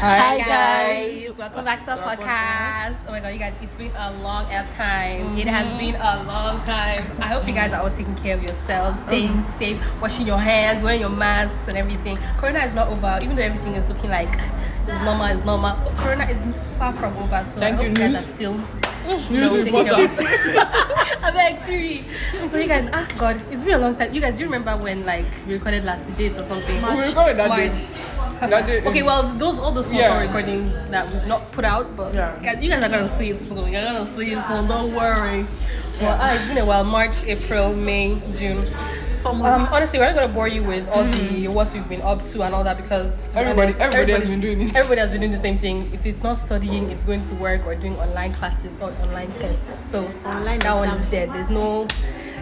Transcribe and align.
Hi, 0.00 0.38
guys. 0.38 1.36
Welcome 1.36 1.66
back 1.66 1.84
to 1.84 1.90
our 1.90 2.16
podcast. 2.16 2.96
Oh 3.06 3.10
my 3.10 3.20
god, 3.20 3.34
you 3.34 3.38
guys, 3.38 3.52
it's 3.60 3.74
been 3.74 3.92
a 3.94 4.16
long 4.22 4.50
ass 4.50 4.66
time. 4.74 5.36
It 5.36 5.46
has 5.46 5.68
mm-hmm. 5.68 5.78
been 5.78 5.94
a 5.96 6.24
long 6.24 6.64
time. 6.64 7.04
I 7.20 7.26
hope 7.26 7.46
you 7.46 7.52
guys 7.52 7.74
are 7.74 7.82
all 7.82 7.90
taking 7.90 8.14
care 8.16 8.34
of 8.34 8.42
yourselves, 8.42 8.96
mm-hmm. 8.96 9.08
staying 9.08 9.42
safe, 9.58 10.00
washing 10.00 10.26
your 10.26 10.38
hands, 10.38 10.82
wearing 10.82 11.00
your 11.00 11.10
masks 11.10 11.68
and 11.68 11.76
everything. 11.76 12.16
Corona 12.38 12.60
is 12.60 12.72
not 12.72 12.88
over, 12.88 13.20
even 13.22 13.36
though 13.36 13.42
everything 13.42 13.74
is 13.74 13.86
looking 13.88 14.08
like 14.08 14.40
it's 14.88 15.04
normal, 15.04 15.26
it's 15.26 15.44
normal. 15.44 15.76
But 15.84 15.94
Corona 15.98 16.24
is 16.30 16.38
far 16.78 16.94
from 16.94 17.14
over, 17.18 17.44
so 17.44 17.60
Thank 17.60 17.80
I 17.80 17.82
you, 17.82 17.88
hope 17.90 17.98
you 17.98 18.04
guys 18.04 18.12
news. 18.14 18.24
are 18.24 18.34
still 18.34 18.54
News 19.04 19.30
know, 19.30 19.64
taking 19.64 19.84
care 19.84 20.08
reporter. 20.08 20.96
of 21.28 21.34
yourselves. 21.34 21.34
I'm 21.34 21.34
like 21.34 21.64
free. 21.66 22.04
So 22.48 22.58
you 22.58 22.68
guys, 22.68 22.88
ah 22.92 23.06
god, 23.18 23.40
it's 23.50 23.62
been 23.62 23.74
a 23.74 23.78
long 23.78 23.94
time. 23.94 24.12
You 24.14 24.20
guys, 24.20 24.34
do 24.34 24.40
you 24.40 24.46
remember 24.46 24.76
when 24.82 25.04
like 25.04 25.26
we 25.46 25.54
recorded 25.54 25.84
last 25.84 26.06
the 26.06 26.12
dates 26.12 26.38
or 26.38 26.44
something? 26.44 26.76
We 26.82 27.00
recorded 27.00 27.36
that 27.38 27.48
March. 27.48 27.70
day. 27.70 27.86
That 28.40 28.66
day. 28.66 28.82
Okay, 28.84 29.02
well, 29.02 29.22
those 29.36 29.58
all 29.58 29.72
those 29.72 29.86
small 29.86 30.00
Yeah. 30.00 30.18
recordings 30.20 30.72
that 30.90 31.10
we've 31.12 31.26
not 31.26 31.52
put 31.52 31.64
out, 31.64 31.94
but 31.96 32.14
Yeah. 32.14 32.36
guys, 32.42 32.62
you 32.62 32.70
guys 32.70 32.82
are 32.82 32.88
gonna 32.88 33.08
see 33.08 33.30
it 33.30 33.38
soon. 33.38 33.70
You're 33.72 33.82
gonna 33.84 34.06
see 34.16 34.32
it 34.32 34.42
soon. 34.46 34.66
Don't 34.66 34.94
worry. 34.94 35.46
Well, 36.00 36.16
ah, 36.18 36.32
it's 36.34 36.46
been 36.48 36.56
a 36.58 36.64
while. 36.64 36.84
March, 36.84 37.22
April, 37.26 37.74
May, 37.74 38.16
June. 38.38 38.64
Um, 39.24 39.42
honestly, 39.42 39.98
we're 39.98 40.06
not 40.06 40.14
gonna 40.14 40.32
bore 40.32 40.48
you 40.48 40.62
with 40.64 40.88
all 40.88 41.04
the 41.04 41.48
what 41.48 41.72
we've 41.74 41.88
been 41.88 42.00
up 42.02 42.24
to 42.30 42.42
and 42.42 42.54
all 42.54 42.64
that 42.64 42.76
because 42.78 43.18
Everybody- 43.36 43.62
honest, 43.74 43.78
everybody 43.80 44.12
has 44.12 44.26
been 44.26 44.40
doing 44.40 44.60
it. 44.62 44.74
Everybody 44.74 45.00
has 45.00 45.10
been 45.10 45.20
doing 45.20 45.32
the 45.32 45.38
same 45.38 45.58
thing. 45.58 45.90
If 45.92 46.06
it's 46.06 46.22
not 46.22 46.38
studying, 46.38 46.90
it's 46.90 47.04
going 47.04 47.22
to 47.24 47.34
work 47.34 47.66
or 47.66 47.74
doing 47.74 47.96
online 47.98 48.32
classes 48.32 48.72
or 48.80 48.90
online 49.02 49.30
tests. 49.32 49.90
So 49.90 50.10
Online 50.24 50.58
that 50.60 50.74
one 50.74 50.88
is 50.88 50.94
exams. 50.94 51.10
there. 51.10 51.26
There's 51.26 51.50
no 51.50 51.86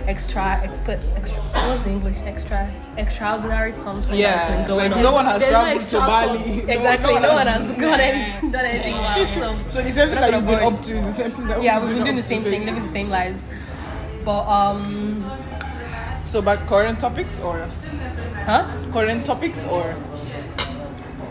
extra 0.06 0.58
expert 0.62 0.98
extra 1.16 1.42
what's 1.42 1.82
the 1.82 1.90
English 1.90 2.16
extra 2.24 2.70
extraordinary 2.96 3.72
something 3.72 4.14
Yeah, 4.18 4.66
going 4.66 4.90
like 4.90 4.96
on. 4.96 5.02
no 5.02 5.12
one 5.12 5.26
has 5.26 5.40
There's 5.42 5.52
no 5.52 5.60
traveled 5.60 5.82
to 5.90 5.98
Bali. 5.98 6.60
Exactly. 6.76 7.14
No, 7.18 7.34
one 7.34 7.46
has 7.46 7.76
done 7.80 8.00
anything, 8.00 8.50
done 8.52 8.64
anything 8.64 8.94
wild. 8.94 9.28
So, 9.68 9.70
So 9.70 9.82
the 9.82 9.90
same 9.92 10.08
thing 10.10 10.20
We're 10.20 10.30
that 10.30 10.30
not 10.30 10.32
you've 10.32 10.46
been 10.46 10.58
gonna 10.60 10.76
up 10.76 10.82
to 10.84 10.94
is 10.96 11.04
the 11.04 11.14
same 11.14 11.30
thing 11.32 11.46
that 11.48 11.62
yeah, 11.62 11.78
we've 11.80 11.88
we've 11.88 11.96
been 11.96 12.04
doing 12.04 12.16
the 12.16 12.22
same 12.22 12.44
thing, 12.44 12.64
living 12.64 12.86
the 12.86 12.92
same 12.92 13.10
lives. 13.10 13.42
But 14.24 14.46
um, 14.46 15.17
So 16.30 16.42
back 16.42 16.66
current 16.66 17.00
topics 17.00 17.38
or 17.40 17.66
huh? 18.44 18.68
current 18.92 19.24
topics 19.24 19.64
or 19.64 19.94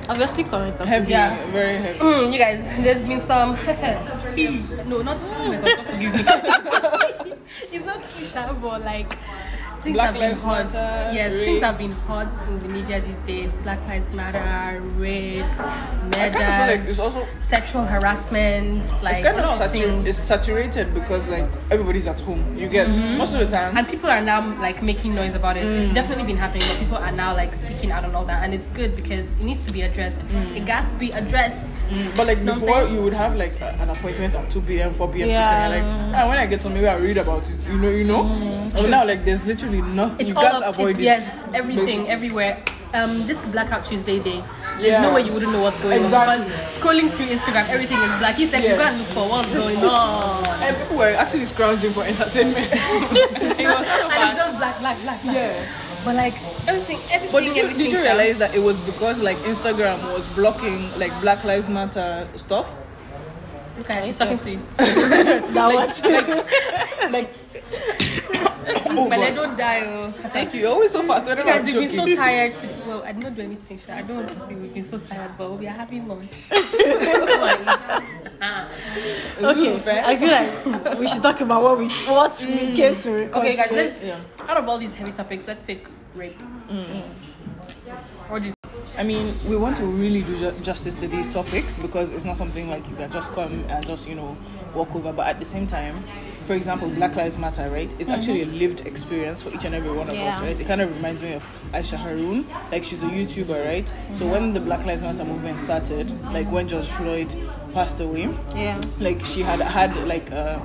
Obviously, 0.10 0.46
correct. 0.46 0.80
heavy, 0.80 1.12
Yeah. 1.12 1.36
very 1.52 1.78
heavy. 1.82 2.00
Mm, 2.00 2.32
you 2.32 2.40
guys, 2.40 2.64
there's 2.80 3.04
been 3.04 3.20
some. 3.20 3.58
no, 4.88 5.02
not 5.02 5.20
tea. 5.20 5.36
oh 5.36 5.48
my 5.52 5.58
God, 5.58 5.76
God 5.76 5.86
forgive 5.86 6.14
me. 6.16 7.34
it's 7.74 7.86
not 7.86 8.02
tea, 8.10 8.24
sha, 8.24 8.54
but 8.54 8.86
like. 8.86 9.18
Things 9.88 9.96
Black 9.96 10.16
have 10.16 10.22
been 10.22 10.38
hot. 10.38 10.74
Matter, 10.74 11.14
Yes, 11.16 11.34
things 11.34 11.62
have 11.62 11.78
been 11.78 11.92
hot 11.94 12.48
in 12.50 12.60
the 12.60 12.68
media 12.68 13.00
these 13.02 13.18
days. 13.20 13.56
Black 13.64 13.80
Lives 13.88 14.12
Matter, 14.12 14.82
rape, 14.98 15.46
I 15.46 16.30
kind 16.30 16.72
of 16.80 16.88
like 16.88 17.00
also 17.00 17.26
sexual 17.40 17.86
harassment, 17.86 18.84
like 19.02 19.18
it's 19.18 19.28
kind 19.28 19.40
of 19.40 19.46
of 19.50 19.60
satu- 19.60 19.72
things. 19.72 20.06
it's 20.08 20.18
saturated 20.18 20.94
because 20.94 21.26
like 21.30 21.50
everybody's 21.72 22.06
at 22.06 22.20
home. 22.20 22.44
You 22.58 22.68
get 22.68 22.90
most 23.18 23.32
of 23.34 23.40
the 23.40 23.48
time. 23.48 23.78
and 23.78 23.88
people 23.88 24.10
are 24.10 24.20
now 24.22 24.60
like 24.60 24.84
making 24.84 25.16
noise 25.16 25.36
about 25.36 25.56
it. 25.56 25.66
Mm. 25.66 25.84
It's 25.84 25.94
definitely 25.94 26.26
been 26.26 26.38
happening, 26.38 26.68
but 26.68 26.80
people 26.80 26.98
are 26.98 27.12
now 27.12 27.34
like 27.34 27.56
speaking 27.56 27.92
out 27.94 28.04
and 28.04 28.14
all 28.14 28.26
that, 28.26 28.44
and 28.44 28.54
it's 28.54 28.68
good 28.68 28.94
because 28.96 29.32
it 29.32 29.40
needs 29.42 29.66
to 29.68 29.72
be 29.72 29.84
addressed. 29.84 30.20
Mm. 30.20 30.58
It 30.58 30.68
has 30.68 30.92
to 30.92 30.98
be 30.98 31.12
addressed. 31.12 31.86
But 32.18 32.28
like 32.28 32.40
Know 32.42 32.56
before, 32.56 32.88
you 32.88 33.02
would 33.04 33.14
have 33.14 33.38
like 33.38 33.60
a, 33.62 33.70
an 33.80 33.90
appointment 33.90 34.36
at 34.36 34.50
2 34.52 34.62
p.m., 34.62 34.94
4 34.96 35.08
p.m. 35.14 35.30
Yeah. 35.30 35.70
Like, 35.70 35.84
ah, 36.16 36.28
when 36.28 36.38
I 36.38 36.46
get 36.46 36.62
home, 36.62 36.74
maybe 36.74 36.88
I'll 36.88 37.00
read 37.00 37.18
about 37.18 37.50
it. 37.50 37.66
You 37.68 37.78
know, 37.78 37.90
you 37.90 38.04
know. 38.04 38.70
But 38.74 38.90
now, 38.90 39.06
like, 39.06 39.24
there's 39.26 39.42
literally 39.44 39.77
nothing. 39.82 40.20
It's 40.20 40.30
you 40.30 40.36
can't 40.36 40.64
up, 40.64 40.76
avoid 40.76 40.98
it. 40.98 41.04
Yes, 41.04 41.42
everything, 41.54 41.86
Basically. 41.86 42.10
everywhere. 42.10 42.64
Um, 42.94 43.28
this 43.28 43.44
Blackout 43.46 43.84
Tuesday 43.86 44.20
day. 44.20 44.44
There's 44.80 44.92
Yeah. 44.92 45.02
no 45.02 45.14
way 45.14 45.22
you 45.22 45.34
wouldn't 45.34 45.52
know 45.52 45.62
what's 45.62 45.78
going 45.80 46.04
Exactly. 46.06 46.36
on 46.36 46.44
because 46.46 46.78
scrolling 46.78 47.10
through 47.12 47.26
Instagram, 47.28 47.68
everything 47.70 47.98
is 47.98 48.12
black. 48.20 48.38
You 48.40 48.48
said 48.48 48.64
you 48.64 48.70
Yeah. 48.70 48.78
gotta 48.78 48.98
look 48.98 49.08
for 49.08 49.28
what's 49.28 49.50
going 49.50 49.84
on, 49.84 50.46
And 50.64 50.78
people 50.78 50.98
were 50.98 51.14
actually 51.18 51.46
scrounging 51.46 51.92
for 51.94 52.04
entertainment. 52.04 52.68
it 52.72 53.68
was 53.68 53.88
so 53.88 54.02
and 54.06 54.10
bad. 54.10 54.30
it's 54.30 54.38
just 54.40 54.58
black, 54.58 54.80
black, 54.80 55.02
black, 55.02 55.22
black. 55.24 55.36
Yeah. 55.36 55.54
But 56.06 56.16
like 56.16 56.34
everything, 56.68 57.00
everything, 57.12 57.32
But 57.34 57.44
did 57.44 57.56
you, 57.58 57.64
everything. 57.64 57.84
did 57.86 57.92
you 57.94 58.02
realize 58.02 58.38
that 58.38 58.56
it 58.56 58.62
was 58.64 58.78
because 58.80 59.20
like 59.20 59.38
Instagram 59.40 59.98
was 60.14 60.26
blocking 60.36 60.88
like 60.98 61.12
Black 61.22 61.44
Lives 61.44 61.68
Matter 61.68 62.28
stuff? 62.38 62.68
Okay, 63.82 64.02
she's 64.06 64.18
talking 64.18 64.38
to 64.40 64.52
you. 64.52 64.60
That 64.78 65.70
was 65.74 66.02
Like, 67.12 67.30
Oh, 68.90 69.10
but 69.10 69.20
I 69.20 69.32
don't 69.32 69.58
die. 69.58 69.82
Oh. 69.86 70.12
thank 70.30 70.54
you. 70.54 70.62
You're 70.62 70.72
always 70.72 70.92
so 70.92 71.04
fast. 71.04 71.26
Whenever 71.26 71.48
Guys, 71.48 71.60
I'm 71.62 71.66
we've 71.66 71.76
been 71.76 71.90
so 71.90 72.16
tired. 72.16 72.56
To, 72.56 72.68
well, 72.86 73.04
I 73.04 73.12
did 73.12 73.24
not 73.24 73.36
do 73.36 73.42
anything. 73.42 73.80
Sha. 73.80 73.94
I 73.94 74.02
don't 74.02 74.18
want 74.18 74.30
to 74.30 74.36
say 74.36 74.56
we've 74.56 74.74
been 74.74 74.84
so 74.84 75.00
tired, 75.00 75.32
but 75.38 75.52
we 75.54 75.68
are 75.68 75.72
having 75.72 76.08
lunch. 76.08 76.30
Come 76.50 77.44
on. 77.44 78.68
Okay. 79.40 80.02
I 80.06 80.16
feel 80.16 80.30
like 80.72 81.00
we 81.00 81.08
should 81.08 81.22
talk 81.22 81.42
about 81.42 81.64
what 81.64 81.78
we 81.78 81.88
what 82.08 82.40
we 82.40 82.46
mm. 82.46 82.76
came 82.76 82.96
to 82.98 83.12
record. 83.12 83.36
Okay, 83.38 83.56
guys, 83.56 83.70
today. 83.70 83.84
let's. 83.84 84.02
Yeah. 84.04 84.48
Out 84.48 84.58
of 84.58 84.68
all 84.68 84.78
these 84.78 84.94
heavy 84.94 85.12
topics, 85.12 85.48
let's 85.48 85.64
pick 85.64 85.88
rape. 86.16 86.38
Mm. 86.70 87.02
What 88.30 88.44
do 88.44 88.50
you? 88.50 88.54
I 88.98 89.04
mean, 89.04 89.34
we 89.48 89.56
want 89.56 89.78
to 89.78 89.86
really 89.86 90.24
do 90.24 90.36
ju- 90.36 90.60
justice 90.64 91.00
to 91.00 91.08
these 91.08 91.32
topics 91.32 91.78
because 91.78 92.12
it's 92.12 92.26
not 92.26 92.36
something 92.36 92.68
like 92.68 92.88
you 92.90 92.96
can 92.96 93.12
just 93.12 93.32
come 93.32 93.64
and 93.70 93.86
just, 93.86 94.08
you 94.08 94.16
know, 94.16 94.36
walk 94.74 94.94
over. 94.96 95.14
But 95.14 95.28
at 95.28 95.40
the 95.40 95.46
same 95.46 95.68
time, 95.68 96.04
for 96.48 96.54
example, 96.54 96.88
Black 96.90 97.16
Lives 97.18 97.38
Matter, 97.38 97.70
right? 97.70 97.94
It's 98.00 98.10
actually 98.10 98.42
a 98.44 98.46
lived 98.46 98.88
experience 98.88 99.42
for 99.42 99.50
each 99.54 99.66
and 99.66 99.76
every 99.76 99.92
one 99.92 100.08
of 100.10 100.16
us, 100.16 100.40
right? 100.40 100.58
It 100.58 100.66
kind 100.66 100.80
of 100.82 100.96
reminds 100.96 101.22
me 101.22 101.34
of 101.34 101.44
Aysha 101.74 101.98
Harun. 101.98 102.48
Like, 102.72 102.86
she's 102.86 103.04
a 103.04 103.08
YouTuber, 103.08 103.66
right? 103.66 103.92
So 104.16 104.26
when 104.26 104.54
the 104.54 104.62
Black 104.62 104.86
Lives 104.86 105.02
Matter 105.02 105.26
movement 105.26 105.60
started, 105.60 106.10
like 106.32 106.50
when 106.50 106.68
George 106.68 106.88
Floyd 106.88 107.28
passed 107.74 108.00
away, 108.00 108.30
Yeah. 108.56 108.80
like 109.00 109.24
she 109.26 109.42
had 109.42 109.60
had 109.60 109.96
like 110.08 110.32
uh 110.32 110.60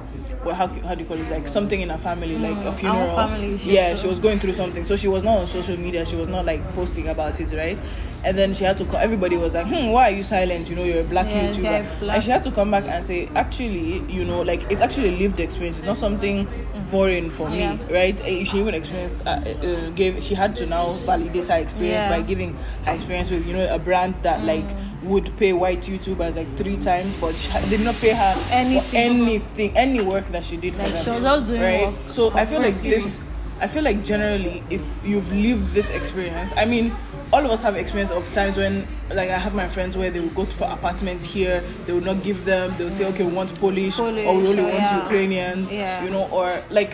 well, 0.45 0.55
how, 0.55 0.67
how 0.67 0.95
do 0.95 1.01
you 1.03 1.07
call 1.07 1.17
it? 1.19 1.31
Like 1.31 1.47
something 1.47 1.81
in 1.81 1.89
her 1.91 1.99
family 1.99 2.37
like 2.37 2.57
a 2.65 2.73
funeral 2.73 3.09
our 3.11 3.29
family 3.29 3.55
yeah 3.63 3.95
she 3.95 4.07
was 4.09 4.19
going 4.19 4.39
through 4.41 4.55
something. 4.55 4.85
So 4.85 4.97
she 4.97 5.09
was 5.09 5.23
not 5.23 5.39
on 5.39 5.47
social 5.47 5.77
media. 5.77 6.05
She 6.05 6.17
was 6.17 6.29
not 6.29 6.45
like 6.45 6.63
posting 6.75 7.09
about 7.09 7.39
it 7.41 7.53
right? 7.57 7.79
And 8.25 8.37
then 8.39 8.53
she 8.55 8.65
had 8.65 8.77
to 8.79 8.85
call 8.85 8.97
everybody 8.99 9.37
was 9.37 9.55
like 9.55 9.67
hmm 9.67 9.91
why 9.91 10.09
are 10.11 10.15
you 10.15 10.23
silent? 10.23 10.69
You 10.69 10.77
know 10.77 10.85
you're 10.85 11.01
a 11.01 11.05
black 11.05 11.27
Yeah, 11.27 11.49
youtuber. 11.51 11.63
had 11.85 12.01
black- 12.01 12.15
and 12.17 12.25
she 12.25 12.31
had 12.31 12.43
to 12.45 12.51
come 12.51 12.71
back 12.71 12.85
and 12.89 13.05
say 13.05 13.29
actually 13.35 13.99
you 14.13 14.25
know 14.25 14.43
like 14.43 14.63
it's 14.71 14.81
actually 14.81 15.09
a 15.15 15.19
lived 15.19 15.39
experience. 15.41 15.79
It's 15.79 15.87
not 15.87 15.97
something 15.97 16.47
foreign 16.91 17.31
for 17.31 17.49
me 17.49 17.61
Yeah. 17.61 17.79
right? 17.91 18.21
Eh, 18.25 18.45
she 18.45 18.59
even 18.59 18.75
experienced 18.75 19.25
uh, 19.27 19.31
uh, 19.31 19.91
gave 19.91 20.23
she 20.23 20.35
had 20.35 20.57
to 20.57 20.67
now 20.67 20.95
validate 21.07 21.47
her 21.49 21.57
experience 21.59 22.05
Yeah. 22.05 22.11
by 22.19 22.23
giving 22.23 22.55
her 22.85 22.93
experience 22.95 23.31
with 23.31 23.47
you 23.47 23.53
know 23.55 23.73
a 23.73 23.79
brand 23.79 24.15
that 24.23 24.45
like 24.45 24.67
would 25.05 25.37
pay 25.37 25.53
white 25.53 25.81
YouTubers 25.83 26.37
like 26.37 26.55
three 26.57 26.77
times, 26.77 27.19
but 27.21 27.35
she 27.35 27.51
did 27.69 27.81
not 27.85 27.95
pay 27.97 28.11
her 28.15 28.35
Anything. 28.51 29.01
anything, 29.13 29.77
any 29.77 30.03
work 30.03 30.27
that 30.29 30.45
she 30.45 30.57
did 30.57 30.77
Like, 30.79 30.87
she 30.89 31.11
was 31.11 31.23
just 31.23 31.47
doing 31.47 31.61
right. 31.63 31.87
work 31.87 31.95
So 32.09 32.31
I 32.33 32.45
feel 32.45 32.61
like 32.61 32.81
this. 32.83 33.21
I 33.61 33.67
feel 33.69 33.85
like 33.85 34.05
generally, 34.05 34.63
if 34.71 34.83
you've 35.05 35.33
lived 35.33 35.73
this 35.73 35.89
experience, 35.91 36.53
I 36.57 36.65
mean, 36.65 36.93
all 37.33 37.45
of 37.45 37.51
us 37.53 37.63
have 37.63 37.77
experience 37.77 38.11
of 38.11 38.31
times 38.33 38.57
when, 38.57 38.87
like, 39.11 39.31
I 39.31 39.39
have 39.39 39.55
my 39.55 39.69
friends 39.69 39.97
where 39.97 40.11
they 40.11 40.19
will 40.19 40.31
go 40.31 40.45
for 40.45 40.65
apartments 40.65 41.25
here, 41.25 41.61
they 41.87 41.93
will 41.93 42.01
not 42.01 42.23
give 42.25 42.45
them, 42.45 42.75
they'll 42.77 42.91
say, 42.91 43.07
okay, 43.07 43.25
we 43.25 43.33
want 43.33 43.59
Polish, 43.61 44.01
or 44.01 44.11
we 44.11 44.27
only 44.27 44.63
want 44.63 44.75
yeah. 44.75 45.03
Ukrainians, 45.05 45.73
Yeah. 45.73 46.03
you 46.05 46.11
know, 46.11 46.29
or 46.33 46.61
like, 46.71 46.93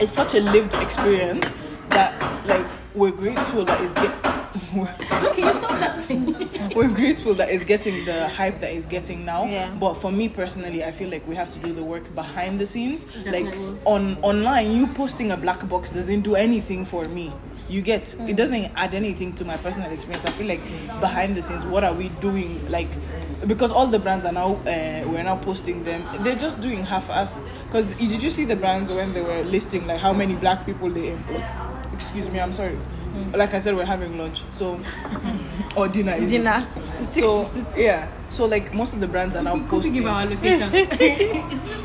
it's 0.00 0.10
such 0.12 0.34
a 0.34 0.40
lived 0.40 0.72
experience 0.74 1.52
that, 1.90 2.14
like, 2.46 2.64
we're 2.94 3.10
grateful 3.12 3.64
that 3.66 3.78
it's 3.82 3.92
get. 3.94 4.10
Can 5.34 5.44
you 5.44 5.52
stop 5.52 5.80
that? 5.80 6.72
we're 6.74 6.88
grateful 6.94 7.34
that 7.34 7.48
it's 7.50 7.64
getting 7.64 8.04
the 8.04 8.28
hype 8.28 8.60
that 8.60 8.72
it's 8.72 8.86
getting 8.86 9.24
now. 9.24 9.44
Yeah. 9.46 9.74
But 9.78 9.94
for 9.94 10.10
me 10.12 10.28
personally, 10.28 10.84
I 10.84 10.90
feel 10.92 11.08
like 11.10 11.26
we 11.26 11.34
have 11.36 11.52
to 11.54 11.58
do 11.60 11.72
the 11.72 11.82
work 11.82 12.14
behind 12.14 12.58
the 12.60 12.66
scenes. 12.66 13.06
Like 13.26 13.54
on 13.84 14.18
online, 14.22 14.70
you 14.72 14.86
posting 14.88 15.30
a 15.30 15.36
black 15.36 15.66
box 15.68 15.90
doesn't 15.90 16.22
do 16.22 16.34
anything 16.34 16.84
for 16.84 17.04
me. 17.06 17.32
You 17.68 17.80
get 17.80 18.04
Mm. 18.04 18.28
it 18.28 18.36
doesn't 18.36 18.70
add 18.76 18.94
anything 18.94 19.32
to 19.36 19.44
my 19.44 19.56
personal 19.56 19.90
experience. 19.90 20.24
I 20.26 20.30
feel 20.32 20.46
like 20.46 20.60
behind 21.00 21.34
the 21.36 21.42
scenes, 21.42 21.64
what 21.64 21.82
are 21.84 21.94
we 21.94 22.08
doing? 22.20 22.68
Like 22.70 22.88
because 23.46 23.70
all 23.70 23.86
the 23.86 23.98
brands 23.98 24.24
are 24.26 24.32
now 24.32 24.54
uh, 24.66 25.04
we're 25.08 25.22
now 25.22 25.36
posting 25.36 25.82
them. 25.84 26.02
They're 26.22 26.36
just 26.36 26.60
doing 26.60 26.84
half-assed. 26.84 27.38
Because 27.66 27.86
did 27.96 28.22
you 28.22 28.30
see 28.30 28.44
the 28.44 28.56
brands 28.56 28.90
when 28.90 29.12
they 29.14 29.22
were 29.22 29.42
listing 29.44 29.86
like 29.86 29.98
how 30.00 30.12
many 30.12 30.34
black 30.34 30.66
people 30.66 30.90
they 30.90 31.10
employ? 31.10 31.42
Excuse 31.92 32.28
me, 32.28 32.40
I'm 32.40 32.52
sorry. 32.52 32.78
Mm. 33.14 33.36
Like 33.36 33.54
I 33.54 33.60
said, 33.60 33.76
we're 33.76 33.84
having 33.84 34.18
lunch, 34.18 34.42
so 34.50 34.80
or 35.76 35.86
dinner. 35.88 36.14
is 36.14 36.32
it? 36.32 36.38
Dinner. 36.38 36.66
Six 37.00 37.26
So 37.26 37.44
fifty. 37.44 37.82
yeah, 37.82 38.08
so 38.28 38.46
like 38.46 38.74
most 38.74 38.92
of 38.92 38.98
the 39.00 39.06
brands 39.06 39.36
are 39.36 39.42
now 39.42 39.54
Go 39.54 39.60
to 39.62 39.68
posting. 39.68 39.92
give 39.94 40.06
our 40.06 40.26
location. 40.26 40.70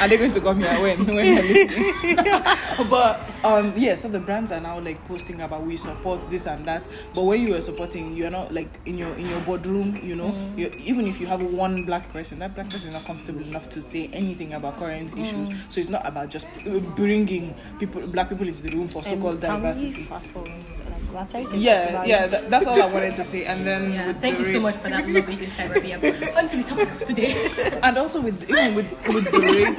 Are 0.00 0.08
they 0.08 0.16
going 0.16 0.32
to 0.32 0.40
come 0.40 0.60
here 0.60 0.80
when 0.80 1.06
when 1.06 1.34
they're 1.34 1.42
listening? 1.42 2.16
but 2.90 3.20
um 3.44 3.72
yeah, 3.76 3.94
so 3.94 4.08
the 4.08 4.18
brands 4.18 4.52
are 4.52 4.60
now 4.60 4.78
like 4.78 5.02
posting 5.06 5.40
about 5.40 5.62
we 5.62 5.76
support 5.76 6.28
this 6.30 6.46
and 6.46 6.64
that. 6.66 6.86
But 7.14 7.22
when 7.22 7.40
you 7.40 7.54
are 7.54 7.60
supporting, 7.60 8.16
you're 8.16 8.30
not 8.30 8.52
like 8.52 8.80
in 8.86 8.98
your 8.98 9.12
in 9.14 9.26
your 9.26 9.40
boardroom, 9.40 9.98
you 10.02 10.16
know. 10.16 10.34
you 10.56 10.72
even 10.78 11.06
if 11.06 11.20
you 11.20 11.26
have 11.26 11.42
one 11.42 11.84
black 11.84 12.08
person, 12.12 12.38
that 12.40 12.54
black 12.54 12.70
person 12.70 12.88
is 12.88 12.94
not 12.94 13.04
comfortable 13.04 13.42
enough 13.42 13.68
to 13.70 13.82
say 13.82 14.08
anything 14.12 14.54
about 14.54 14.78
current 14.78 15.16
issues. 15.16 15.48
So 15.68 15.80
it's 15.80 15.88
not 15.88 16.06
about 16.06 16.30
just 16.30 16.46
bringing 16.96 17.54
people 17.78 18.06
black 18.08 18.28
people 18.28 18.48
into 18.48 18.62
the 18.62 18.70
room 18.70 18.88
for 18.88 19.02
so-called 19.02 19.40
diversity. 19.40 20.04
fast 20.04 20.30
forward? 20.30 20.52
Like, 21.12 21.32
We 21.32 21.38
actually 21.38 21.42
can 21.44 21.52
talk 21.52 21.60
yeah, 21.60 22.04
yeah. 22.04 22.26
That, 22.26 22.50
that's 22.50 22.66
all 22.66 22.80
I 22.82 22.86
wanted 22.86 23.14
to 23.16 23.24
say. 23.24 23.44
And 23.44 23.66
then 23.66 23.92
Yeah, 23.92 24.06
with 24.08 24.20
thank 24.20 24.38
the 24.38 24.44
you 24.44 24.52
so 24.52 24.60
much 24.60 24.76
for 24.76 24.88
that 24.88 25.08
lovely 25.08 25.34
insight, 25.34 25.70
Rabia. 25.70 25.96
On 26.36 26.48
to 26.48 26.56
the 26.56 26.62
topic 26.62 26.90
of 26.90 27.04
today. 27.06 27.78
and 27.82 27.98
also 27.98 28.20
with 28.20 28.48
even 28.50 28.74
with 28.74 28.90
with 29.14 29.24
the 29.30 29.40
rape 29.40 29.78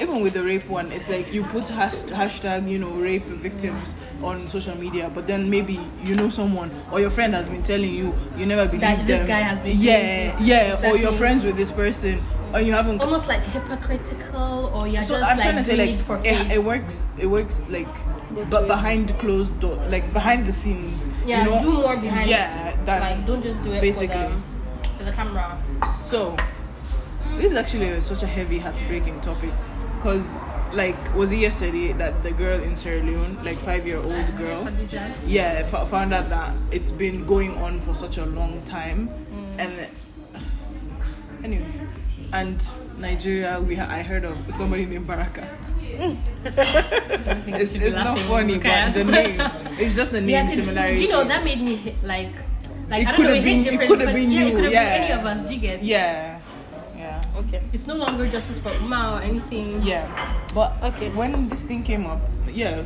even 0.00 0.22
with 0.22 0.32
the 0.32 0.42
rape 0.42 0.66
one 0.68 0.90
it's 0.92 1.08
like 1.10 1.30
you 1.32 1.44
put 1.44 1.68
hash, 1.68 2.00
hashtag 2.08 2.68
you 2.68 2.78
know 2.78 2.90
rape 2.92 3.22
victims 3.24 3.94
on 4.22 4.48
social 4.48 4.74
media 4.78 5.10
but 5.14 5.26
then 5.26 5.50
maybe 5.50 5.78
you 6.04 6.14
know 6.16 6.28
someone 6.28 6.70
or 6.90 7.00
your 7.00 7.10
friend 7.10 7.34
has 7.34 7.48
been 7.48 7.62
telling 7.62 7.92
you 7.92 8.14
you 8.36 8.46
never 8.46 8.64
believe 8.66 8.80
them. 8.80 8.96
That 8.98 9.06
this 9.06 9.18
them 9.18 9.26
guy 9.26 9.40
has 9.40 9.58
been 9.60 9.76
doing 9.76 9.80
yeah 9.82 10.38
this. 10.38 10.46
yeah 10.82 10.90
or 10.90 10.96
you're 10.96 11.12
friends 11.12 11.44
with 11.44 11.56
this 11.56 11.70
person 11.70 12.20
or 12.54 12.60
you 12.60 12.72
haven't 12.72 13.00
Almost 13.00 13.28
like 13.28 13.42
hypocritical, 13.44 14.72
or 14.74 14.88
you're 14.88 15.02
so 15.02 15.18
just 15.18 15.30
I'm 15.30 15.36
like 15.36 15.44
trying 15.44 15.56
to 15.56 15.64
say 15.64 15.76
like 15.76 15.90
it 15.90 16.00
for 16.00 16.16
it, 16.24 16.50
it 16.50 16.64
works 16.64 17.02
it 17.18 17.26
works 17.26 17.62
like 17.68 17.86
Both 17.86 18.19
but 18.48 18.66
behind 18.66 19.08
closed 19.18 19.58
door 19.60 19.76
like 19.88 20.12
behind 20.12 20.46
the 20.46 20.52
scenes 20.52 21.08
Yeah, 21.26 21.44
you 21.44 21.50
know 21.50 21.58
do 21.60 21.72
more 21.72 21.96
behind. 21.96 22.30
yeah 22.30 22.76
that 22.84 23.00
like 23.02 23.26
don't 23.26 23.42
just 23.42 23.62
do 23.62 23.72
it 23.72 23.80
basically. 23.80 24.16
for 24.16 24.28
the, 24.28 24.88
for 24.98 25.04
the 25.04 25.12
camera. 25.12 25.58
So, 26.08 26.36
this 27.36 27.52
is 27.52 27.54
actually 27.54 27.88
a, 27.88 28.00
such 28.00 28.22
a 28.22 28.26
heavy, 28.26 28.58
heartbreaking 28.58 29.20
topic 29.20 29.50
because, 29.96 30.26
like, 30.72 30.96
was 31.14 31.30
it 31.32 31.38
yesterday 31.38 31.92
that 31.92 32.22
the 32.22 32.32
girl 32.32 32.60
in 32.62 32.74
Sierra 32.76 33.02
Leone, 33.02 33.38
like 33.44 33.56
five-year-old 33.56 34.36
girl, 34.38 34.68
yeah, 35.26 35.62
f- 35.72 35.88
found 35.88 36.12
out 36.12 36.28
that 36.30 36.52
it's 36.70 36.90
been 36.90 37.24
going 37.26 37.56
on 37.58 37.80
for 37.80 37.94
such 37.94 38.18
a 38.18 38.26
long 38.26 38.60
time, 38.64 39.08
mm. 39.08 39.58
and 39.58 39.88
anyway, 41.44 41.66
and 42.32 42.62
Nigeria, 43.00 43.60
we 43.60 43.74
ha- 43.76 43.88
I 43.90 44.02
heard 44.02 44.24
of 44.24 44.36
somebody 44.52 44.84
named 44.86 45.06
Barakat. 45.08 45.48
It's, 47.60 47.74
it's 47.74 47.94
not 47.96 48.18
funny, 48.20 48.54
look 48.54 48.62
but 48.62 48.70
at. 48.72 48.94
the 48.94 49.04
name, 49.04 49.40
it's 49.78 49.94
just 49.94 50.12
the 50.12 50.20
name 50.24 50.30
Yes, 50.30 50.52
it, 50.52 50.64
similarity. 50.64 51.02
you 51.02 51.08
know 51.08 51.24
that 51.24 51.44
made 51.44 51.60
me 51.60 51.76
hit, 51.76 52.02
like, 52.04 52.32
like 52.88 53.02
It 53.02 53.08
I 53.08 53.12
don't 53.12 53.16
could 53.16 53.26
know, 53.26 53.34
have 53.34 53.36
it 53.36 53.42
hit 53.42 53.44
been- 53.44 53.60
it 53.60 53.64
different. 53.70 53.88
could 53.90 54.00
have 54.00 54.08
but 54.08 54.14
been 54.14 54.30
yeah, 54.30 54.40
you, 54.40 54.46
it 54.48 54.54
could 54.54 54.64
have 54.64 54.72
yeah. 54.72 54.94
been 54.94 55.02
any 55.02 55.12
of 55.20 55.26
us. 55.26 55.44
Do 55.48 55.54
you 55.54 55.60
get? 55.60 55.82
yeah, 55.82 56.40
yeah. 56.96 57.22
Okay. 57.36 57.62
It's 57.72 57.86
no 57.86 57.94
longer 57.94 58.28
justice 58.28 58.58
for 58.60 58.70
Uwa 58.70 59.18
or 59.18 59.22
anything. 59.22 59.82
Yeah, 59.82 60.06
but 60.54 60.76
Okay. 60.82 61.10
when 61.10 61.48
this 61.48 61.64
thing 61.64 61.82
came 61.82 62.06
up, 62.06 62.20
yeah, 62.48 62.82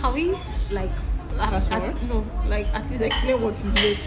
Can 0.00 0.14
we 0.14 0.36
like 0.70 0.90
at- 1.38 1.50
Fast 1.50 1.70
at- 1.72 1.78
forward? 1.80 1.96
no, 2.08 2.24
like 2.48 2.66
at 2.74 2.88
least 2.90 3.02
explain 3.02 3.40
what 3.42 3.54
is 3.54 3.74
rape 3.82 3.98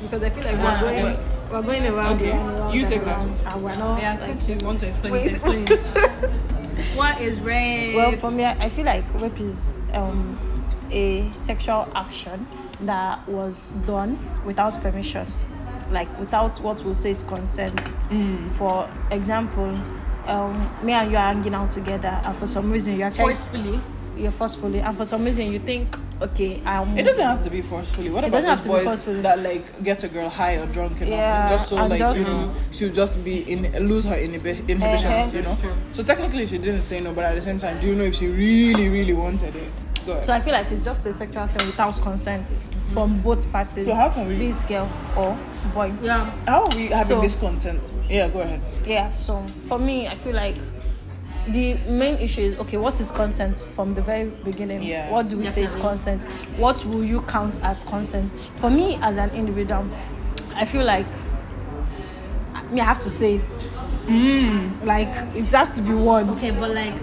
because 0.00 0.22
I 0.22 0.30
feel 0.30 0.44
like 0.44 0.56
Ah, 0.58 0.80
we're 0.82 0.90
going 0.90 1.06
okay. 1.16 1.22
We're 1.50 1.62
going 1.62 1.86
around 1.86 2.16
Okay, 2.16 2.30
around 2.32 2.74
you 2.74 2.80
and 2.82 2.88
take 2.88 3.04
that 3.04 3.22
around, 3.22 3.36
and 3.46 3.64
we're 3.64 3.76
not 3.76 4.00
Yeah, 4.00 4.10
like, 4.12 4.20
since 4.20 4.48
you 4.48 4.66
want 4.66 4.80
to 4.80 4.88
explain 4.88 5.12
Wait. 5.12 5.26
it, 5.26 5.32
explain 5.32 5.66
it. 5.68 5.80
what 6.94 7.20
is 7.20 7.40
rape? 7.40 7.94
Well, 7.96 8.12
for 8.12 8.30
me, 8.30 8.44
I 8.44 8.64
I 8.64 8.68
feel 8.68 8.84
like 8.84 9.04
rape 9.14 9.40
is 9.40 9.74
um, 9.94 10.38
a 10.90 11.30
sexual 11.32 11.88
action 11.94 12.46
that 12.82 13.26
was 13.28 13.70
done 13.86 14.18
without 14.44 14.80
permission, 14.82 15.26
like 15.90 16.08
without 16.18 16.58
what 16.60 16.82
we'll 16.84 16.94
say 16.94 17.10
is 17.10 17.22
consent. 17.22 17.80
For 18.52 18.88
example, 19.10 19.70
um, 20.26 20.52
me 20.82 20.92
and 20.92 21.10
you 21.10 21.16
are 21.16 21.32
hanging 21.34 21.54
out 21.54 21.70
together, 21.70 22.20
and 22.24 22.36
for 22.36 22.46
some 22.46 22.70
reason 22.70 22.94
you 22.96 23.02
actually 23.02 23.24
forcefully. 23.34 23.80
you're 24.16 24.30
forcefully, 24.30 24.80
and 24.80 24.96
for 24.96 25.04
some 25.04 25.24
reason 25.24 25.52
you 25.52 25.58
think, 25.58 25.96
okay, 26.22 26.60
I'm. 26.64 26.96
It 26.98 27.02
doesn't 27.04 27.22
have 27.24 27.42
to 27.44 27.50
be 27.50 27.62
forcefully. 27.62 28.10
What 28.10 28.24
It 28.24 28.28
about 28.28 28.42
doesn't 28.42 28.48
have 28.50 28.58
those 28.58 28.64
to 28.64 28.68
be 28.70 28.74
boys 28.76 28.84
forcefully. 28.84 29.20
that 29.22 29.38
like 29.40 29.82
get 29.82 30.02
a 30.04 30.08
girl 30.08 30.28
high 30.28 30.56
or 30.56 30.66
drunk 30.66 31.00
enough, 31.00 31.10
Yeah, 31.10 31.48
just 31.48 31.68
so 31.68 31.76
like 31.76 31.98
just- 31.98 32.20
you 32.20 32.26
know 32.26 32.52
she'll 32.72 32.92
just 32.92 33.22
be 33.24 33.50
in 33.50 33.60
lose 33.88 34.04
her 34.04 34.16
inhibi- 34.16 34.66
inhibitions, 34.68 35.04
Uh-huh. 35.06 35.30
you 35.36 35.42
know. 35.42 35.56
So 35.92 36.02
technically 36.02 36.46
she 36.46 36.58
didn't 36.58 36.82
say 36.82 37.00
no, 37.00 37.12
but 37.12 37.24
at 37.24 37.34
the 37.36 37.42
same 37.42 37.58
time, 37.58 37.80
do 37.80 37.86
you 37.86 37.94
know 37.94 38.04
if 38.04 38.14
she 38.14 38.26
really, 38.28 38.88
really 38.88 39.12
wanted 39.14 39.54
it? 39.56 39.70
So 40.24 40.32
I 40.32 40.40
feel 40.40 40.54
like 40.54 40.70
it's 40.72 40.82
just 40.82 41.04
a 41.04 41.12
sexual 41.12 41.46
thing 41.48 41.66
without 41.66 41.94
consent 42.00 42.58
from 42.94 43.18
both 43.20 43.50
parties. 43.52 43.84
So 43.84 43.94
how 43.94 44.08
can 44.08 44.26
we- 44.28 44.36
be 44.38 44.46
it 44.48 44.64
girl 44.66 44.88
or 45.16 45.36
boy? 45.74 45.92
Yeah. 46.02 46.30
How 46.46 46.64
are 46.64 46.74
we 46.74 46.86
having 46.86 47.16
So- 47.16 47.20
this 47.20 47.34
consent? 47.34 47.80
Yeah, 48.08 48.28
go 48.28 48.40
ahead. 48.40 48.60
Yeah. 48.86 49.12
So 49.12 49.42
for 49.68 49.78
me, 49.78 50.08
I 50.08 50.14
feel 50.14 50.34
like 50.34 50.56
the 51.48 51.74
main 51.88 52.18
issue 52.18 52.42
is 52.42 52.58
okay. 52.58 52.76
What 52.76 53.00
is 53.00 53.10
consent 53.10 53.66
from 53.74 53.94
the 53.94 54.02
very 54.02 54.30
beginning? 54.44 54.82
Yeah. 54.82 55.10
What 55.10 55.28
do 55.28 55.38
we 55.38 55.46
say 55.46 55.62
is 55.62 55.76
consent? 55.76 56.24
What 56.56 56.84
will 56.84 57.04
you 57.04 57.22
count 57.22 57.60
as 57.62 57.84
consent? 57.84 58.34
For 58.56 58.70
me, 58.70 58.98
as 59.02 59.16
an 59.16 59.30
individual, 59.30 59.88
I 60.54 60.64
feel 60.64 60.84
like 60.84 61.06
I 62.54 62.62
me, 62.64 62.80
I 62.80 62.84
have 62.84 62.98
to 63.00 63.10
say 63.10 63.36
it. 63.36 63.70
Hmm. 64.08 64.84
Like 64.86 65.08
it 65.36 65.46
has 65.46 65.70
to 65.72 65.82
be 65.82 65.92
once. 65.92 66.42
Okay, 66.42 66.58
but 66.58 66.74
like 66.74 66.94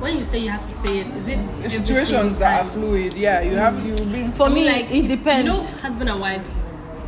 when 0.00 0.16
you 0.16 0.24
say 0.24 0.38
you 0.38 0.50
have 0.50 0.66
to 0.68 0.74
say 0.76 0.98
it, 0.98 1.06
is 1.08 1.28
it 1.28 1.62
The 1.62 1.70
situations 1.70 2.38
that 2.38 2.64
are 2.64 2.70
fluid. 2.70 3.14
Yeah, 3.14 3.40
you 3.42 3.56
have 3.56 3.84
you 3.86 3.94
mm. 3.94 4.12
been. 4.12 4.32
For 4.32 4.48
me, 4.48 4.64
like 4.64 4.90
it 4.90 5.08
depends. 5.08 5.46
You 5.46 5.72
know, 5.72 5.80
husband 5.80 6.10
and 6.10 6.20
wife, 6.20 6.44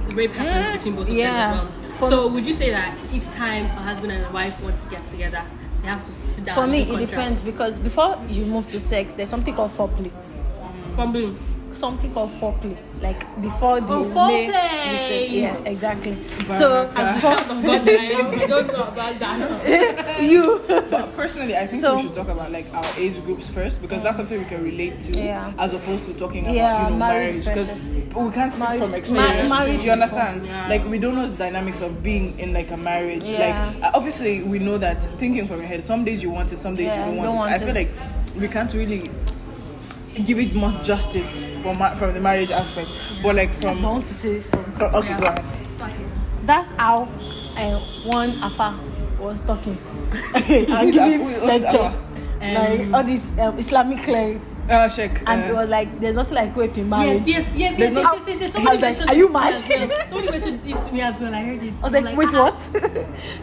the 0.08 0.16
rape 0.16 0.32
happens 0.32 0.68
mm, 0.68 0.72
between 0.74 0.94
both 0.96 1.08
of 1.08 1.14
yeah. 1.14 1.54
them 1.54 1.66
as 1.66 1.98
For- 1.98 2.10
well. 2.10 2.10
So 2.10 2.28
would 2.28 2.46
you 2.46 2.52
say 2.52 2.70
that 2.70 2.96
each 3.12 3.28
time 3.30 3.64
a 3.66 3.82
husband 3.82 4.12
and 4.12 4.26
a 4.26 4.30
wife 4.30 4.60
want 4.60 4.76
to 4.76 4.88
get 4.90 5.06
together, 5.06 5.44
they 5.82 5.88
have 5.88 6.06
to 6.06 6.28
sit 6.28 6.44
down? 6.44 6.54
For 6.54 6.66
me, 6.66 6.82
it 6.82 6.98
depends 6.98 7.42
because 7.42 7.78
before 7.78 8.18
you 8.28 8.44
move 8.44 8.66
to 8.68 8.80
sex, 8.80 9.14
there's 9.14 9.28
something 9.28 9.54
called 9.54 9.72
foreplay. 9.72 10.10
From 10.94 11.12
being 11.12 11.38
something 11.76 12.12
called 12.12 12.30
foreplay, 12.40 12.76
like 13.00 13.20
before 13.42 13.80
the 13.80 13.94
Oh, 13.94 14.04
main- 14.04 14.50
foreplay! 14.50 14.92
mistake- 14.92 15.30
yeah, 15.32 15.56
exactly. 15.64 16.16
So 16.58 16.90
I 16.96 18.46
don't 18.48 18.66
know 18.68 18.84
about 18.84 19.18
that. 19.18 20.20
you, 20.22 20.60
But 20.68 21.14
personally, 21.16 21.56
I 21.56 21.66
think 21.66 21.80
So- 21.82 21.96
we 21.96 22.02
should 22.02 22.14
talk 22.14 22.28
about 22.28 22.50
like 22.52 22.66
our 22.74 22.84
age 22.96 23.22
groups 23.24 23.48
first 23.48 23.80
because 23.82 24.02
that's 24.02 24.16
something 24.16 24.38
we 24.38 24.44
can 24.44 24.62
relate 24.62 25.00
to, 25.02 25.18
Yeah. 25.20 25.52
as 25.58 25.74
opposed 25.74 26.04
to 26.06 26.14
talking 26.14 26.44
about 26.44 26.54
Yeah, 26.54 26.84
you 26.84 26.90
know 26.90 26.96
marriage 26.96 27.44
because 27.44 27.70
we 28.14 28.30
can't 28.30 28.52
speak 28.52 28.62
Married- 28.68 28.82
from 28.82 28.90
ma- 28.90 28.96
experience. 28.96 29.48
married 29.48 29.80
Do 29.80 29.86
you 29.86 29.92
understand? 29.92 30.46
Yeah. 30.46 30.68
Like 30.68 30.84
we 30.86 30.98
don't 30.98 31.14
know 31.14 31.28
the 31.28 31.36
dynamics 31.36 31.80
of 31.80 32.02
being 32.02 32.38
in 32.38 32.52
like 32.52 32.70
a 32.70 32.76
marriage. 32.76 33.24
Yeah. 33.24 33.38
Like 33.74 33.84
uh, 33.84 33.90
obviously 33.96 34.42
we 34.42 34.58
know 34.58 34.78
that 34.78 35.02
thinking 35.18 35.46
from 35.46 35.58
your 35.58 35.66
head. 35.66 35.82
Some 35.84 36.04
days 36.04 36.22
you 36.22 36.30
want 36.30 36.52
it, 36.52 36.58
some 36.58 36.74
days 36.76 36.86
Yeah, 36.86 36.98
you 37.00 37.04
don't 37.06 37.16
want 37.16 37.26
don't 37.30 37.34
it. 37.36 37.38
want 37.38 37.52
I 37.52 37.58
feel 37.58 37.68
it. 37.68 37.74
like 37.74 38.40
we 38.40 38.48
can't 38.48 38.72
really 38.74 39.02
give 40.24 40.38
it 40.38 40.54
much 40.54 40.84
justice 40.84 41.30
from 41.62 41.78
from 41.96 42.14
the 42.14 42.20
marriage 42.20 42.50
aspect, 42.50 42.88
but 43.22 43.36
like 43.36 43.50
I 43.50 43.60
from, 43.60 43.82
want 43.82 44.04
to 44.06 44.14
say 44.14 44.42
something. 44.42 44.72
from 44.74 44.94
okay, 44.94 45.16
go 45.18 45.26
ahead. 45.26 45.44
That's 46.44 46.72
how 46.72 47.08
uh, 47.56 47.78
one 48.04 48.30
afa 48.42 48.78
was 49.18 49.42
talking 49.42 49.74
Who's 50.34 50.94
giving 50.94 51.24
lecture. 51.46 51.94
Like 52.42 52.92
all 52.92 53.04
these 53.04 53.38
um, 53.38 53.56
Islamic 53.56 53.98
clerics, 54.00 54.56
Uh, 54.68 54.88
Sheikh. 54.88 55.22
and 55.28 55.44
it 55.44 55.54
was 55.54 55.68
like 55.68 56.00
there's 56.00 56.16
nothing 56.16 56.34
like 56.34 56.56
rape 56.56 56.76
in 56.76 56.88
marriage. 56.88 57.22
Yes, 57.24 57.46
yes, 57.54 57.78
yes, 57.78 57.78
yes, 57.78 57.92
no- 57.92 58.00
yes, 58.02 58.22
yes, 58.26 58.40
yes. 58.40 58.52
Somebody 58.52 58.78
like, 58.78 59.00
are 59.08 59.14
you 59.14 59.26
it 59.26 59.62
to 59.62 59.68
me 59.68 59.86
mad? 59.86 59.88
well. 59.88 60.08
Somebody 60.08 60.30
mentioned 60.30 60.60
it 60.66 60.80
to 60.86 60.92
me 60.92 61.00
as 61.02 61.20
well. 61.20 61.34
I 61.34 61.42
heard 61.42 61.62
it. 61.62 61.74
I 61.78 61.82
was 61.82 61.92
like, 61.92 62.04
I'm 62.06 62.16
wait, 62.16 62.34
ah, 62.34 62.44
what? 62.50 62.70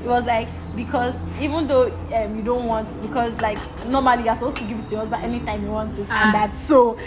it 0.04 0.08
was 0.08 0.26
like 0.26 0.48
because 0.76 1.16
even 1.40 1.66
though 1.68 1.92
um, 2.14 2.36
you 2.36 2.44
don't 2.44 2.66
want, 2.66 3.02
because 3.02 3.40
like 3.42 3.58
normally 3.88 4.24
you're 4.26 4.36
supposed 4.36 4.58
to 4.58 4.66
give 4.66 4.80
it 4.80 4.86
to 4.88 4.92
your 4.96 5.00
husband 5.06 5.24
anytime 5.24 5.64
you 5.64 5.72
want 5.72 5.98
it, 5.98 6.06
Ah. 6.10 6.26
and 6.26 6.34
that's 6.36 6.58
so. 6.58 6.98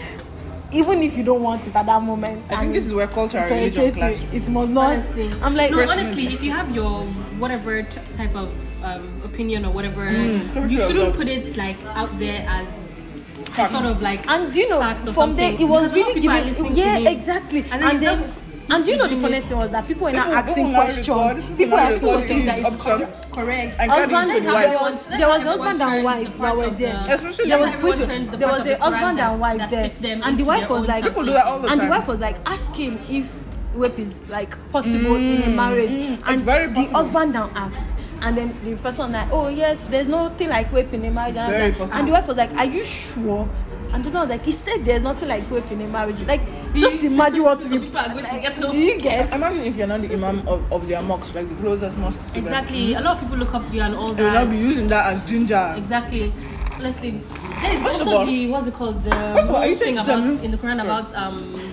Even 0.74 1.02
if 1.02 1.18
you 1.18 1.22
don't 1.22 1.42
want 1.42 1.66
it 1.66 1.76
at 1.76 1.84
that 1.84 2.02
moment, 2.02 2.50
I 2.50 2.60
think 2.60 2.72
this 2.72 2.86
is 2.86 2.94
where 2.94 3.06
culture 3.06 3.36
and 3.36 3.50
religion 3.50 3.92
clash. 3.92 4.22
it, 4.32 4.32
it 4.32 4.48
must 4.48 4.72
not. 4.72 4.92
Honestly, 4.94 5.30
I'm 5.42 5.54
like, 5.54 5.70
no. 5.70 5.80
Honestly, 5.82 6.28
if 6.32 6.42
you 6.42 6.50
have 6.50 6.74
your 6.74 7.04
whatever 7.38 7.82
t- 7.82 8.00
type 8.16 8.34
of 8.34 8.48
um, 8.82 9.06
opinion 9.32 9.64
or 9.64 9.72
whatever, 9.72 10.04
Come 10.06 10.68
you 10.68 10.78
shouldn't 10.78 11.14
put 11.16 11.28
it 11.28 11.56
like 11.56 11.76
out 11.86 12.18
there 12.18 12.44
as 12.48 12.68
Fact. 13.50 13.72
sort 13.72 13.84
of 13.84 14.00
like. 14.00 14.26
and 14.28 14.52
do 14.52 14.60
you 14.60 14.68
know 14.68 14.80
fact 14.80 15.06
or 15.08 15.12
from 15.12 15.36
there 15.36 15.52
it 15.52 15.68
was 15.68 15.92
Because 15.92 15.92
a 15.92 15.96
lot 15.96 16.08
of 16.08 16.14
really 16.14 16.20
people 16.20 16.30
are 16.30 16.74
giving 16.74 16.76
yeah 16.76 17.10
exactly. 17.10 17.60
And 17.70 17.82
and, 17.84 18.02
then 18.02 18.20
then 18.20 18.34
and 18.70 18.84
do 18.84 18.90
you 18.92 18.96
know 18.96 19.04
the 19.04 19.10
doing 19.10 19.22
funniest 19.22 19.46
thing 19.48 19.58
was 19.58 19.70
that 19.70 19.86
people 19.86 20.04
were 20.06 20.12
now 20.12 20.24
People- 20.24 20.38
asking 20.38 20.66
people 20.66 20.82
questions. 20.82 21.08
record- 21.08 21.36
people 21.42 21.56
people 21.56 21.76
now 21.76 21.84
were 21.84 21.92
asking 21.92 22.08
record 22.08 22.26
questions 22.26 22.44
that 22.46 22.58
it's 22.58 22.76
option. 22.76 22.98
cor- 22.98 23.44
correct. 23.44 23.76
And 23.80 23.90
husband 23.90 24.14
According 24.14 24.36
to 24.36 24.40
there 24.42 24.54
wife. 24.54 24.80
was 24.86 25.06
there 25.20 25.28
was 25.28 25.42
a 25.42 25.48
husband 25.52 25.82
and 25.82 26.04
wife 26.04 26.38
that 26.38 26.56
were 26.56 26.70
there. 26.70 27.04
the 27.06 27.14
Especially 27.14 27.48
there 27.48 27.58
was 27.58 27.70
wait, 27.70 27.76
everyone 27.76 27.98
turns 28.08 28.30
the 28.30 28.36
there 28.36 28.48
was 28.56 28.66
a 28.66 28.76
husband 28.78 29.20
and 29.20 29.40
wife 29.40 29.70
there. 29.70 29.90
and 30.26 30.38
the 30.40 30.44
wife 30.52 30.68
was 30.70 30.88
like 30.88 31.04
People 31.04 31.24
do 31.24 31.32
that 31.32 31.46
all 31.46 31.58
the 31.58 31.68
time. 31.68 31.78
and 31.78 31.86
the 31.86 31.90
wife 31.94 32.06
was 32.12 32.20
like 32.20 32.36
ask 32.46 32.74
him 32.74 32.98
if 33.18 33.26
rape 33.74 33.98
is 33.98 34.20
like 34.28 34.52
possible 34.70 35.16
in 35.16 35.42
a 35.42 35.46
mm. 35.46 35.54
marriage. 35.54 35.94
And 36.26 36.38
the 36.76 36.84
husband 36.98 37.32
now 37.32 37.50
asked 37.54 37.90
and 38.22 38.36
then 38.36 38.54
the 38.64 38.76
person 38.76 39.12
like 39.12 39.28
oh 39.32 39.48
yes 39.48 39.84
there's 39.86 40.08
nothing 40.08 40.48
like 40.48 40.72
rape 40.72 40.92
in 40.92 41.04
a 41.04 41.10
marriage 41.10 41.36
and, 41.36 41.50
Very 41.52 41.70
that. 41.72 41.90
and 41.96 42.08
the 42.08 42.12
wife 42.12 42.26
was 42.28 42.36
like 42.36 42.52
are 42.54 42.64
you 42.64 42.84
sure 42.84 43.48
and 43.92 44.04
the 44.04 44.10
man 44.10 44.22
was 44.22 44.30
like 44.30 44.44
he 44.44 44.52
said 44.52 44.84
there's 44.84 45.02
nothing 45.02 45.28
like 45.28 45.50
rape 45.50 45.70
in 45.70 45.80
a 45.82 45.86
marriage 45.88 46.20
like 46.22 46.40
just 46.74 47.04
imagine 47.04 47.42
what 47.42 47.58
we 47.70 47.78
People 47.80 47.98
are 47.98 48.08
going 48.08 48.24
to 48.24 48.40
get 48.40 48.54
do 48.56 48.80
you 48.80 48.98
get 48.98 49.32
Imagine 49.34 49.60
if 49.62 49.76
you're 49.76 49.86
not 49.86 50.00
the 50.00 50.12
imam 50.14 50.46
of, 50.48 50.72
of 50.72 50.88
their 50.88 51.02
mosque, 51.02 51.34
like 51.34 51.48
the 51.48 51.54
closest 51.56 51.98
mosque. 51.98 52.18
to 52.18 52.26
them. 52.32 52.44
Exactly. 52.44 52.94
A 52.94 53.00
lot 53.00 53.16
of 53.16 53.22
people 53.22 53.36
look 53.36 53.52
up 53.54 53.66
to 53.66 53.74
you 53.76 53.82
and 53.82 53.94
all 53.94 54.12
They 54.14 54.24
will 54.24 54.32
not 54.32 54.50
be 54.50 54.56
using 54.56 54.86
that 54.86 55.12
as 55.12 55.28
ginger. 55.28 55.74
Exactly. 55.76 56.32
Honestly, 56.74 57.10
there 57.60 57.72
is 57.74 57.82
First 57.82 58.06
also 58.06 58.24
the 58.26 58.46
what's 58.48 58.66
it 58.66 58.74
called 58.74 59.04
the 59.04 59.14
of 59.14 59.50
all, 59.50 59.56
are 59.56 59.66
you 59.66 59.76
whole 59.76 59.84
thing 59.84 59.94
trying 59.94 60.06
to 60.06 60.10
tell 60.12 60.32
about 60.32 60.44
in 60.44 60.50
the 60.50 60.56
Quran 60.56 60.76
Sorry. 60.76 60.80
about 60.80 61.14
um 61.14 61.71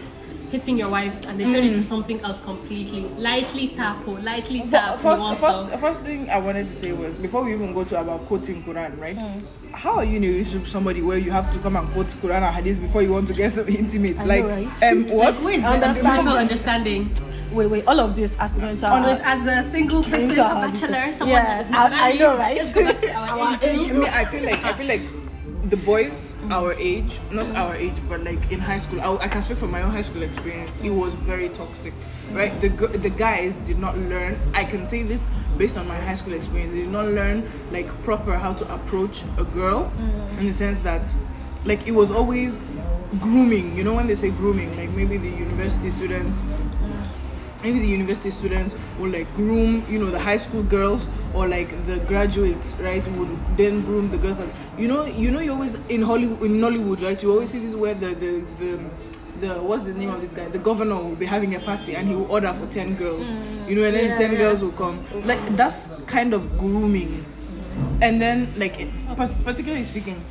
hitting 0.52 0.78
your 0.78 0.90
wife 0.90 1.26
and 1.28 1.40
they 1.40 1.44
turn 1.46 1.64
into 1.64 1.82
something 1.82 2.20
else 2.22 2.40
completely. 2.42 3.02
Lightly 3.18 3.70
tap, 3.70 4.08
or 4.08 4.20
lightly 4.20 4.62
tap. 4.70 5.00
First, 5.00 5.20
in 5.22 5.28
one 5.28 5.36
first, 5.36 5.80
first 5.80 6.02
thing 6.02 6.30
I 6.30 6.38
wanted 6.40 6.68
to 6.68 6.74
say 6.74 6.92
was 6.92 7.16
before 7.16 7.44
we 7.44 7.54
even 7.54 7.74
go 7.74 7.84
to 7.84 8.00
about 8.00 8.26
quoting 8.26 8.64
Quran, 8.64 9.00
right? 9.00 9.16
Hmm. 9.18 9.40
How 9.74 9.96
are 9.98 10.04
you 10.04 10.18
in 10.18 10.24
a 10.24 10.28
relationship 10.28 10.62
with 10.62 10.70
somebody 10.72 11.02
where 11.02 11.18
you 11.18 11.32
have 11.32 11.52
to 11.54 11.60
come 11.60 11.76
and 11.76 11.88
quote 11.92 12.08
Quran 12.08 12.42
and 12.42 12.56
Hadith 12.56 12.82
before 12.82 13.02
you 13.04 13.14
want 13.14 13.28
to 13.28 13.34
get 13.34 13.54
so 13.58 13.66
intimate? 13.66 14.18
I 14.20 14.24
like, 14.26 14.44
know, 14.44 14.50
right? 14.50 14.84
um, 14.84 15.08
what? 15.10 15.36
Like, 15.36 15.44
where's 15.44 15.62
the 15.62 15.68
Understand. 15.68 16.04
mutual 16.16 16.38
understanding? 16.38 17.12
Wait, 17.52 17.66
wait. 17.68 17.88
All 17.88 18.00
of 18.00 18.16
this 18.16 18.36
has 18.36 18.54
to 18.54 18.62
go 18.62 18.68
into 18.68 18.86
our. 18.88 19.00
Always 19.00 19.20
as 19.22 19.46
a 19.46 19.68
single 19.70 20.04
person, 20.04 20.30
Into 20.30 20.42
a 20.46 20.54
bachelor, 20.54 21.12
someone 21.12 21.30
Yeah, 21.30 21.46
that 21.46 21.66
is 21.66 21.70
not 21.72 21.94
I- 21.94 22.10
I 22.12 22.14
know, 22.14 22.38
right? 22.38 22.58
Let's 22.58 22.74
go 22.74 22.84
back 22.86 23.02
to 23.02 23.14
our, 23.14 23.30
Our 23.40 23.60
age. 23.64 23.90
I 24.08 24.26
feel 24.26 24.44
like 24.44 24.64
I 24.64 24.74
feel 24.74 24.88
like 24.88 25.02
the 25.70 25.78
boys 25.78 26.29
our 26.50 26.74
age, 26.74 27.20
not 27.32 27.54
our 27.56 27.76
age, 27.76 27.96
but 28.08 28.24
like 28.24 28.52
in 28.52 28.60
high 28.60 28.78
school, 28.78 29.02
I, 29.02 29.26
I 29.26 29.28
can 29.28 29.42
speak 29.42 29.58
from 29.58 29.72
my 29.72 29.82
own 29.82 29.92
high 29.92 30.02
school 30.02 30.24
experience. 30.24 30.72
It 30.84 30.90
was 30.90 31.14
very 31.14 31.50
toxic, 31.50 31.94
right? 32.32 32.60
The 32.62 32.70
the 32.70 33.10
guys 33.10 33.56
did 33.68 33.78
not 33.78 33.98
learn. 33.98 34.40
I 34.54 34.64
can 34.64 34.88
say 34.88 35.04
this 35.04 35.26
based 35.58 35.78
on 35.78 35.88
my 35.88 36.00
high 36.00 36.16
school 36.16 36.34
experience. 36.34 36.74
They 36.74 36.82
did 36.82 36.92
not 36.92 37.06
learn 37.06 37.50
like 37.72 37.88
proper 38.04 38.38
how 38.38 38.54
to 38.54 38.74
approach 38.74 39.24
a 39.38 39.44
girl, 39.44 39.92
mm. 39.98 40.40
in 40.40 40.46
the 40.48 40.54
sense 40.54 40.80
that 40.80 41.14
like 41.66 41.88
it 41.88 41.92
was 41.92 42.12
always 42.12 42.64
grooming. 43.20 43.76
You 43.76 43.84
know 43.84 43.94
when 43.94 44.08
they 44.08 44.16
say 44.16 44.30
grooming, 44.30 44.76
like 44.78 44.90
maybe 44.92 45.18
the 45.18 45.30
university 45.30 45.90
students 45.90 46.42
maybe 47.64 47.80
the 47.80 47.88
university 47.88 48.30
students 48.30 48.76
will 48.98 49.10
like 49.10 49.32
groom 49.36 49.86
you 49.90 50.00
know 50.00 50.10
the 50.10 50.20
high 50.20 50.38
school 50.38 50.64
girls 50.64 51.08
or 51.34 51.48
like 51.48 51.70
the 51.86 51.98
graduates 52.00 52.76
right 52.76 53.06
would 53.14 53.30
then 53.58 53.82
groom 53.82 54.10
the 54.12 54.18
girls 54.18 54.38
that 54.38 54.48
you 54.78 54.88
know 54.88 55.06
you 55.06 55.30
know 55.32 55.40
you 55.40 55.52
always 55.52 55.76
in 55.90 56.02
hollywood 56.02 56.42
in 56.44 56.54
nollywood 56.60 57.02
right 57.04 57.22
you 57.22 57.32
always 57.32 57.50
see 57.50 57.60
this 57.60 57.76
where 57.76 57.94
the 57.94 58.08
the 58.16 58.46
the 58.60 58.80
the 59.42 59.54
what's 59.62 59.84
the 59.84 59.94
name 59.94 60.10
of 60.10 60.20
this 60.22 60.34
guy 60.34 60.48
the 60.50 60.60
governor 60.60 60.96
will 60.96 61.16
be 61.16 61.26
having 61.26 61.56
a 61.56 61.60
party 61.60 61.96
and 61.96 62.08
he 62.08 62.16
will 62.16 62.30
order 62.32 62.52
for 62.54 62.66
10 62.68 62.96
girls 62.96 63.26
mm. 63.26 63.70
you 63.70 63.76
know 63.76 63.84
and 63.84 63.96
then 63.96 64.10
Yeah, 64.10 64.16
10 64.18 64.32
yeah. 64.32 64.38
girls 64.38 64.62
will 64.62 64.72
come 64.72 65.04
like 65.26 65.56
that's 65.56 65.90
kind 66.08 66.34
of 66.34 66.58
grooming 66.58 67.26
and 68.02 68.22
then 68.22 68.52
like 68.58 68.80
it, 68.80 68.90
particularly 69.16 69.84
speaking 69.84 70.22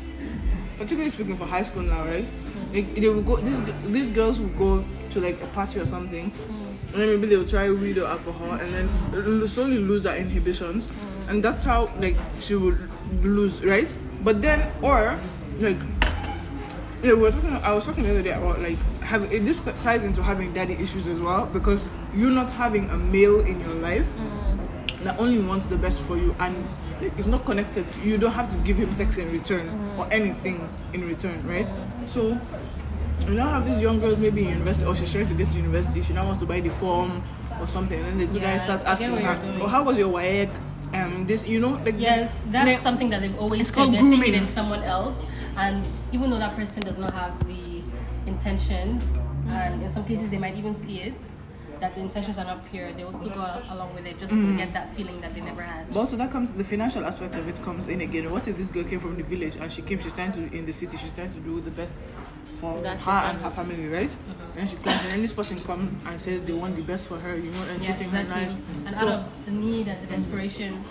particularly 0.79 1.11
speaking 1.11 1.37
for 1.37 1.45
high 1.45 1.63
school 1.63 1.83
now, 1.83 2.05
right? 2.05 2.27
They, 2.73 2.83
they 2.83 3.09
will 3.09 3.23
go. 3.23 3.37
These 3.37 3.61
these 3.91 4.11
girls 4.11 4.41
will 4.41 4.49
go 4.51 4.85
to 5.11 5.21
like 5.21 5.41
a 5.43 5.47
party 5.49 5.81
or 5.81 5.87
something, 5.87 6.31
mm. 6.31 6.68
And 6.93 7.03
then 7.03 7.09
maybe 7.09 7.27
they 7.27 7.37
will 7.37 7.49
try 7.49 7.71
weed 7.71 7.99
or 7.99 8.07
alcohol, 8.07 8.53
and 8.53 8.73
then 8.75 9.49
slowly 9.49 9.79
lose 9.79 10.03
their 10.03 10.17
inhibitions, 10.17 10.87
mm. 10.87 11.29
and 11.29 11.43
that's 11.43 11.65
how 11.65 11.91
like 12.01 12.17
she 12.41 12.55
would 12.55 12.79
lose, 13.25 13.63
right? 13.63 13.93
But 14.23 14.43
then 14.43 14.73
or 14.83 15.19
like. 15.59 15.79
Yeah, 17.01 17.13
we 17.13 17.21
were 17.21 17.31
talking. 17.31 17.53
I 17.53 17.73
was 17.75 17.87
talking 17.87 18.03
the 18.03 18.11
other 18.11 18.23
day 18.23 18.33
about 18.33 18.61
like 18.61 18.77
having 19.01 19.31
it. 19.31 19.45
This 19.45 19.61
ties 19.85 20.03
into 20.03 20.21
having 20.21 20.53
daddy 20.53 20.75
issues 20.75 21.07
as 21.07 21.21
well 21.21 21.47
because 21.47 21.87
you 22.13 22.31
not 22.31 22.51
having 22.51 22.91
a 22.91 22.97
male 22.97 23.39
in 23.39 23.61
your 23.61 23.75
life 23.75 24.07
mm. 24.19 25.05
that 25.05 25.17
only 25.21 25.39
wants 25.39 25.67
the 25.67 25.77
best 25.77 26.03
for 26.03 26.17
you 26.17 26.35
and 26.41 26.57
it's 27.01 27.29
not 27.29 27.45
connected. 27.45 27.87
You 28.03 28.19
don't 28.19 28.33
have 28.33 28.51
to 28.51 28.59
give 28.59 28.77
him 28.77 28.93
sex 28.93 29.17
in 29.19 29.31
return 29.31 29.69
mm. 29.69 29.99
or 29.99 30.13
anything 30.13 30.69
in 30.93 31.07
return, 31.07 31.47
right? 31.47 31.71
So 32.07 32.41
you 33.29 33.35
now 33.35 33.49
have 33.49 33.67
these 33.67 33.81
young 33.81 34.01
girls 34.01 34.19
maybe 34.19 34.43
in 34.43 34.49
university 34.51 34.87
or 34.87 34.95
she's 34.97 35.13
trying 35.13 35.27
to 35.29 35.35
get 35.35 35.49
to 35.49 35.55
university. 35.57 36.03
She 36.03 36.13
now 36.13 36.25
wants 36.25 36.41
to 36.41 36.47
buy 36.47 36.61
the 36.61 36.71
form 36.71 37.23
or 37.61 37.67
something, 37.67 37.99
and 37.99 38.07
then 38.07 38.19
this 38.19 38.35
guy 38.37 38.59
starts 38.59 38.85
asking 38.85 39.17
her, 39.17 39.39
"Oh, 39.61 39.67
how 39.67 39.83
was 39.83 39.99
your 39.99 40.09
WAEC?" 40.09 40.49
Um, 40.95 41.27
this 41.27 41.47
you 41.47 41.61
know, 41.61 41.79
like 41.85 41.97
Yes, 41.99 42.45
that's 42.49 42.65
Ne- 42.65 42.77
something 42.79 43.11
that 43.11 43.21
they've 43.21 43.39
always 43.39 43.61
It's 43.61 43.69
said. 43.71 43.75
called 43.77 43.93
They're 43.95 44.01
grooming. 44.01 44.35
in 44.35 44.47
someone 44.47 44.83
else, 44.85 45.27
and 45.57 45.85
even 46.13 46.31
though 46.31 46.39
that 46.39 46.57
person 46.57 46.83
does 46.83 46.97
not 46.99 47.13
have 47.13 47.35
the 47.47 47.83
intentions, 48.27 49.19
and 49.49 49.83
in 49.83 49.89
some 49.89 50.05
cases 50.05 50.31
they 50.31 50.39
might 50.39 50.57
even 50.57 50.75
see 50.75 51.01
it, 51.01 51.21
that 51.81 51.95
the 51.95 52.01
intentions 52.01 52.39
are 52.39 52.45
not 52.45 52.69
pure, 52.71 52.93
they 52.93 53.05
will 53.05 53.13
still 53.13 53.31
go 53.31 53.47
along 53.71 53.95
with 53.95 54.07
it 54.07 54.19
just 54.19 54.33
Mm. 54.33 54.45
to 54.47 54.57
get 54.57 54.73
that 54.73 54.93
feeling 54.95 55.21
that 55.21 55.35
they 55.35 55.41
never 55.41 55.63
had. 55.63 55.87
But 55.93 56.01
also 56.01 56.17
that 56.17 56.31
comes 56.31 56.51
the 56.53 56.65
financial 56.65 57.05
aspect 57.05 57.35
of 57.37 57.49
it 57.49 57.63
comes 57.63 57.89
in 57.89 58.01
again. 58.01 58.31
What 58.31 58.47
if 58.49 58.57
this 58.57 58.71
girl 58.71 58.85
came 58.85 59.01
from 59.01 59.17
the 59.17 59.23
village 59.23 59.57
and 59.57 59.71
she 59.71 59.83
came, 59.83 60.01
she's 60.01 60.13
trying 60.13 60.33
to 60.33 60.41
in 60.57 60.67
the 60.67 60.73
city, 60.73 60.97
she's 60.97 61.13
trying 61.15 61.33
to 61.33 61.41
do 61.41 61.61
the 61.61 61.71
best 61.71 61.93
for 62.61 62.79
That 62.81 63.01
her 63.03 63.11
and 63.31 63.39
her 63.41 63.51
family, 63.51 63.89
right? 63.89 64.15
And 64.57 64.69
she 64.69 64.77
comes 64.77 65.01
and 65.13 65.23
this 65.23 65.33
person 65.33 65.59
comes 65.61 65.91
and 66.07 66.21
says 66.21 66.43
they 66.43 66.53
want 66.53 66.77
the 66.77 66.83
best 66.83 67.07
for 67.07 67.19
her, 67.19 67.37
you 67.37 67.51
know, 67.51 67.63
and 67.73 67.83
Yeah, 67.83 67.89
treating 67.95 68.07
exactly. 68.09 68.35
her 68.35 68.41
nice. 68.47 68.57
And 68.87 68.97
So- 68.97 69.09
out 69.09 69.13
of 69.21 69.45
the 69.47 69.53
need 69.53 69.89
and 69.89 69.99
the 70.03 70.15
desperation, 70.17 70.83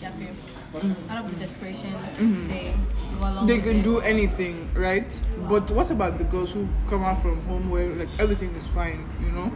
yeah, 0.00 0.10
babe. 0.18 0.28
out 1.10 1.24
of 1.24 1.30
the 1.34 1.40
desperation, 1.44 1.90
they 2.48 2.72
go 3.18 3.24
along 3.26 3.36
Mm-hmm. 3.38 3.46
they 3.46 3.56
with 3.56 3.64
can 3.64 3.82
do 3.82 3.98
anything, 4.00 4.70
right? 4.74 5.10
But 5.48 5.70
what 5.72 5.90
about 5.90 6.18
the 6.18 6.24
girls 6.24 6.52
who 6.52 6.68
come 6.88 7.02
out 7.04 7.20
from 7.22 7.42
home 7.42 7.70
where 7.70 7.88
like 7.96 8.08
everything 8.20 8.54
is 8.54 8.66
fine, 8.68 9.04
you 9.24 9.32
know? 9.32 9.50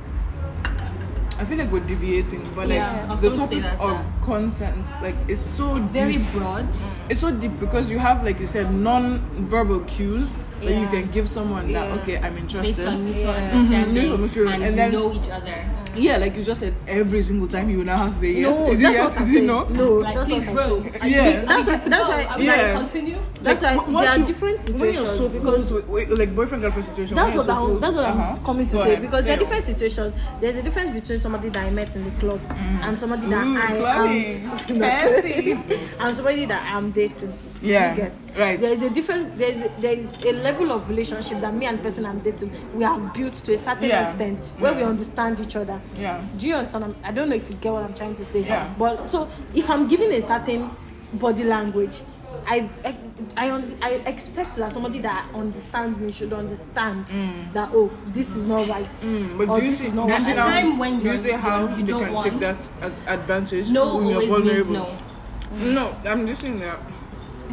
I 1.38 1.44
feel 1.44 1.58
like 1.58 1.70
we're 1.72 1.80
deviating, 1.80 2.48
but 2.54 2.68
like 2.68 2.76
Yeah, 2.76 3.16
the 3.20 3.34
topic 3.34 3.62
that, 3.62 3.80
of 3.80 3.92
yeah. 3.92 4.06
consent, 4.22 4.86
like 5.02 5.16
it's 5.28 5.40
so 5.56 5.74
It's 5.76 5.88
very 5.88 6.18
broad. 6.18 6.68
It's 7.08 7.20
so 7.20 7.30
deep 7.32 7.58
because 7.58 7.90
you 7.90 7.98
have, 7.98 8.24
like 8.24 8.38
you 8.38 8.46
said, 8.46 8.72
non-verbal 8.72 9.80
cues 9.80 10.30
that 10.62 10.70
you 10.80 10.86
can 10.86 11.10
give 11.10 11.28
someone 11.28 11.72
that 11.72 11.90
okay, 11.98 12.18
I'm 12.18 12.38
interested. 12.38 12.76
Based 12.76 12.80
interested. 12.80 12.88
on 12.88 13.04
mutual 13.04 13.24
Yeah. 13.34 13.50
understanding 13.50 14.04
Mhm, 14.12 14.54
and, 14.54 14.62
and 14.64 14.78
then- 14.78 14.92
know 14.92 15.12
each 15.12 15.28
other. 15.28 15.54
Yeah, 15.96 16.16
like 16.18 16.36
you 16.36 16.42
just 16.42 16.60
said, 16.60 16.74
every 16.88 17.22
single 17.22 17.48
time 17.48 17.70
you 17.70 17.78
will 17.78 17.84
now 17.84 17.98
have 17.98 18.10
to 18.10 18.16
say 18.20 18.32
yes. 18.40 18.58
No, 18.58 18.66
is 18.68 18.82
it 18.82 18.92
yes? 18.92 19.16
Is 19.20 19.32
it 19.34 19.44
no? 19.44 19.64
No, 19.68 19.92
Like, 19.94 20.14
that's 20.14 20.28
please, 20.28 20.46
what 20.46 20.48
I'm 20.48 20.68
saying. 20.68 20.84
you- 20.84 21.10
Yeah. 21.10 21.40
we 21.40 21.46
That's 21.46 21.66
what- 21.66 21.82
that's 21.84 22.08
why- 22.08 22.36
yeah. 22.38 22.72
gonna 22.72 22.78
continue? 22.84 23.18
That's 23.42 23.62
why 23.62 23.74
Like, 23.74 23.84
there 23.86 23.94
once 23.94 24.08
are 24.08 24.18
you- 24.18 24.24
different 24.24 24.62
situations 24.62 25.10
so 25.10 25.28
because 25.28 25.72
with, 25.72 25.86
with, 25.88 26.18
like 26.18 26.34
boyfriend 26.34 26.62
girlfriend 26.62 26.88
situation. 26.88 27.14
that's 27.16 27.34
what 27.34 27.46
so 27.46 27.54
close- 27.54 27.80
that's 27.80 27.94
what 27.96 28.04
uh-huh. 28.06 28.22
I'm 28.36 28.44
coming 28.44 28.66
to 28.66 28.72
Go 28.72 28.82
say 28.84 28.90
ahead, 28.92 29.02
because 29.02 29.24
there 29.24 29.34
are 29.34 29.38
different 29.38 29.64
situations. 29.64 30.14
There's 30.40 30.56
a 30.56 30.62
difference 30.62 30.90
between 30.90 31.18
somebody 31.18 31.48
that 31.50 31.64
I 31.66 31.70
met 31.70 31.94
in 31.96 32.04
the 32.04 32.10
club 32.20 32.40
and 32.82 32.98
somebody 32.98 33.26
that 33.26 33.46
Ooh, 33.46 33.84
I 33.84 34.38
am 34.44 34.52
and 36.00 36.14
somebody 36.16 36.46
that 36.46 36.70
I'm 36.74 36.90
dating. 36.90 37.32
Yeah, 37.64 37.94
You 37.94 38.02
get 38.02 38.26
right. 38.38 38.60
There 38.60 38.72
is 38.72 38.82
a 38.82 38.90
difference. 38.90 39.26
There 39.38 39.48
is 39.50 39.66
there 39.80 39.96
is 39.96 40.22
a 40.24 40.32
level 40.32 40.70
of 40.70 40.88
relationship 40.88 41.40
that 41.40 41.54
me 41.54 41.66
and 41.66 41.78
the 41.78 41.82
person 41.82 42.04
I'm 42.04 42.18
dating 42.20 42.52
we 42.74 42.84
have 42.84 43.12
built 43.14 43.34
to 43.34 43.52
a 43.54 43.56
certain 43.56 43.88
Yeah. 43.88 44.04
extent 44.04 44.40
where 44.58 44.74
we 44.74 44.82
understand 44.82 45.40
each 45.40 45.56
other. 45.56 45.80
Yeah. 45.96 46.20
Do 46.36 46.46
you 46.46 46.56
understand? 46.56 46.84
I'm- 46.84 46.96
I 47.04 47.10
don't 47.12 47.28
know 47.30 47.36
if 47.36 47.48
you 47.48 47.56
get 47.56 47.72
what 47.72 47.82
I'm 47.82 47.94
trying 47.94 48.14
to 48.14 48.24
say. 48.24 48.40
Yeah. 48.40 48.68
But 48.78 49.08
so 49.08 49.28
if 49.54 49.70
I'm 49.70 49.88
giving 49.88 50.12
a 50.12 50.20
certain 50.20 50.70
body 51.14 51.44
language, 51.44 52.02
I 52.46 52.68
I 52.84 52.94
I, 53.36 53.62
I 53.82 53.90
expect 54.06 54.56
that 54.56 54.70
somebody 54.72 54.98
that 55.00 55.26
understands 55.34 55.96
me 55.98 56.12
should 56.12 56.32
understand 56.34 57.06
that 57.54 57.70
oh 57.72 57.90
this 58.08 58.36
is 58.36 58.44
not 58.44 58.68
right. 58.68 58.90
Mm, 59.02 59.38
but 59.38 59.48
or 59.48 59.58
do 59.58 59.64
you 59.64 59.70
this 59.70 59.80
see, 59.80 59.86
is 59.88 59.94
not 59.94 60.08
do 60.08 60.12
you 60.14 60.20
see 60.20 60.32
I 60.32 60.34
time 60.34 60.78
when 60.78 60.98
do 60.98 61.04
you 61.06 61.12
you're- 61.12 61.30
see 61.30 61.32
how 61.32 61.68
you 61.68 61.76
they 61.76 61.92
don't 61.92 62.04
can 62.04 62.12
want- 62.12 62.26
take 62.26 62.40
that 62.40 62.56
as 62.82 62.92
advantage 63.06 63.70
No 63.70 63.96
when 63.96 64.06
you're 64.08 64.14
always 64.16 64.28
vulnerable? 64.28 64.72
means 64.72 65.72
no. 65.72 65.72
No, 65.72 66.10
I'm 66.10 66.26
just 66.26 66.40
saying 66.42 66.58
that. 66.60 66.78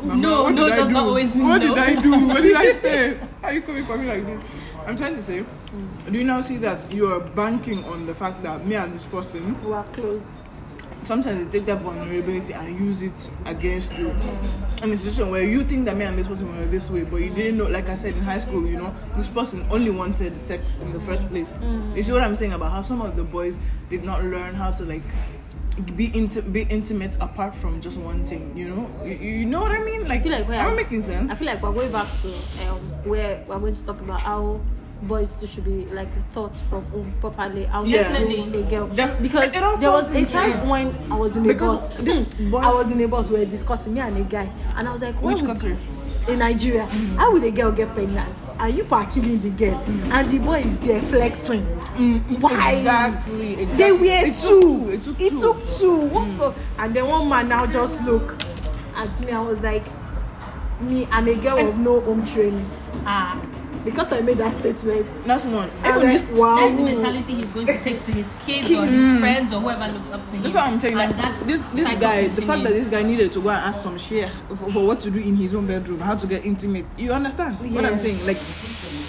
No, 0.03 0.43
what 0.43 0.55
no 0.55 0.69
did 0.69 0.79
I 0.79 0.91
not 0.91 1.03
always 1.03 1.35
mean 1.35 1.47
What 1.47 1.61
no. 1.61 1.75
did 1.75 1.77
I 1.97 2.01
do? 2.01 2.11
What 2.27 2.41
did 2.41 2.55
I 2.55 2.71
say? 2.73 3.17
How 3.41 3.47
are 3.49 3.53
you 3.53 3.61
coming 3.61 3.85
for 3.85 3.97
me 3.97 4.07
like 4.07 4.25
this? 4.25 4.41
I'm 4.87 4.97
trying 4.97 5.15
to 5.15 5.21
say, 5.21 5.45
do 6.09 6.17
you 6.17 6.23
now 6.23 6.41
see 6.41 6.57
that 6.57 6.91
you 6.91 7.11
are 7.11 7.19
banking 7.19 7.83
on 7.85 8.05
the 8.07 8.15
fact 8.15 8.41
that 8.43 8.65
me 8.65 8.75
and 8.75 8.91
this 8.93 9.05
person 9.05 9.55
We 9.63 9.73
are 9.73 9.83
close. 9.93 10.37
sometimes 11.05 11.45
they 11.45 11.59
take 11.59 11.67
that 11.67 11.81
vulnerability 11.81 12.53
and 12.53 12.79
use 12.79 13.01
it 13.03 13.29
against 13.45 13.97
you 13.99 14.09
I'm 14.81 14.89
in 14.91 14.93
a 14.93 14.97
situation 14.97 15.29
where 15.31 15.43
you 15.43 15.63
think 15.63 15.85
that 15.85 15.95
me 15.95 16.05
and 16.05 16.17
this 16.17 16.27
person 16.27 16.47
were 16.47 16.65
this 16.65 16.89
way, 16.89 17.03
but 17.03 17.17
you 17.17 17.29
didn't 17.29 17.57
know. 17.59 17.67
Like 17.67 17.87
I 17.89 17.93
said 17.95 18.15
in 18.15 18.23
high 18.23 18.39
school, 18.39 18.65
you 18.65 18.77
know, 18.77 18.91
this 19.15 19.27
person 19.27 19.67
only 19.69 19.91
wanted 19.91 20.41
sex 20.41 20.77
in 20.79 20.91
the 20.91 20.99
first 20.99 21.29
place. 21.29 21.53
Mm. 21.53 21.95
You 21.95 22.01
see 22.01 22.11
what 22.11 22.23
I'm 22.23 22.35
saying 22.35 22.53
about 22.53 22.71
how 22.71 22.81
some 22.81 22.99
of 23.01 23.15
the 23.15 23.23
boys 23.23 23.59
did 23.91 24.03
not 24.03 24.23
learn 24.23 24.55
how 24.55 24.71
to 24.71 24.83
like 24.83 25.03
be 25.95 26.09
inti- 26.09 26.51
be 26.51 26.63
intimate 26.63 27.15
apart 27.19 27.53
from 27.55 27.81
just 27.81 27.97
one 27.99 28.25
thing. 28.25 28.51
You 28.55 28.69
know, 28.69 28.89
you, 29.05 29.13
you 29.15 29.45
know 29.45 29.61
what 29.61 29.71
I 29.71 29.79
mean? 29.83 30.07
Like, 30.07 30.19
I 30.19 30.23
feel 30.23 30.31
like 30.31 30.47
we 30.47 30.55
am 30.55 30.71
I 30.71 30.75
making 30.75 31.01
sense? 31.01 31.29
I 31.31 31.35
feel 31.35 31.47
like 31.47 31.61
we're 31.61 31.73
going 31.73 31.91
back 31.91 32.07
to 32.21 32.27
um, 32.67 32.79
where 33.05 33.43
we're 33.47 33.59
going 33.59 33.75
to 33.75 33.85
talk 33.85 33.99
about 34.01 34.21
how 34.21 34.59
boys 35.03 35.35
too 35.35 35.47
should 35.47 35.65
be 35.65 35.85
like 35.95 36.09
thought 36.31 36.55
from 36.69 36.85
home 36.85 37.11
properly. 37.19 37.63
How 37.65 37.83
Yeah. 37.83 38.11
with 38.19 38.53
a 38.55 38.61
girl 38.69 38.87
Def- 38.87 39.19
because 39.21 39.51
there 39.51 39.91
was 39.91 40.11
a 40.11 40.25
time 40.25 40.59
it. 40.59 40.65
when 40.69 40.95
I 41.11 41.15
was 41.15 41.37
in 41.37 41.43
a 41.45 41.47
Because 41.47 41.95
bus. 41.95 42.05
this 42.05 42.19
Hmm. 42.19 42.51
boy- 42.51 42.59
I 42.59 42.71
was 42.71 42.91
in 42.91 43.01
a 43.01 43.07
bus. 43.07 43.29
We 43.31 43.39
were 43.39 43.45
discussing 43.45 43.95
me 43.95 44.01
and 44.01 44.17
a 44.17 44.21
guy, 44.21 44.51
and 44.75 44.87
I 44.87 44.91
was 44.91 45.01
like, 45.01 45.15
Which 45.21 45.41
would- 45.41 45.47
country? 45.47 45.75
In 46.27 46.39
Nigeria, 46.39 46.85
how 47.17 47.31
would 47.33 47.43
a 47.43 47.51
girl 47.51 47.71
get 47.71 47.89
pregnant? 47.93 48.33
And 48.59 48.75
you 48.75 48.85
are 48.91 49.05
killing 49.09 49.39
the 49.39 49.49
girl, 49.49 49.75
and 50.13 50.29
the 50.29 50.39
boy 50.39 50.59
is 50.59 50.77
there 50.77 51.01
flexing. 51.01 51.63
Why? 52.39 52.73
Exactly, 52.73 53.53
exactly. 53.53 53.65
They 53.75 53.91
were 53.91 54.27
It 54.27 54.33
took 54.35 54.41
two. 54.41 54.61
two, 54.61 54.89
it 54.91 55.03
took 55.03 55.21
It 55.21 55.29
two. 55.33 55.41
took 55.41 55.65
two. 55.65 55.95
What's 56.13 56.39
up? 56.39 56.55
And 56.77 56.93
then 56.93 57.07
one 57.07 57.27
man 57.27 57.49
now 57.49 57.65
just 57.65 58.03
look 58.03 58.41
at 58.95 59.19
me. 59.19 59.31
I 59.31 59.41
was 59.41 59.61
like, 59.61 59.83
me 60.79 61.07
and 61.11 61.27
a 61.27 61.35
girl 61.35 61.67
of 61.69 61.77
no 61.79 61.99
home 62.01 62.23
training. 62.23 62.69
Ah, 63.05 63.41
because 63.83 64.11
I 64.11 64.21
made 64.21 64.37
that 64.37 64.53
statement. 64.53 65.07
That's 65.25 65.45
one. 65.45 65.69
I 65.83 65.89
Even 65.89 66.01
was 66.01 66.21
this, 66.21 66.23
like, 66.31 66.39
wow. 66.39 66.55
That's 66.55 66.75
the 66.75 66.81
mentality 66.83 67.33
he's 67.33 67.51
going 67.51 67.67
to 67.67 67.79
take 67.79 67.99
to 68.01 68.11
his 68.11 68.35
kids 68.45 68.71
or 68.71 68.85
his 68.85 69.19
friends 69.19 69.53
or 69.53 69.59
whoever 69.59 69.91
looks 69.91 70.11
up 70.11 70.25
to 70.27 70.31
him. 70.35 70.43
That's 70.43 70.55
what 70.55 70.67
I'm 70.67 70.79
saying. 70.79 70.99
And 70.99 71.17
Like, 71.17 71.47
this 71.47 71.61
this 71.73 71.85
cycle 71.85 72.01
guy, 72.01 72.27
the 72.27 72.41
fact 72.43 72.63
that 72.63 72.73
this 72.73 72.87
guy 72.87 73.03
needed 73.03 73.31
to 73.33 73.41
go 73.41 73.49
and 73.49 73.59
ask 73.59 73.81
some 73.81 73.97
sheikh 73.97 74.29
for, 74.49 74.69
for 74.69 74.85
what 74.87 75.01
to 75.01 75.11
do 75.11 75.19
in 75.19 75.35
his 75.35 75.55
own 75.55 75.67
bedroom, 75.67 75.99
how 75.99 76.15
to 76.15 76.27
get 76.27 76.45
intimate. 76.45 76.85
You 76.97 77.13
understand 77.13 77.59
what 77.73 77.85
I'm 77.85 77.99
saying? 77.99 78.25
Like, 78.25 78.37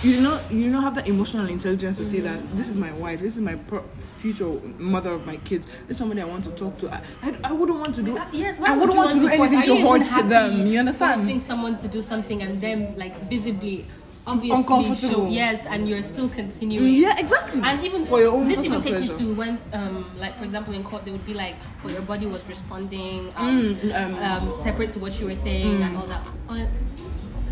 you 0.03 0.21
know, 0.21 0.41
you 0.51 0.65
do 0.65 0.71
not 0.71 0.83
have 0.83 0.95
that 0.97 1.09
emotional 1.09 1.49
intelligence 1.49 1.97
to 1.99 2.05
say 2.05 2.21
that 2.21 2.57
this 2.57 2.69
is 2.69 2.75
my 2.75 2.91
wife, 2.93 3.21
this 3.21 3.37
is 3.37 3.41
my 3.41 3.55
pro- 3.55 3.85
future 4.19 4.49
mother 4.79 5.13
of 5.13 5.25
my 5.27 5.37
kids, 5.39 5.67
this 5.87 5.91
is 5.91 5.99
somebody 5.99 6.21
I 6.21 6.25
want 6.25 6.43
to 6.45 6.51
talk 6.51 6.77
to. 6.79 6.93
I, 6.93 7.03
I, 7.23 7.39
I 7.45 7.53
wouldn't 7.53 7.79
want 7.79 7.95
to 7.97 8.03
do. 8.03 8.19
Uh, 8.19 8.27
yes, 8.33 8.59
why 8.59 8.69
I 8.69 8.77
would 8.77 8.89
wouldn't 8.89 8.95
you 8.95 8.99
want 8.99 9.11
to 9.13 9.21
do 9.21 9.29
anything 9.29 9.63
to 9.63 10.09
hurt 10.15 10.29
them. 10.29 10.67
You 10.67 10.81
understand? 10.81 11.21
Forcing 11.21 11.41
someone 11.41 11.77
to 11.77 11.89
do 11.89 12.03
something 12.03 12.43
and 12.43 12.61
them 12.61 12.97
like 12.97 13.29
visibly, 13.29 13.87
obviously, 14.27 14.57
Uncomfortable. 14.59 15.27
show 15.27 15.29
yes, 15.29 15.67
and 15.67 15.89
you're 15.89 16.03
still 16.03 16.29
continuing. 16.29 16.95
Yeah, 16.95 17.19
exactly. 17.19 17.61
And 17.65 17.85
even 17.85 18.05
for 18.07 18.21
your 18.21 18.33
own 18.33 18.49
this 18.49 18.61
even 18.65 18.81
takes 18.83 18.99
pleasure. 19.07 19.13
you 19.23 19.29
to 19.31 19.35
when, 19.35 19.59
um, 19.73 20.11
like 20.17 20.39
for 20.39 20.45
example, 20.45 20.75
in 20.75 20.83
court, 20.85 21.05
they 21.05 21.11
would 21.11 21.27
be 21.27 21.35
like, 21.35 21.57
"But 21.83 21.93
your 21.93 22.03
body 22.03 22.27
was 22.27 22.47
responding, 22.49 23.33
um, 23.37 23.75
Mm, 23.83 23.95
um, 23.95 24.15
um, 24.49 24.53
separate 24.53 24.91
to 24.93 24.99
what 25.01 25.19
you 25.21 25.27
were 25.27 25.35
saying, 25.35 25.83
and 25.83 25.97
all 25.97 26.07
that." 26.07 26.23
Uh, 26.49 26.67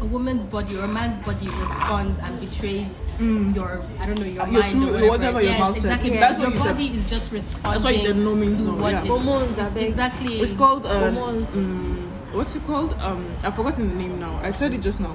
A 0.01 0.05
woman's 0.07 0.47
body 0.47 0.79
or 0.79 0.85
a 0.85 0.89
man's 0.89 1.23
body 1.27 1.47
responds 1.47 2.19
and 2.21 2.41
betrays 2.41 3.05
your, 3.19 3.83
I 4.01 4.07
don't 4.07 4.19
know, 4.19 4.25
your 4.25 4.49
your 4.49 4.61
mind 4.63 4.73
true- 4.73 4.89
or 4.89 4.93
whatever. 4.93 5.09
whatever 5.11 5.41
your 5.43 5.51
yes, 5.51 5.61
mouth 5.61 5.75
said. 5.75 5.85
exactly. 5.85 6.15
Yeah. 6.15 6.21
That's 6.21 6.39
your 6.39 6.47
what 6.49 6.57
you 6.57 6.63
said. 6.63 6.73
body 6.73 6.87
is 6.97 7.05
just 7.05 7.33
responding. 7.33 7.73
That's 7.73 7.85
why 7.85 7.91
you 7.91 8.07
said 8.07 8.17
no 8.17 8.35
means 8.35 8.57
to 8.57 8.63
no, 8.63 8.75
what 8.77 8.93
yeah. 8.93 9.05
Hormones, 9.05 9.59
I. 9.59 9.69
Exactly. 9.77 10.41
It's 10.41 10.55
called 10.55 10.87
um, 10.87 11.15
Hormones. 11.17 11.49
mm, 11.51 11.97
what's 12.33 12.57
it 12.57 12.67
called? 12.67 12.95
Um, 12.99 13.27
I've 13.45 13.55
forgotten 13.55 13.89
the 13.91 13.95
name 13.95 14.19
now. 14.19 14.41
I 14.43 14.53
said 14.53 14.73
it 14.73 14.81
just 14.81 15.01
now. 15.01 15.15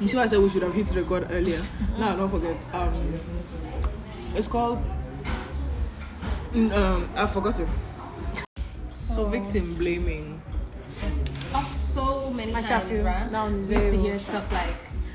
You 0.00 0.08
see 0.08 0.16
why 0.16 0.24
I 0.24 0.26
said 0.26 0.40
we 0.40 0.48
should 0.50 0.62
have 0.62 0.74
hit 0.74 0.90
record 0.94 1.28
earlier. 1.30 1.62
no, 1.98 2.16
don't 2.16 2.30
forget. 2.30 2.62
Um, 2.74 2.92
it's 4.34 4.48
called. 4.48 4.82
Mm, 6.52 6.72
Um, 6.72 7.08
I've 7.16 7.32
forgotten. 7.32 7.68
So 9.08 9.24
victim 9.26 9.74
blaming. 9.76 10.40
Of 11.54 11.66
so 11.72 12.30
many 12.30 12.50
I 12.52 12.54
times, 12.56 12.66
shall 12.68 12.80
feel 12.80 13.04
right? 13.04 13.30
that 13.30 13.42
one 13.42 13.54
is 13.54 13.68
we 13.68 13.76
used 13.76 13.90
to 13.92 14.00
hear 14.00 14.18
stuff 14.18 14.50
like, 14.52 14.74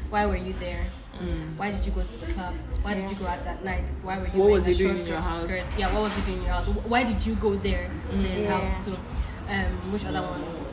"Why 0.09 0.25
were 0.25 0.35
you 0.37 0.53
there? 0.53 0.85
Mm. 1.21 1.55
Why 1.57 1.69
did 1.71 1.85
you 1.85 1.91
go 1.91 2.01
to 2.01 2.17
the 2.17 2.25
club? 2.33 2.55
Why 2.81 2.95
did 2.95 3.09
you 3.09 3.15
go 3.15 3.27
out 3.27 3.45
at 3.45 3.63
night? 3.63 3.85
Why 4.01 4.17
were 4.17 4.25
you? 4.25 4.31
What 4.33 4.37
wearing 4.49 4.53
was 4.53 4.67
a 4.67 4.71
he 4.71 4.77
doing 4.77 4.95
short 4.95 5.01
in 5.01 5.07
your 5.13 5.21
skirt- 5.21 5.29
house? 5.29 5.51
skirt? 5.51 5.65
Yeah, 5.79 5.93
what 5.93 6.01
was 6.03 6.15
he 6.17 6.21
doing 6.25 6.37
in 6.39 6.45
your 6.45 6.53
house? 6.53 6.67
Why 6.67 7.03
did 7.03 7.25
you 7.25 7.35
go 7.35 7.53
there 7.55 7.91
to 8.09 8.17
his 8.17 8.41
Yeah. 8.41 8.57
house 8.57 8.85
too? 8.85 8.97
Um, 9.47 9.91
which 9.93 10.05
other 10.05 10.21
ones? 10.21 10.65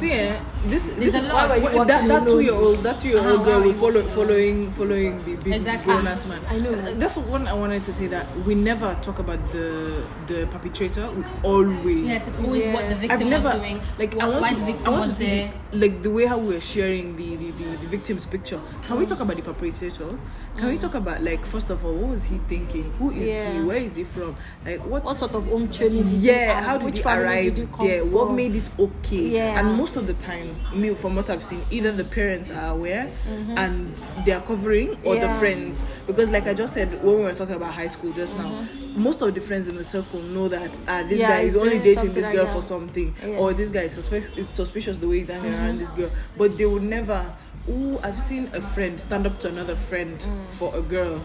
Which 0.00 0.12
other 0.12 0.22
ones? 0.22 0.32
See, 0.32 0.66
eh, 0.66 0.68
this 0.70 0.86
this 0.96 1.14
a 1.14 1.18
is 1.18 1.24
lot. 1.28 1.48
Why 1.48 1.58
what- 1.58 1.88
that 1.88 2.08
that 2.08 2.26
two 2.26 2.40
year 2.40 2.54
old 2.54 2.78
that 2.82 2.98
two 3.00 3.08
year 3.08 3.18
Uh-huh, 3.18 3.30
old 3.32 3.44
girl 3.44 3.60
were 3.60 3.66
will 3.66 3.74
follow 3.74 4.02
following 4.08 4.70
following 4.70 5.18
the 5.24 5.36
big 5.36 5.54
Exactly. 5.54 5.92
grown 5.92 6.06
ass 6.06 6.26
man. 6.26 6.40
I 6.50 6.58
know. 6.58 6.72
Uh, 6.72 6.94
That's 6.98 7.16
one 7.16 7.46
I 7.48 7.52
wanted 7.54 7.82
to 7.82 7.92
say 7.92 8.06
that 8.08 8.26
we 8.46 8.54
never 8.54 8.96
talk 9.02 9.18
about 9.18 9.40
the 9.52 10.02
the 10.26 10.46
perpetrator. 10.48 11.08
We 11.12 11.24
always 11.42 12.06
Yes, 12.06 12.28
it's 12.28 12.38
always 12.38 12.66
what 12.72 12.88
the 12.88 12.94
victim 12.96 13.20
I've 13.20 13.26
never 13.26 13.48
was 13.48 13.56
doing. 13.60 13.80
like 13.98 14.14
what, 14.14 14.24
I 14.24 14.28
want 14.28 14.46
to 14.48 14.54
the 14.56 14.62
I 14.62 14.66
victim 14.72 14.92
want 14.92 15.04
to 15.04 15.10
see 15.12 15.26
there. 15.26 15.52
the, 15.72 15.78
like 15.78 15.94
the 16.02 16.10
way 16.10 16.26
how 16.26 16.38
we're 16.38 16.60
sharing 16.60 17.16
the, 17.16 17.36
the, 17.36 17.50
the, 17.52 17.64
the 17.80 17.88
victim's 17.88 18.26
picture. 18.26 18.60
Can 18.86 18.98
we 18.98 19.06
talk 19.06 19.20
about 19.20 19.36
the 19.36 19.42
perpetrator? 19.42 20.12
Can 20.56 20.68
we 20.68 20.76
talk 20.78 20.94
about 20.94 21.22
like 21.24 21.46
first 21.46 21.70
of 21.70 21.84
all 21.84 21.94
what 21.94 22.10
was 22.20 22.24
he 22.24 22.36
thinking? 22.36 22.92
Who 22.98 23.10
is 23.10 23.24
he? 23.32 23.60
Where 23.64 23.76
is 23.80 23.96
he 23.96 24.04
from? 24.04 24.36
Like 24.64 24.84
what 24.84 25.04
What 25.04 25.16
sort 25.16 25.32
of 25.34 25.46
home 25.46 25.68
training 25.72 26.04
yeah, 26.20 26.60
how 26.60 26.76
did 26.76 26.98
family 26.98 27.24
arrive 27.24 27.44
did 27.44 27.58
you 27.58 27.66
come 27.68 27.86
there? 27.86 28.04
What 28.04 28.32
made 28.36 28.54
it 28.56 28.68
okay? 28.78 29.40
Yeah. 29.40 29.58
And 29.60 29.72
most 29.76 29.89
of 29.96 30.06
the 30.06 30.14
time, 30.14 30.54
me 30.74 30.94
from 30.94 31.16
what 31.16 31.30
I've 31.30 31.42
seen, 31.42 31.62
either 31.70 31.92
the 31.92 32.04
parents 32.04 32.50
are 32.50 32.72
aware 32.72 33.10
and 33.56 33.94
they 34.24 34.32
are 34.32 34.40
covering, 34.42 34.90
or 35.04 35.14
the 35.16 35.20
Mm-hmm. 35.26 35.38
Friends. 35.38 35.84
Because, 36.06 36.30
like 36.30 36.46
I 36.46 36.54
just 36.54 36.74
said 36.74 37.02
when 37.02 37.16
we 37.16 37.22
were 37.22 37.32
talking 37.34 37.54
about 37.54 37.72
high 37.72 37.86
school 37.86 38.12
just 38.12 38.36
now, 38.36 38.66
most 38.94 39.22
of 39.22 39.34
the 39.34 39.40
friends 39.40 39.68
in 39.68 39.76
the 39.76 39.84
circle 39.84 40.20
know 40.20 40.48
that 40.48 40.78
uh, 40.88 41.02
this 41.04 41.12
Mm-hmm. 41.12 41.20
Yeah, 41.20 41.28
guy 41.28 41.40
is 41.42 41.56
only 41.56 41.78
dating 41.78 42.12
this 42.12 42.24
like 42.26 42.34
girl 42.34 42.44
that. 42.46 42.54
for 42.54 42.62
something, 42.62 43.14
Yeah. 43.22 43.36
or 43.38 43.52
this 43.52 43.70
guy 43.70 43.82
is, 43.82 43.92
suspect- 43.92 44.36
is 44.38 44.48
suspicious 44.48 44.96
the 44.96 45.08
way 45.08 45.18
he's 45.18 45.28
hanging 45.28 45.54
around 45.54 45.78
this 45.78 45.92
girl. 45.92 46.10
But 46.36 46.56
they 46.58 46.66
would 46.66 46.82
never. 46.82 47.24
Oh, 47.70 48.00
I've 48.02 48.18
seen 48.18 48.50
a 48.54 48.60
friend 48.60 49.00
stand 49.00 49.26
up 49.26 49.38
to 49.40 49.48
another 49.48 49.76
friend 49.76 50.18
Mm. 50.18 50.48
for 50.52 50.74
a 50.74 50.80
girl, 50.82 51.22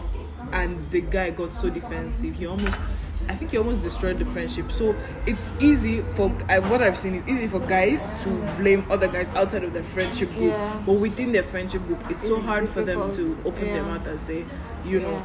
and 0.52 0.78
the 0.90 1.00
guy 1.00 1.30
got 1.30 1.50
so 1.52 1.68
defensive. 1.70 2.36
He 2.36 2.46
almost 2.46 2.78
I 3.28 3.34
think 3.34 3.50
he 3.50 3.58
almost 3.58 3.82
destroyed 3.82 4.18
the 4.18 4.24
friendship. 4.24 4.70
So 4.70 4.94
it's 5.26 5.44
easy 5.60 6.00
for 6.02 6.30
I, 6.48 6.60
what 6.60 6.80
I've 6.82 6.96
seen. 6.96 7.14
is 7.14 7.28
easy 7.28 7.48
for 7.48 7.58
guys 7.60 8.08
to 8.22 8.28
blame 8.56 8.84
other 8.90 9.08
guys 9.08 9.30
outside 9.32 9.64
of 9.64 9.72
their 9.72 9.82
friendship 9.82 10.32
group, 10.34 10.52
Yeah. 10.52 10.82
but 10.86 10.94
within 10.94 11.32
their 11.32 11.42
friendship 11.42 11.84
group, 11.86 12.02
it's, 12.10 12.22
so 12.22 12.36
It's 12.36 12.44
hard 12.46 12.68
for 12.68 12.82
them 12.82 13.10
to 13.10 13.16
difficult. 13.16 13.46
open 13.46 13.64
their 13.66 13.82
mouth 13.82 14.06
and 14.06 14.20
say, 14.20 14.44
you 14.84 15.00
know, 15.00 15.22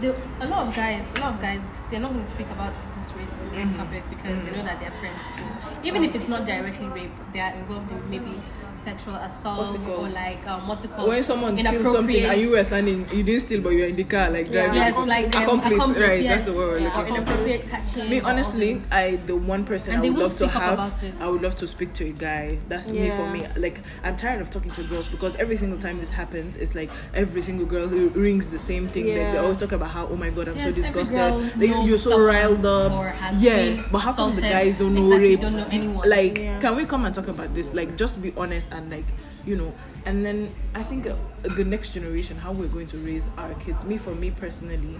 the, 0.00 0.14
a 0.40 0.46
lot 0.48 0.68
of 0.68 0.74
guys, 0.74 1.04
a 1.16 1.20
lot 1.20 1.34
of 1.34 1.40
guys, 1.40 1.60
they're 1.90 2.00
not 2.00 2.12
going 2.12 2.24
to 2.24 2.30
speak 2.30 2.48
about 2.50 2.72
this 3.02 3.12
rape, 3.16 3.28
Mm-hmm. 3.52 3.76
topic 3.76 4.02
because 4.08 4.42
they 4.44 4.50
know 4.56 4.62
that 4.64 4.80
they're 4.80 4.90
friends 4.92 5.20
too. 5.36 5.86
Even 5.86 6.04
if 6.04 6.14
it's 6.14 6.26
not 6.28 6.46
directly 6.46 6.86
rape, 6.88 7.10
they 7.34 7.40
are 7.40 7.52
involved 7.52 7.90
in 7.90 8.10
maybe 8.10 8.40
sexual 8.74 9.14
assault 9.14 9.78
or 9.90 10.08
like 10.08 10.44
um, 10.48 10.66
what's 10.66 10.84
it 10.84 10.90
called? 10.92 11.06
when 11.08 11.22
someone 11.22 11.56
steals 11.58 11.92
something 11.92 12.24
and 12.24 12.40
you 12.40 12.50
were 12.50 12.64
standing, 12.64 13.06
you 13.12 13.22
didn't 13.22 13.40
steal, 13.42 13.60
but 13.60 13.68
you 13.70 13.80
were 13.80 13.86
in 13.88 13.94
the 13.96 14.04
car, 14.04 14.30
like 14.30 14.46
Yeah. 14.50 14.66
driving. 14.72 14.74
Yes, 14.80 15.06
like 15.06 15.36
um, 15.36 15.60
accomplice, 15.60 15.90
right? 15.98 16.22
yes, 16.22 16.44
That's 16.44 16.44
the 16.46 16.52
word 16.56 16.68
we're 16.68 16.76
or 16.78 16.80
looking 16.80 17.00
for. 17.02 17.06
inappropriate 17.20 17.68
touching. 17.68 18.08
Me 18.10 18.20
honestly. 18.20 18.80
I 18.90 19.16
the 19.26 19.36
one 19.36 19.64
person 19.64 19.94
And 19.94 20.04
I 20.04 20.08
would 20.08 20.18
love 20.18 20.36
to 20.36 20.48
have. 20.48 21.20
I 21.20 21.28
would 21.28 21.42
love 21.42 21.54
to 21.56 21.66
speak 21.66 21.92
to 21.94 22.06
a 22.08 22.12
guy. 22.12 22.58
That's 22.68 22.90
me 22.90 23.10
for 23.10 23.28
me. 23.28 23.46
Like 23.56 23.82
I'm 24.02 24.16
tired 24.16 24.40
of 24.40 24.48
talking 24.50 24.72
to 24.72 24.82
girls 24.84 25.06
because 25.08 25.36
every 25.36 25.56
single 25.58 25.78
time 25.78 25.98
this 25.98 26.10
happens, 26.10 26.56
it's 26.56 26.74
like 26.74 26.90
every 27.14 27.42
single 27.42 27.66
girl 27.66 27.86
who 27.86 28.08
rings 28.10 28.48
the 28.48 28.58
same 28.58 28.88
thing. 28.88 29.06
Like, 29.06 29.32
they 29.32 29.38
always 29.38 29.58
talk 29.58 29.72
about 29.72 29.90
how 29.90 30.06
oh 30.06 30.16
my 30.16 30.30
god 30.30 30.48
I'm 30.48 30.58
so 30.58 30.68
Yes, 30.68 30.78
every 30.78 30.82
disgusted. 30.82 31.60
Like, 31.60 31.86
you're 31.86 31.98
so 31.98 32.10
someone 32.10 32.26
riled 32.34 32.66
up. 32.66 32.91
Or 32.92 33.08
has 33.08 33.42
Yeah, 33.42 33.56
been 33.56 33.84
but 33.90 33.98
how 34.00 34.12
come 34.12 34.34
the 34.34 34.42
guys 34.42 34.74
don't 34.76 34.94
know 34.94 35.02
Exactly, 35.04 35.28
rape? 35.30 35.40
don't 35.40 35.56
know 35.56 35.66
anyone. 35.70 36.08
Like, 36.08 36.38
Yeah. 36.38 36.58
can 36.60 36.76
we 36.76 36.84
come 36.84 37.04
and 37.04 37.14
talk 37.14 37.28
about 37.28 37.54
this? 37.54 37.72
Like, 37.74 37.96
just 37.96 38.20
be 38.22 38.32
honest 38.36 38.68
and 38.72 38.90
like 38.90 39.06
you 39.46 39.56
know. 39.56 39.72
And 40.04 40.26
then 40.26 40.52
I 40.74 40.82
think 40.82 41.06
uh, 41.06 41.14
the 41.56 41.64
next 41.64 41.94
generation, 41.94 42.36
how 42.36 42.50
we're 42.52 42.66
going 42.68 42.88
to 42.88 42.98
raise 42.98 43.30
our 43.38 43.54
kids. 43.54 43.84
Me, 43.84 43.96
for 43.98 44.14
me 44.14 44.30
personally, 44.32 44.98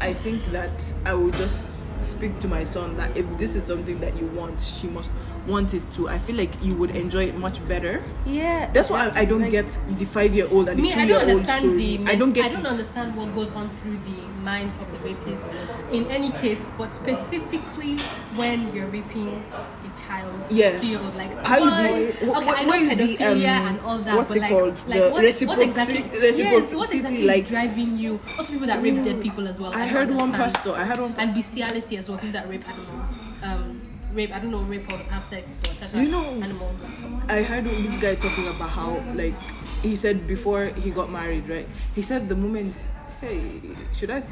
I 0.00 0.12
think 0.12 0.44
that 0.46 0.92
I 1.04 1.14
will 1.14 1.30
just 1.30 1.70
speak 2.00 2.38
to 2.40 2.48
my 2.48 2.64
son 2.64 2.96
that 2.98 3.16
if 3.16 3.26
this 3.38 3.56
is 3.56 3.64
something 3.64 3.98
that 4.00 4.16
you 4.16 4.26
want, 4.26 4.60
she 4.60 4.86
must 4.88 5.10
want 5.46 5.70
to. 5.70 6.08
I 6.08 6.18
feel 6.18 6.36
like 6.36 6.50
you 6.62 6.76
would 6.78 6.90
enjoy 6.96 7.24
it 7.26 7.36
much 7.36 7.66
better. 7.68 8.02
Yeah. 8.24 8.70
That's 8.72 8.90
why 8.90 9.08
I, 9.08 9.20
I 9.20 9.24
don't 9.24 9.42
Like, 9.42 9.50
get 9.50 9.78
the 9.96 10.04
five 10.04 10.34
year 10.34 10.48
old 10.50 10.68
and 10.68 10.78
the 10.78 10.90
two 10.90 11.00
year 11.06 11.18
old 11.18 11.28
understand 11.28 11.60
story. 11.62 11.96
the. 11.98 12.06
I 12.10 12.14
don't 12.14 12.32
get 12.32 12.46
I 12.46 12.48
don't 12.48 12.66
it. 12.66 12.72
understand 12.72 13.16
what 13.16 13.32
goes 13.34 13.52
on 13.52 13.70
through 13.78 13.98
the 14.04 14.18
minds 14.42 14.76
of 14.76 14.86
the 14.92 14.98
rapist. 15.08 15.46
In 15.92 16.06
any 16.06 16.30
case, 16.32 16.62
but 16.78 16.92
specifically 16.92 17.98
when 18.38 18.72
you're 18.74 18.86
raping 18.86 19.28
a 19.28 19.90
child, 19.98 20.34
Yeah. 20.50 20.78
two 20.78 20.86
year 20.86 21.00
old, 21.00 21.14
like 21.16 21.32
How 21.44 21.64
is 21.64 21.70
why- 21.70 21.92
the- 21.92 22.26
wh- 22.26 22.38
okay, 22.38 22.50
I 22.50 22.54
wh- 22.54 22.62
know 22.62 22.68
where 22.68 22.82
is 22.82 22.88
the, 23.18 23.24
um, 23.24 23.38
and 23.44 23.80
all 23.80 23.98
that. 23.98 24.16
what's 24.16 24.28
but 24.28 24.36
it 24.36 24.40
like, 24.40 24.50
called? 24.50 24.76
Like 24.86 25.00
The 25.02 25.10
what, 25.10 25.24
reciproci- 25.24 25.46
what 25.46 25.58
exactly? 25.60 26.04
Yes, 26.12 26.74
what 26.74 26.92
exactly 26.94 27.22
like- 27.24 27.44
is 27.44 27.50
driving 27.50 27.96
you? 27.98 28.20
Also, 28.38 28.52
people 28.52 28.66
that 28.68 28.82
rape 28.82 29.02
dead 29.02 29.20
people 29.22 29.48
as 29.48 29.60
well. 29.60 29.70
I 29.74 29.78
don't 29.80 29.88
heard 29.88 30.10
one 30.14 30.32
pastor. 30.32 30.72
I 30.72 30.84
heard 30.84 30.98
one. 30.98 31.14
and 31.18 31.34
bestiality 31.34 31.96
as 31.96 32.08
well. 32.08 32.18
People 32.18 32.32
that 32.38 32.48
rape 32.48 32.62
animals. 32.68 33.18
Um, 33.42 33.80
rape. 34.16 34.34
I 34.34 34.38
don't 34.40 34.50
know 34.50 34.60
rape 34.60 34.90
or 34.92 34.96
have 34.96 35.22
sex, 35.22 35.56
but 35.62 35.94
you 35.94 36.08
know- 36.08 36.24
animals. 36.42 36.84
I 37.28 37.42
heard 37.42 37.64
this 37.64 37.96
guy 38.00 38.14
talking 38.14 38.48
about 38.48 38.70
how, 38.70 39.02
like, 39.14 39.34
he 39.82 39.94
said 39.94 40.26
before 40.26 40.66
he 40.66 40.90
got 40.90 41.10
married, 41.10 41.48
right? 41.48 41.68
He 41.94 42.02
said 42.02 42.28
the 42.28 42.36
moment, 42.36 42.86
hey, 43.20 43.60
should 43.92 44.10
I? 44.10 44.22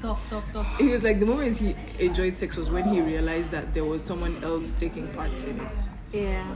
Talk, 0.00 0.18
talk, 0.30 0.50
talk. 0.52 0.66
He 0.78 0.88
was 0.88 1.04
like, 1.04 1.20
the 1.20 1.26
moment 1.26 1.58
he 1.58 1.76
enjoyed 1.98 2.36
sex 2.36 2.56
was 2.56 2.70
when 2.70 2.88
he 2.88 3.02
realized 3.02 3.50
that 3.50 3.74
there 3.74 3.84
was 3.84 4.02
someone 4.02 4.42
else 4.42 4.70
taking 4.72 5.06
part 5.08 5.38
in 5.42 5.60
it. 5.60 5.78
Yeah. 6.12 6.54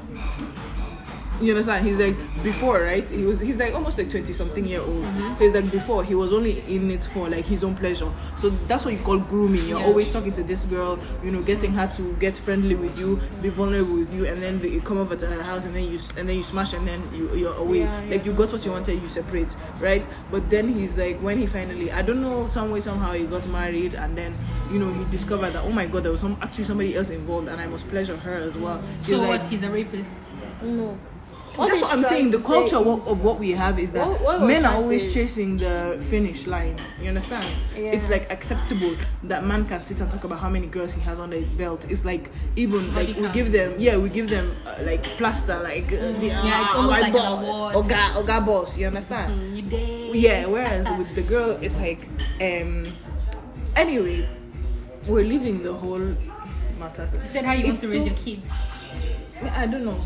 You 1.41 1.51
understand? 1.51 1.85
He's 1.85 1.99
like 1.99 2.17
before, 2.43 2.81
right? 2.81 3.09
He 3.09 3.25
was 3.25 3.41
he's 3.41 3.57
like 3.59 3.75
almost 3.75 3.99
like 3.99 4.09
twenty 4.11 4.33
something 4.33 4.65
year 4.67 4.81
old. 4.81 5.05
Mm-hmm. 5.05 5.35
He's 5.43 5.53
like 5.53 5.71
before 5.71 6.05
he 6.05 6.15
was 6.15 6.33
only 6.33 6.61
in 6.73 6.91
it 6.91 7.05
for 7.05 7.29
like 7.29 7.45
his 7.45 7.65
own 7.65 7.75
pleasure. 7.75 8.11
So 8.37 8.51
that's 8.69 8.85
what 8.85 8.95
you 8.95 9.01
call 9.01 9.19
grooming. 9.19 9.67
You're 9.69 9.81
Yeah. 9.81 9.87
always 9.87 10.11
talking 10.13 10.33
to 10.33 10.43
this 10.45 10.65
girl, 10.65 10.99
you 11.23 11.31
know, 11.31 11.43
getting 11.43 11.73
her 11.73 11.87
to 11.97 12.13
get 12.21 12.39
friendly 12.39 12.77
with 12.77 12.99
you, 12.99 13.21
be 13.43 13.49
vulnerable 13.49 13.95
with 13.95 14.15
you, 14.15 14.27
and 14.27 14.41
then 14.41 14.61
they 14.61 14.79
come 14.81 14.99
over 14.99 15.17
to 15.17 15.27
her 15.27 15.43
house 15.43 15.65
and 15.65 15.75
then 15.75 15.91
you 15.91 15.99
and 16.17 16.29
then 16.29 16.37
you 16.37 16.43
smash 16.43 16.73
and 16.73 16.87
then 16.87 17.03
you 17.13 17.35
you're 17.35 17.55
away. 17.55 17.81
Yeah, 17.81 18.01
Like 18.09 18.25
you 18.25 18.33
got 18.33 18.53
what 18.53 18.65
you 18.65 18.71
wanted, 18.71 19.03
you 19.03 19.09
separate, 19.09 19.55
right? 19.81 20.07
But 20.31 20.49
then 20.51 20.69
he's 20.69 20.97
like 20.97 21.19
when 21.21 21.39
he 21.39 21.47
finally 21.47 21.91
I 21.91 22.03
don't 22.03 22.23
know 22.23 22.47
some 22.47 22.71
way 22.71 22.81
somehow 22.81 23.13
he 23.13 23.25
got 23.27 23.47
married 23.49 23.95
and 23.95 24.17
then 24.17 24.37
you 24.71 24.79
know 24.79 24.93
he 24.93 25.05
discovered 25.11 25.51
that 25.51 25.65
oh 25.65 25.71
my 25.73 25.87
god 25.87 26.05
there 26.05 26.13
was 26.13 26.21
some 26.21 26.37
actually 26.43 26.65
somebody 26.65 26.95
else 26.97 27.11
involved 27.11 27.49
and 27.49 27.61
I 27.61 27.67
must 27.67 27.89
pleasure 27.89 28.17
her 28.17 28.35
as 28.35 28.57
well. 28.57 28.81
He's 28.99 29.07
So 29.09 29.19
like, 29.21 29.41
what? 29.41 29.51
He's 29.51 29.63
a 29.63 29.71
rapist. 29.71 30.17
No. 30.63 30.97
That's 31.57 31.81
what 31.83 31.93
I'm 31.93 32.03
saying. 32.03 32.31
The 32.31 32.39
culture 32.39 32.77
of, 32.77 33.07
of 33.09 33.23
what 33.25 33.39
we 33.39 33.53
have 33.53 33.79
is 33.79 33.93
that 33.93 34.07
What- 34.09 34.21
what 34.21 34.41
men 34.43 34.65
are 34.65 34.75
always 34.75 35.13
chasing 35.15 35.57
the 35.59 35.99
finish 36.11 36.47
line. 36.47 36.77
You 37.01 37.09
understand? 37.09 37.47
Yeah. 37.77 37.93
It's 37.93 38.11
like 38.11 38.31
acceptable 38.33 38.97
that 39.25 39.45
man 39.45 39.65
can 39.65 39.81
sit 39.81 40.01
and 40.01 40.11
talk 40.11 40.25
about 40.25 40.41
how 40.41 40.49
many 40.49 40.67
girls 40.67 40.93
he 40.95 41.01
has 41.03 41.19
under 41.21 41.37
his 41.37 41.53
belt. 41.53 41.87
It's 41.89 42.05
like 42.05 42.31
even 42.57 42.93
Body 42.95 43.15
like 43.15 43.21
we 43.23 43.29
give 43.31 43.53
them, 43.53 43.75
yeah, 43.79 43.97
we 43.97 44.09
give 44.09 44.29
them 44.31 44.55
uh, 44.67 44.83
like 44.85 45.05
plaster, 45.19 45.59
like 45.63 45.93
uh, 45.93 46.13
the, 46.19 46.27
Yeah, 46.27 46.65
it's 46.65 46.75
almost 46.75 47.01
like 47.01 47.15
an 47.15 47.27
award. 47.27 47.75
Oga, 47.77 48.15
Oga 48.15 48.45
boss. 48.47 48.77
You 48.79 48.87
understand? 48.89 49.33
Mm, 49.35 49.57
you 49.57 49.63
did. 49.63 50.17
Yeah. 50.17 50.47
Whereas 50.47 50.87
with 50.99 51.15
the 51.15 51.23
girl, 51.23 51.51
it's 51.63 51.77
like 51.77 52.09
um. 52.41 52.87
Anyway, 53.77 54.29
we're 55.07 55.25
leaving 55.25 55.63
the 55.63 55.73
whole 55.73 56.15
matter. 56.79 57.09
You 57.23 57.29
said 57.29 57.45
how 57.45 57.53
you 57.53 57.65
want 57.65 57.75
It's 57.75 57.81
to 57.83 57.89
raise 57.89 58.03
so- 58.05 58.09
your 58.11 58.19
kids. 58.19 58.53
I 59.53 59.67
don't 59.67 59.85
know. 59.85 59.99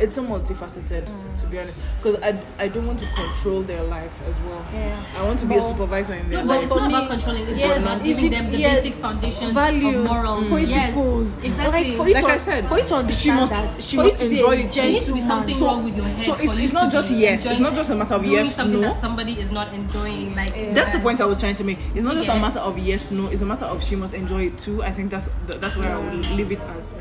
It's 0.00 0.14
so 0.14 0.22
multifaceted 0.24 1.04
to 1.40 1.46
be 1.46 1.58
honest 1.58 1.78
because 2.02 2.16
I, 2.22 2.38
I 2.58 2.68
don't 2.68 2.86
want 2.86 2.98
to 3.00 3.06
control 3.14 3.62
their 3.62 3.82
life 3.84 4.20
as 4.26 4.34
well 4.40 4.64
Yeah. 4.72 5.00
i 5.18 5.22
want 5.24 5.40
to 5.40 5.46
be 5.46 5.54
a 5.56 5.62
supervisor 5.62 6.14
in 6.14 6.28
their 6.28 6.40
No, 6.42 6.48
but 6.48 6.54
life 6.56 6.62
it's 6.66 6.74
not 6.76 6.88
about 6.90 7.08
controlling. 7.08 7.46
It's 7.48 7.58
yes, 7.58 7.74
just 7.76 7.86
about 7.86 8.04
giving 8.04 8.24
if- 8.26 8.30
them 8.32 8.50
the 8.52 8.58
yes, 8.58 8.80
basic 8.82 8.94
foundations 8.98 9.52
values, 9.54 9.94
of 9.96 10.04
morals, 10.04 10.44
mm. 10.44 10.50
principles. 10.50 11.36
Yes, 11.36 11.44
exactly. 11.46 11.84
Like 11.88 11.96
for 11.96 12.08
you 12.08 12.14
Like 12.14 12.24
to, 12.24 12.30
I 12.30 12.36
said, 12.36 12.68
for 12.68 12.76
you 12.76 12.82
to 12.82 12.88
she 12.88 13.30
understand 13.30 13.40
must- 13.40 13.52
that, 13.52 13.82
she 13.82 13.96
must 13.96 14.18
to 14.18 14.26
enjoy 14.30 14.50
a 14.52 14.56
it. 14.56 14.70
there 14.70 14.90
needs 14.90 15.06
to 15.06 15.12
be 15.14 15.20
something 15.20 15.54
So- 15.56 15.66
wrong 15.66 15.84
with 15.84 15.96
your 15.96 16.04
head. 16.06 16.20
so 16.26 16.34
it's- 16.34 16.58
it's 16.58 16.72
not 16.72 16.90
just 16.92 17.10
yes, 17.10 17.46
it's 17.46 17.60
not 17.60 17.74
just 17.74 17.90
a 17.90 17.94
matter 17.94 18.14
of 18.14 18.22
doing 18.22 18.36
yes, 18.36 18.54
something 18.54 18.80
no. 18.80 18.88
that 18.88 19.00
somebody 19.00 19.32
is 19.40 19.50
not 19.50 19.72
enjoying. 19.72 20.34
Like 20.34 20.74
that's 20.74 20.90
the 20.90 20.98
point 21.00 21.20
i 21.20 21.24
was 21.24 21.38
trying 21.40 21.54
to 21.54 21.64
make 21.64 21.78
it's 21.94 22.04
not 22.06 22.14
just 22.14 22.28
a 22.28 22.38
matter 22.38 22.58
of 22.58 22.78
yes 22.78 23.10
no 23.10 23.26
it's 23.28 23.40
a 23.42 23.46
matter 23.46 23.64
of 23.64 23.82
she 23.82 23.96
must 23.96 24.12
enjoy 24.14 24.46
it 24.46 24.58
too 24.58 24.82
i 24.82 24.90
think 24.90 25.10
that's 25.10 25.28
th- 25.48 25.60
that's 25.60 25.76
where 25.76 25.92
i 25.94 25.98
will 25.98 26.18
leave 26.36 26.50
it 26.52 26.62
as 26.76 26.92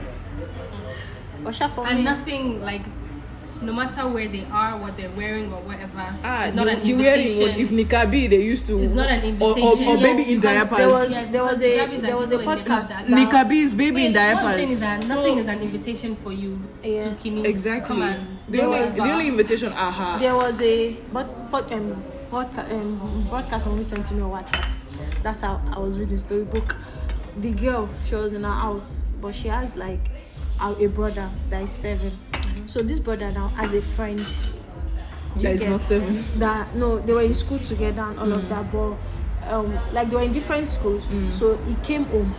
Osha 1.46 1.70
for 1.70 1.86
and 1.88 2.00
me, 2.00 2.04
nothing 2.04 2.62
like. 2.62 2.82
No 3.62 3.72
matter 3.72 4.06
where 4.10 4.28
they 4.28 4.46
are, 4.52 4.78
what 4.78 4.98
they're 4.98 5.10
wearing, 5.12 5.46
or 5.52 5.62
whatever, 5.62 6.04
ah 6.26 6.44
it's 6.44 6.56
the, 6.56 6.68
an 6.68 6.84
the 6.86 6.94
wearing 6.94 7.26
if 7.58 7.70
nikabi 7.72 8.30
they 8.30 8.44
used 8.44 8.68
to 8.68 8.84
It's 8.84 8.92
not 8.92 9.08
an 9.08 9.24
or, 9.42 9.52
or, 9.54 9.58
invitation. 9.58 9.88
or 9.88 9.98
baby 9.98 10.34
in 10.34 10.40
diapers 10.42 10.78
there 10.78 10.90
was 10.90 11.10
Yes, 11.10 11.32
there 11.32 11.44
was 11.44 11.62
a 11.64 11.98
there 12.02 12.18
was 12.18 12.32
a 12.34 12.38
people 12.38 12.52
in 12.52 12.58
the 12.60 12.64
group 12.66 12.68
podcast. 12.68 12.88
that- 12.90 13.08
that- 13.08 13.32
Nikabi 13.32 13.58
is 13.64 13.74
baby 13.74 14.06
in 14.08 14.14
diapers. 14.14 14.44
What 14.44 14.46
I'm 14.46 14.60
saying 14.60 14.70
is 14.72 14.80
that 14.82 15.04
So- 15.06 15.16
nothing 15.16 15.38
is 15.38 15.48
an 15.48 15.62
invitation 15.62 16.16
for 16.18 16.34
you 16.34 16.60
Yeah. 16.84 17.04
to 17.06 17.16
kini 17.24 17.48
exactly. 17.48 17.88
come 17.88 18.02
and 18.02 18.28
The 18.50 18.62
only, 18.62 18.80
was- 18.82 18.96
the 18.98 19.04
only 19.04 19.28
invitation, 19.30 19.72
aha. 19.72 20.18
there 20.20 20.36
was 20.36 20.62
a 20.62 20.94
but 21.14 21.50
but 21.50 21.72
um 21.72 22.04
podcast 22.30 22.72
um 22.74 23.26
broadcast 23.30 23.66
mommy 23.66 23.84
sent 23.84 24.06
to 24.08 24.14
me 24.14 24.22
on 24.22 24.32
WhatsApp. 24.32 24.68
That's 25.24 25.42
how 25.42 25.62
I 25.74 25.80
was 25.80 25.98
reading 25.98 26.18
storybook. 26.18 26.76
The 27.40 27.52
girl 27.52 27.88
she 28.04 28.16
was 28.16 28.34
in 28.34 28.44
her 28.44 28.52
house, 28.68 29.06
but 29.22 29.34
she 29.34 29.48
has 29.48 29.78
like 29.78 30.02
a, 30.62 30.74
a 30.86 30.88
brother 30.88 31.30
that 31.50 31.64
is 31.64 31.70
7 31.72 32.12
So 32.68 32.82
this 32.82 33.00
brother 33.00 33.32
now 33.32 33.50
has 33.50 33.74
a 33.74 33.82
friend 33.82 34.20
That 35.38 35.52
is 35.54 35.60
get- 35.60 35.70
not 35.70 35.82
seven. 35.82 36.24
that 36.40 36.76
no 36.76 37.00
they 37.00 37.14
were 37.14 37.22
in 37.24 37.34
school 37.34 37.60
together 37.60 38.02
and 38.04 38.20
all 38.20 38.32
of 38.32 38.48
that 38.50 38.72
but 38.72 38.96
um 39.52 39.78
like 39.94 40.10
they 40.10 40.16
were 40.16 40.24
in 40.24 40.32
different 40.32 40.68
schools. 40.68 41.08
So 41.34 41.58
he 41.68 41.76
came 41.84 42.06
home 42.06 42.34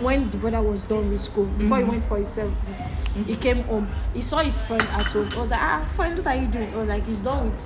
when 0.00 0.30
the 0.30 0.36
brother 0.38 0.62
was 0.62 0.84
done 0.84 1.10
with 1.10 1.20
school 1.20 1.46
before 1.58 1.78
he 1.78 1.84
went 1.84 2.04
for 2.04 2.18
his 2.18 2.28
service. 2.28 2.88
He 3.26 3.34
came 3.34 3.64
home. 3.64 3.88
He 4.14 4.20
saw 4.20 4.38
his 4.38 4.60
friend 4.60 4.82
at 4.82 5.02
home. 5.06 5.28
He 5.30 5.40
was 5.40 5.50
like 5.50 5.60
ah 5.60 5.84
friend 5.96 6.16
what 6.18 6.26
are 6.36 6.40
you 6.40 6.46
doing? 6.46 6.70
He 6.70 6.76
was 6.76 6.88
like 6.88 7.04
he's 7.06 7.18
done 7.20 7.50
with 7.50 7.58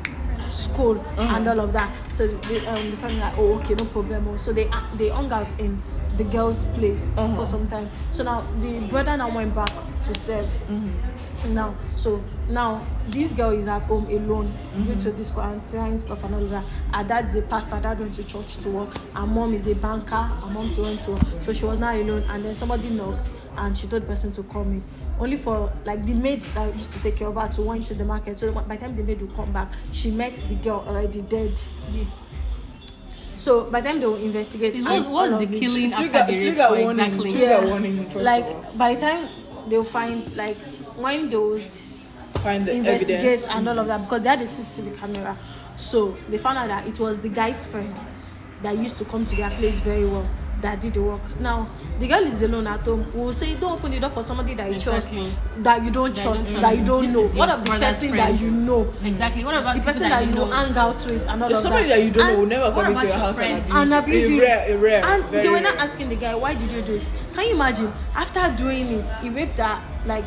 school 0.51 0.99
and 1.19 1.47
all 1.49 1.61
of 1.61 1.73
that. 1.75 1.93
So 2.15 2.27
the, 2.27 2.57
um, 2.73 2.91
the 2.91 2.97
friend 2.97 3.13
was 3.15 3.21
like 3.21 3.37
oh 3.39 3.59
okay 3.59 3.75
no 3.75 3.85
problem. 3.87 4.39
So 4.39 4.53
they 4.55 4.69
uh, 4.69 4.81
they 4.97 5.09
hung 5.09 5.31
out 5.33 5.51
in 5.61 5.83
the 6.17 6.25
girl's 6.25 6.65
place 6.77 7.15
Uh-huh. 7.17 7.35
for 7.37 7.47
some 7.47 7.67
time. 7.69 7.89
So 8.11 8.23
now 8.25 8.45
the 8.61 8.81
brother 8.89 9.17
now 9.17 9.35
went 9.35 9.55
back 9.55 9.71
to 10.07 10.15
serve 10.15 10.49
now 11.49 11.75
so 11.97 12.23
now 12.49 12.85
this 13.09 13.33
girl 13.33 13.51
is 13.51 13.67
at 13.67 13.83
home 13.83 14.07
alone 14.07 14.53
due 14.85 14.95
to 14.97 15.11
this 15.13 15.31
quarantine 15.31 15.99
stuff 15.99 16.23
and 16.25 16.35
all 16.35 16.47
that. 16.47 16.65
Her 16.95 17.03
dad 17.05 17.25
is 17.25 17.35
a 17.37 17.43
pastor 17.43 17.81
dad 17.81 17.99
went 17.99 18.15
to 18.17 18.25
church 18.25 18.57
to 18.59 18.69
work. 18.69 18.97
Her 19.15 19.27
mom 19.27 19.53
is 19.55 19.67
a 19.67 19.75
banker 19.75 20.15
her 20.15 20.51
mom 20.51 20.71
to 20.73 20.83
went 20.83 21.01
to 21.01 21.13
work. 21.13 21.23
So 21.41 21.53
she 21.53 21.65
was 21.65 21.79
now 21.79 21.95
alone. 21.97 22.23
And 22.29 22.45
then 22.45 22.55
somebody 22.55 22.91
knocked 22.91 23.31
and 23.57 23.77
she 23.77 23.87
told 23.89 24.03
the 24.03 24.07
person 24.07 24.31
to 24.33 24.43
come 24.45 24.73
in. 24.73 24.85
Only 25.19 25.37
for 25.37 25.73
like 25.85 26.05
the 26.05 26.15
maid 26.15 26.43
that 26.43 26.73
used 26.75 26.93
to 26.93 27.03
take 27.03 27.17
care 27.17 27.29
of 27.29 27.35
her 27.35 27.49
to 27.49 27.63
went 27.63 27.87
to 27.87 27.95
the 27.95 28.05
market. 28.05 28.39
So 28.39 28.53
by 28.53 28.63
the 28.63 28.77
time 28.77 28.95
the 28.97 29.03
maid 29.03 29.21
would 29.21 29.35
come 29.35 29.53
back 29.53 29.71
she 29.93 30.11
met 30.11 30.37
the 30.49 30.55
girl 30.57 30.85
already 30.87 31.23
dead 31.23 31.59
so 33.43 33.65
by 33.73 33.81
the 33.81 33.89
time 33.89 33.99
they 34.01 34.07
will 34.07 34.23
investigate 34.31 34.75
It's 34.79 34.87
what's- 34.89 35.39
the 35.39 35.47
killing 35.61 35.91
Trigger, 35.91 36.19
after 36.19 36.37
the 36.37 36.43
trigger 36.45 36.69
warning. 36.71 36.91
exactly. 37.07 37.31
Trigger 37.33 37.47
Yeah. 37.47 37.65
warning. 37.71 37.97
First 38.11 38.25
like 38.25 38.45
all. 38.47 38.65
by 38.77 38.95
the 38.95 39.01
time 39.01 39.29
they'll 39.69 39.83
find 39.99 40.37
like 40.37 40.57
when 41.05 41.29
they 41.29 41.37
would 41.37 41.73
find 42.45 42.67
the 42.67 42.73
investigate 42.73 43.19
evidence. 43.21 43.47
and 43.55 43.69
all 43.69 43.79
of 43.79 43.87
that 43.89 44.01
because 44.03 44.23
they 44.23 44.29
had 44.29 44.43
a 44.43 44.47
CCTV 44.47 44.97
camera. 45.01 45.37
So 45.77 46.17
they 46.31 46.39
found 46.39 46.59
out 46.59 46.69
that 46.69 46.87
it 46.87 46.99
was 47.01 47.19
the 47.19 47.29
guy's 47.31 47.65
friend 47.65 47.95
that 48.63 48.77
used 48.79 48.97
to 48.99 49.05
come 49.05 49.25
to 49.25 49.35
their 49.37 49.51
place 49.51 49.81
very 49.81 50.05
well 50.07 50.27
that 50.63 50.81
did 50.81 50.95
the 50.95 51.03
work. 51.03 51.21
Now 51.41 51.69
the 51.99 52.07
girl 52.09 52.23
is 52.27 52.41
alone 52.43 52.67
at 52.67 52.81
home. 52.81 53.05
We 53.13 53.21
will 53.21 53.33
say 53.33 53.55
don't 53.57 53.73
open 53.73 53.91
the 53.91 54.01
door 54.01 54.11
for 54.11 54.23
somebody 54.23 54.55
that 54.55 54.69
you 54.69 54.75
Exactly. 54.77 55.23
trust, 55.23 55.63
that 55.65 55.85
you 55.85 55.91
don't 55.91 56.15
That 56.15 56.17
you 56.19 56.23
trust, 56.31 56.47
don't 56.47 56.61
that 56.63 56.77
you 56.79 56.85
don't 56.85 57.13
know. 57.13 57.29
What 57.29 57.49
of 57.51 57.65
the 57.65 57.71
person 57.73 58.17
that 58.17 58.41
you 58.41 58.51
know? 58.51 58.93
Exactly. 59.05 59.45
What 59.45 59.55
about 59.57 59.77
The 59.77 59.83
person 59.83 60.03
that 60.09 60.21
that 60.21 60.27
you 60.29 60.35
know 60.35 60.51
hang 60.51 60.77
out 60.77 61.05
with 61.05 61.29
and 61.29 61.43
all 61.43 61.49
There's 61.49 61.59
of 61.59 61.63
somebody 61.65 61.89
that. 61.89 61.97
that 61.99 62.05
you 62.05 62.11
don't 62.11 62.25
know 62.25 62.31
And- 62.31 62.39
will 62.39 62.47
never 62.47 62.71
come 62.71 62.79
into 62.87 62.93
about 62.93 63.03
your 63.05 63.11
your 63.13 63.19
house 63.19 63.39
and 63.39 63.47
friend? 63.47 63.59
abuse 63.63 63.77
and 63.77 63.91
you. 63.91 63.99
abuse 63.99 64.29
A 64.29 64.33
you. 64.33 64.41
rare, 64.41 64.65
a 64.75 64.77
rare, 64.79 65.05
And 65.05 65.25
they 65.31 65.49
were 65.49 65.55
rare. 65.55 65.63
not 65.63 65.77
asking 65.77 66.09
the 66.09 66.17
guy, 66.17 66.35
why 66.35 66.55
did 66.55 66.73
you 66.73 66.83
do 66.83 66.95
it? 66.95 67.11
Can 67.35 67.45
you 67.49 67.55
imagine? 67.55 67.93
After 68.15 68.55
doing 68.57 68.87
it, 68.93 69.11
he 69.21 69.29
raped 69.29 69.59
her, 69.59 69.83
like, 70.07 70.25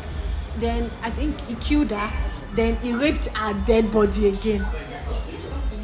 then 0.60 0.90
I 1.02 1.10
think 1.10 1.38
he 1.48 1.54
killed 1.56 1.90
her, 1.90 2.10
then 2.54 2.76
he 2.76 2.92
raped 2.92 3.26
her 3.28 3.54
dead 3.66 3.90
body 3.92 4.28
again. 4.28 4.64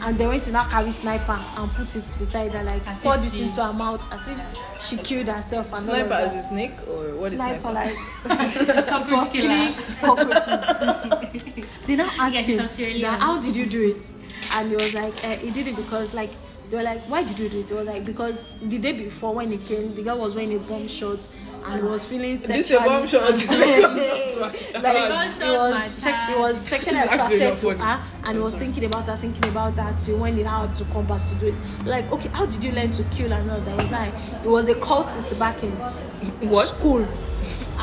And 0.04 0.18
they 0.18 0.26
went 0.26 0.42
to 0.44 0.52
now 0.52 0.68
carry 0.68 0.90
sniper 0.90 1.38
and 1.56 1.70
put 1.72 1.94
it 1.94 2.04
beside 2.18 2.50
her, 2.52 2.64
like, 2.64 2.84
As 2.88 3.00
poured 3.02 3.22
it 3.24 3.32
she- 3.32 3.42
into 3.44 3.64
her 3.64 3.72
mouth 3.72 4.04
as 4.12 4.26
if 4.26 4.40
she 4.80 4.96
killed 4.96 5.28
herself. 5.28 5.66
And 5.66 5.74
all 5.76 5.80
Sniper 5.80 6.06
of 6.06 6.12
as 6.12 6.32
that. 6.32 6.38
a 6.38 6.42
snake 6.42 6.72
or 6.88 7.14
what 7.14 7.32
is 7.32 7.38
sniper, 7.38 7.60
sniper? 7.60 7.72
like, 7.72 7.96
It's 8.68 8.88
cockroach 8.90 9.32
killer. 9.32 9.74
cockroaches. 10.00 11.54
they 11.86 11.94
now 11.96 12.10
asked 12.18 12.34
Yeah, 12.34 12.40
he's 12.42 12.48
him, 12.58 12.58
from 12.58 12.68
Sierra 12.68 13.10
how 13.16 13.40
did 13.40 13.54
you 13.54 13.66
do 13.66 13.80
it? 13.96 14.12
And 14.52 14.70
he 14.70 14.76
was 14.76 14.92
like, 14.92 15.24
eh, 15.24 15.36
he 15.36 15.50
did 15.50 15.68
it 15.68 15.76
because, 15.76 16.12
like, 16.14 16.32
they 16.72 16.78
were 16.78 16.84
like, 16.84 17.02
why 17.02 17.22
did 17.22 17.38
you 17.38 17.50
do 17.50 17.60
it? 17.60 17.68
He 17.68 17.74
was 17.74 17.86
like, 17.86 18.02
because 18.02 18.48
the 18.62 18.78
day 18.78 18.92
before 18.92 19.34
when 19.34 19.52
he 19.52 19.58
came, 19.58 19.94
the 19.94 20.02
guy 20.02 20.14
was 20.14 20.34
wearing 20.34 20.54
a 20.54 20.58
bomb 20.58 20.88
shot 20.88 21.28
and 21.66 21.82
he 21.82 21.82
was 21.82 22.06
feeling 22.06 22.34
sexually. 22.34 22.62
This 22.62 22.70
a 22.70 22.78
bomb 22.78 23.06
shot, 23.06 23.30
like 24.82 25.32
he 25.34 25.50
was, 25.50 25.92
sec- 25.92 26.28
he 26.30 26.34
was 26.34 26.56
sexually 26.56 26.98
attracted 26.98 27.58
to 27.58 27.70
her 27.74 27.74
and 27.74 28.02
he 28.24 28.28
I'm 28.30 28.40
was 28.40 28.52
sorry. 28.52 28.64
thinking 28.64 28.84
about 28.86 29.04
her, 29.04 29.16
thinking 29.16 29.44
about 29.50 29.76
that 29.76 30.00
till 30.00 30.16
when 30.18 30.34
he 30.34 30.44
now 30.44 30.66
had 30.66 30.74
to 30.76 30.84
come 30.86 31.04
back 31.06 31.28
to 31.28 31.34
do 31.34 31.48
it. 31.48 31.54
Like, 31.84 32.10
okay, 32.10 32.28
how 32.30 32.46
did 32.46 32.64
you 32.64 32.72
learn 32.72 32.90
to 32.92 33.02
kill 33.04 33.30
and 33.34 33.50
all 33.50 33.60
that? 33.60 33.80
He's 33.82 33.92
like, 33.92 34.14
he 34.40 34.48
was 34.48 34.68
a 34.70 34.74
cultist 34.74 35.38
back 35.38 35.62
in 35.62 35.72
What? 36.48 36.68
school. 36.68 37.06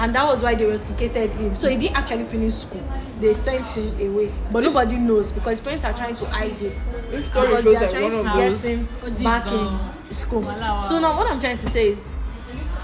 And 0.01 0.15
that 0.15 0.25
was 0.25 0.41
why 0.41 0.55
they 0.55 0.65
rusticated 0.65 1.31
him. 1.31 1.55
So 1.57 1.67
he 1.69 1.75
didn't 1.75 1.97
actually 1.97 2.23
finish 2.23 2.53
school. 2.53 2.81
They 3.19 3.33
sent 3.33 3.65
him 3.65 3.93
away. 4.13 4.31
But 4.49 4.63
nobody 4.63 4.95
knows 4.95 5.31
because 5.33 5.51
his 5.51 5.61
parents 5.61 5.83
are 5.83 5.91
trying 5.93 6.15
to 6.15 6.25
hide 6.27 6.53
it. 6.61 6.77
This 7.11 7.27
story 7.27 7.47
Because 7.49 7.63
feels 7.63 7.79
they 7.79 7.85
are 7.85 7.89
trying 7.89 8.03
one 8.03 8.23
to 8.23 8.29
of 8.29 8.35
get 8.37 8.49
those. 8.49 8.63
him 8.63 8.87
Oh, 9.03 9.11
back 9.23 9.47
in 9.47 10.11
school. 10.13 10.43
So 10.83 10.99
now 10.99 11.17
what 11.17 11.29
I'm 11.29 11.39
trying 11.39 11.57
to 11.57 11.67
say 11.69 11.89
is 11.89 12.07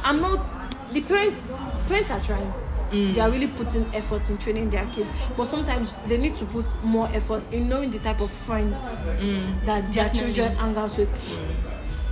I'm 0.04 0.20
not 0.22 0.46
the 0.92 1.02
parents 1.02 1.42
parents 1.88 2.12
are 2.12 2.20
trying. 2.20 2.54
They 2.92 3.20
are 3.20 3.30
really 3.32 3.48
putting 3.48 3.86
effort 3.96 4.30
in 4.30 4.38
training 4.38 4.70
their 4.70 4.86
kids, 4.88 5.12
but 5.36 5.46
sometimes 5.46 5.94
they 6.08 6.18
need 6.18 6.36
to 6.36 6.46
put 6.46 6.82
more 6.84 7.10
effort 7.14 7.52
in 7.52 7.68
knowing 7.68 7.90
the 7.92 8.00
type 8.00 8.22
of 8.22 8.32
friends 8.32 8.88
that 8.90 9.66
their 9.66 9.82
Definitely. 10.06 10.34
children 10.34 10.56
hang 10.58 10.78
out 10.78 10.98
with. 10.98 11.10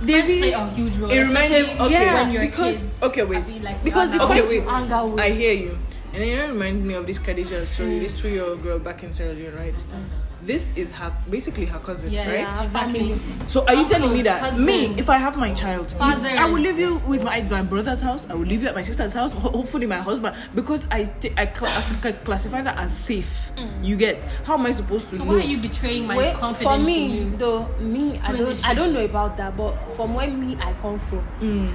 They 0.06 0.22
play 0.22 0.52
a 0.52 0.66
huge 0.70 0.96
role. 0.96 1.10
It 1.10 1.20
reminds 1.22 1.50
me- 1.50 1.76
okay. 1.80 1.90
Yeah, 1.92 2.14
when 2.14 2.32
you're 2.32 2.42
because- 2.42 2.84
kids. 2.84 3.02
Okay, 3.02 3.22
wait. 3.24 3.62
Like 3.62 3.82
Because 3.84 4.10
the 4.10 4.22
Okay, 4.22 4.42
wait. 4.42 4.64
hang 4.64 5.10
with. 5.12 5.20
I 5.20 5.30
hear 5.30 5.52
you. 5.52 5.78
And 6.12 6.22
it 6.22 6.36
reminds 6.46 6.84
me 6.84 6.94
of 6.94 7.06
this 7.06 7.18
Khadija 7.18 7.66
story, 7.66 7.98
this 7.98 8.12
mm. 8.12 8.18
two 8.18 8.28
year 8.28 8.44
old 8.44 8.62
girl 8.62 8.78
back 8.78 9.02
in 9.02 9.10
Sierra 9.10 9.32
Leone, 9.34 9.56
right? 9.56 9.74
Mm. 9.74 10.04
This 10.44 10.70
is 10.76 10.90
her 10.92 11.10
basically 11.30 11.64
her 11.64 11.78
cousin, 11.78 12.12
Yeah, 12.12 12.28
right? 12.28 12.40
Yeah, 12.40 12.62
exactly. 12.64 12.98
family. 13.14 13.20
So 13.46 13.66
are 13.66 13.74
you 13.74 13.88
telling 13.88 14.12
me 14.12 14.22
that 14.22 14.42
Uncles, 14.42 14.60
me, 14.60 14.86
if 14.98 15.08
I 15.08 15.16
have 15.16 15.38
my 15.38 15.52
child, 15.54 15.90
you- 15.90 15.96
fathers. 15.98 16.32
I 16.32 16.44
will 16.44 16.60
leave 16.60 16.78
you 16.78 16.98
with 17.06 17.24
my, 17.24 17.40
my 17.42 17.62
brother's 17.62 18.02
house. 18.02 18.26
I 18.28 18.34
will 18.34 18.44
leave 18.46 18.62
you 18.62 18.68
at 18.68 18.74
my 18.74 18.82
sister's 18.82 19.14
house. 19.14 19.32
Ho- 19.32 19.48
hopefully, 19.50 19.86
my 19.86 19.98
husband, 19.98 20.36
because 20.54 20.86
I 20.90 21.04
ta- 21.04 21.34
I 21.38 21.46
classify 21.46 22.60
that 22.62 22.76
as 22.78 22.96
safe. 22.96 23.52
You 23.82 23.96
get? 23.96 24.24
How 24.44 24.54
am 24.54 24.66
I 24.66 24.72
supposed 24.72 25.08
to 25.10 25.16
So 25.16 25.24
know? 25.24 25.32
why 25.32 25.38
are 25.40 25.44
you 25.46 25.58
betraying 25.60 26.06
my 26.06 26.16
Wait, 26.18 26.34
confidence 26.34 26.62
for 26.62 26.74
in 26.74 26.84
me 26.84 27.18
you? 27.18 27.36
though 27.36 27.66
me 27.80 28.18
i 28.18 28.32
don't 28.36 28.68
i 28.68 28.74
don't 28.74 28.92
know 28.92 29.04
about 29.04 29.36
that 29.36 29.56
but 29.56 29.72
from 29.92 30.14
where 30.14 30.26
me 30.28 30.56
i 30.60 30.72
come 30.82 30.98
from 30.98 31.22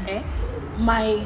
eh, 0.07 0.21
my 0.77 1.25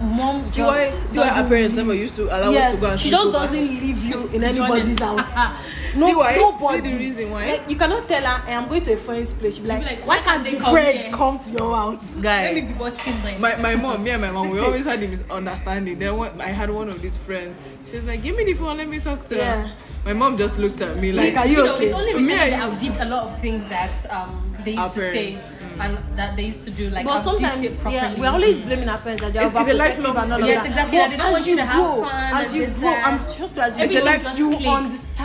mom 0.00 0.46
see 0.46 0.58
just 0.62 0.68
why? 0.78 1.08
See 1.08 1.18
why 1.18 1.28
our 1.28 1.48
parents 1.48 1.74
leave- 1.74 1.86
never 1.86 1.94
used 1.94 2.14
to 2.16 2.24
allow 2.26 2.52
us 2.54 2.74
to 2.76 2.80
go 2.80 2.90
and 2.90 3.00
she 3.00 3.10
just 3.10 3.26
over. 3.26 3.38
doesn't 3.38 3.58
leave 3.80 4.04
you 4.04 4.28
in 4.32 4.44
anybody's 4.44 5.00
honest. 5.00 5.36
house 6.00 6.08
See 6.10 6.14
why? 6.14 6.34
See 6.34 6.40
nobody. 6.40 6.90
the 6.90 6.98
reason 6.98 7.30
why? 7.30 7.46
like 7.52 7.70
you 7.70 7.76
cannot 7.76 8.08
tell 8.08 8.22
her 8.22 8.42
hey, 8.46 8.54
i'm 8.54 8.68
going 8.68 8.80
to 8.82 8.92
a 8.92 8.96
friend's 8.96 9.32
place 9.32 9.54
she'll 9.54 9.62
be 9.64 9.68
like, 9.68 9.80
be 9.80 9.86
like, 9.86 10.06
why 10.06 10.16
why 10.18 10.22
can't 10.22 10.26
can't 10.26 10.44
they 10.44 10.50
the 10.52 10.64
come 10.64 10.72
friend 10.72 10.98
here?" 10.98 11.12
come 11.12 11.38
to 11.38 11.52
your 11.52 11.74
house 11.76 12.16
Let 12.16 12.54
me 12.54 12.60
be 12.62 12.72
watching 12.74 13.22
them. 13.22 13.40
my, 13.40 13.56
my 13.56 13.76
mom, 13.76 14.02
me 14.04 14.10
and 14.10 14.22
my 14.22 14.30
mom, 14.30 14.50
we 14.50 14.58
always 14.60 14.84
had 14.84 15.02
a 15.02 15.08
misunderstanding. 15.08 15.98
Then 15.98 16.16
one, 16.16 16.40
I 16.40 16.48
had 16.48 16.70
one 16.70 16.88
of 16.88 17.00
these 17.02 17.16
friends. 17.16 17.54
She's 17.84 18.04
like, 18.04 18.22
"Give 18.22 18.36
me 18.36 18.44
the 18.44 18.54
phone, 18.54 18.76
let 18.76 18.88
me 18.88 18.98
talk 19.00 19.24
to 19.26 19.36
Yeah. 19.36 19.66
her." 19.68 19.72
My 20.04 20.12
mom 20.12 20.38
just 20.38 20.58
looked 20.58 20.80
at 20.80 20.96
me 20.96 21.12
like, 21.12 21.34
Like, 21.34 21.44
are 21.44 21.48
you 21.48 21.56
you 21.58 21.64
know, 21.64 21.74
okay? 21.74 21.86
it's 21.86 21.94
only 21.94 22.12
Me 22.14 22.18
recently 22.20 22.40
and 22.40 22.52
that 22.52 22.72
I've 22.72 22.78
dipped 22.80 23.00
a 23.00 23.04
lot 23.04 23.22
of 23.24 23.40
things 23.40 23.68
that 23.68 23.90
um, 24.10 24.54
they 24.64 24.70
used 24.72 24.82
Our 24.82 24.90
to 24.94 25.00
parents, 25.00 25.42
say 25.42 25.54
and 25.80 25.98
that 26.18 26.36
they 26.36 26.42
used 26.44 26.64
to 26.64 26.70
do. 26.70 26.90
Like, 26.90 27.04
but 27.04 27.22
sometimes 27.22 27.62
it 27.62 27.78
yeah, 27.90 28.14
we're 28.18 28.28
always 28.28 28.60
blaming 28.60 28.88
our 28.88 28.98
parents 28.98 29.22
that 29.22 29.32
they're 29.32 29.42
It's- 29.42 29.54
it's 29.54 29.70
a 29.72 29.74
overprotective 29.74 29.78
lifelong- 30.14 30.32
and 30.32 30.46
Yes, 30.46 30.66
exactly, 30.66 30.98
But 30.98 31.02
that 31.02 31.10
they 31.10 31.16
don't 31.16 31.26
as 31.26 31.32
want 31.32 31.46
you 31.46 31.50
you 31.52 31.56
to 31.58 31.64
have 31.64 31.76
grow, 31.76 32.04
fun 32.04 32.36
as 32.36 32.54
you 32.54 32.66
grow. 32.66 32.94
I'm 32.94 33.18
trust 33.18 33.56
you 33.56 33.62
as 33.62 33.78
you 33.78 33.84
It's 33.84 33.92
grow, 33.94 34.02
life- 34.04 34.22
just 34.22 34.38
you 34.38 34.48
clicked. 34.50 34.62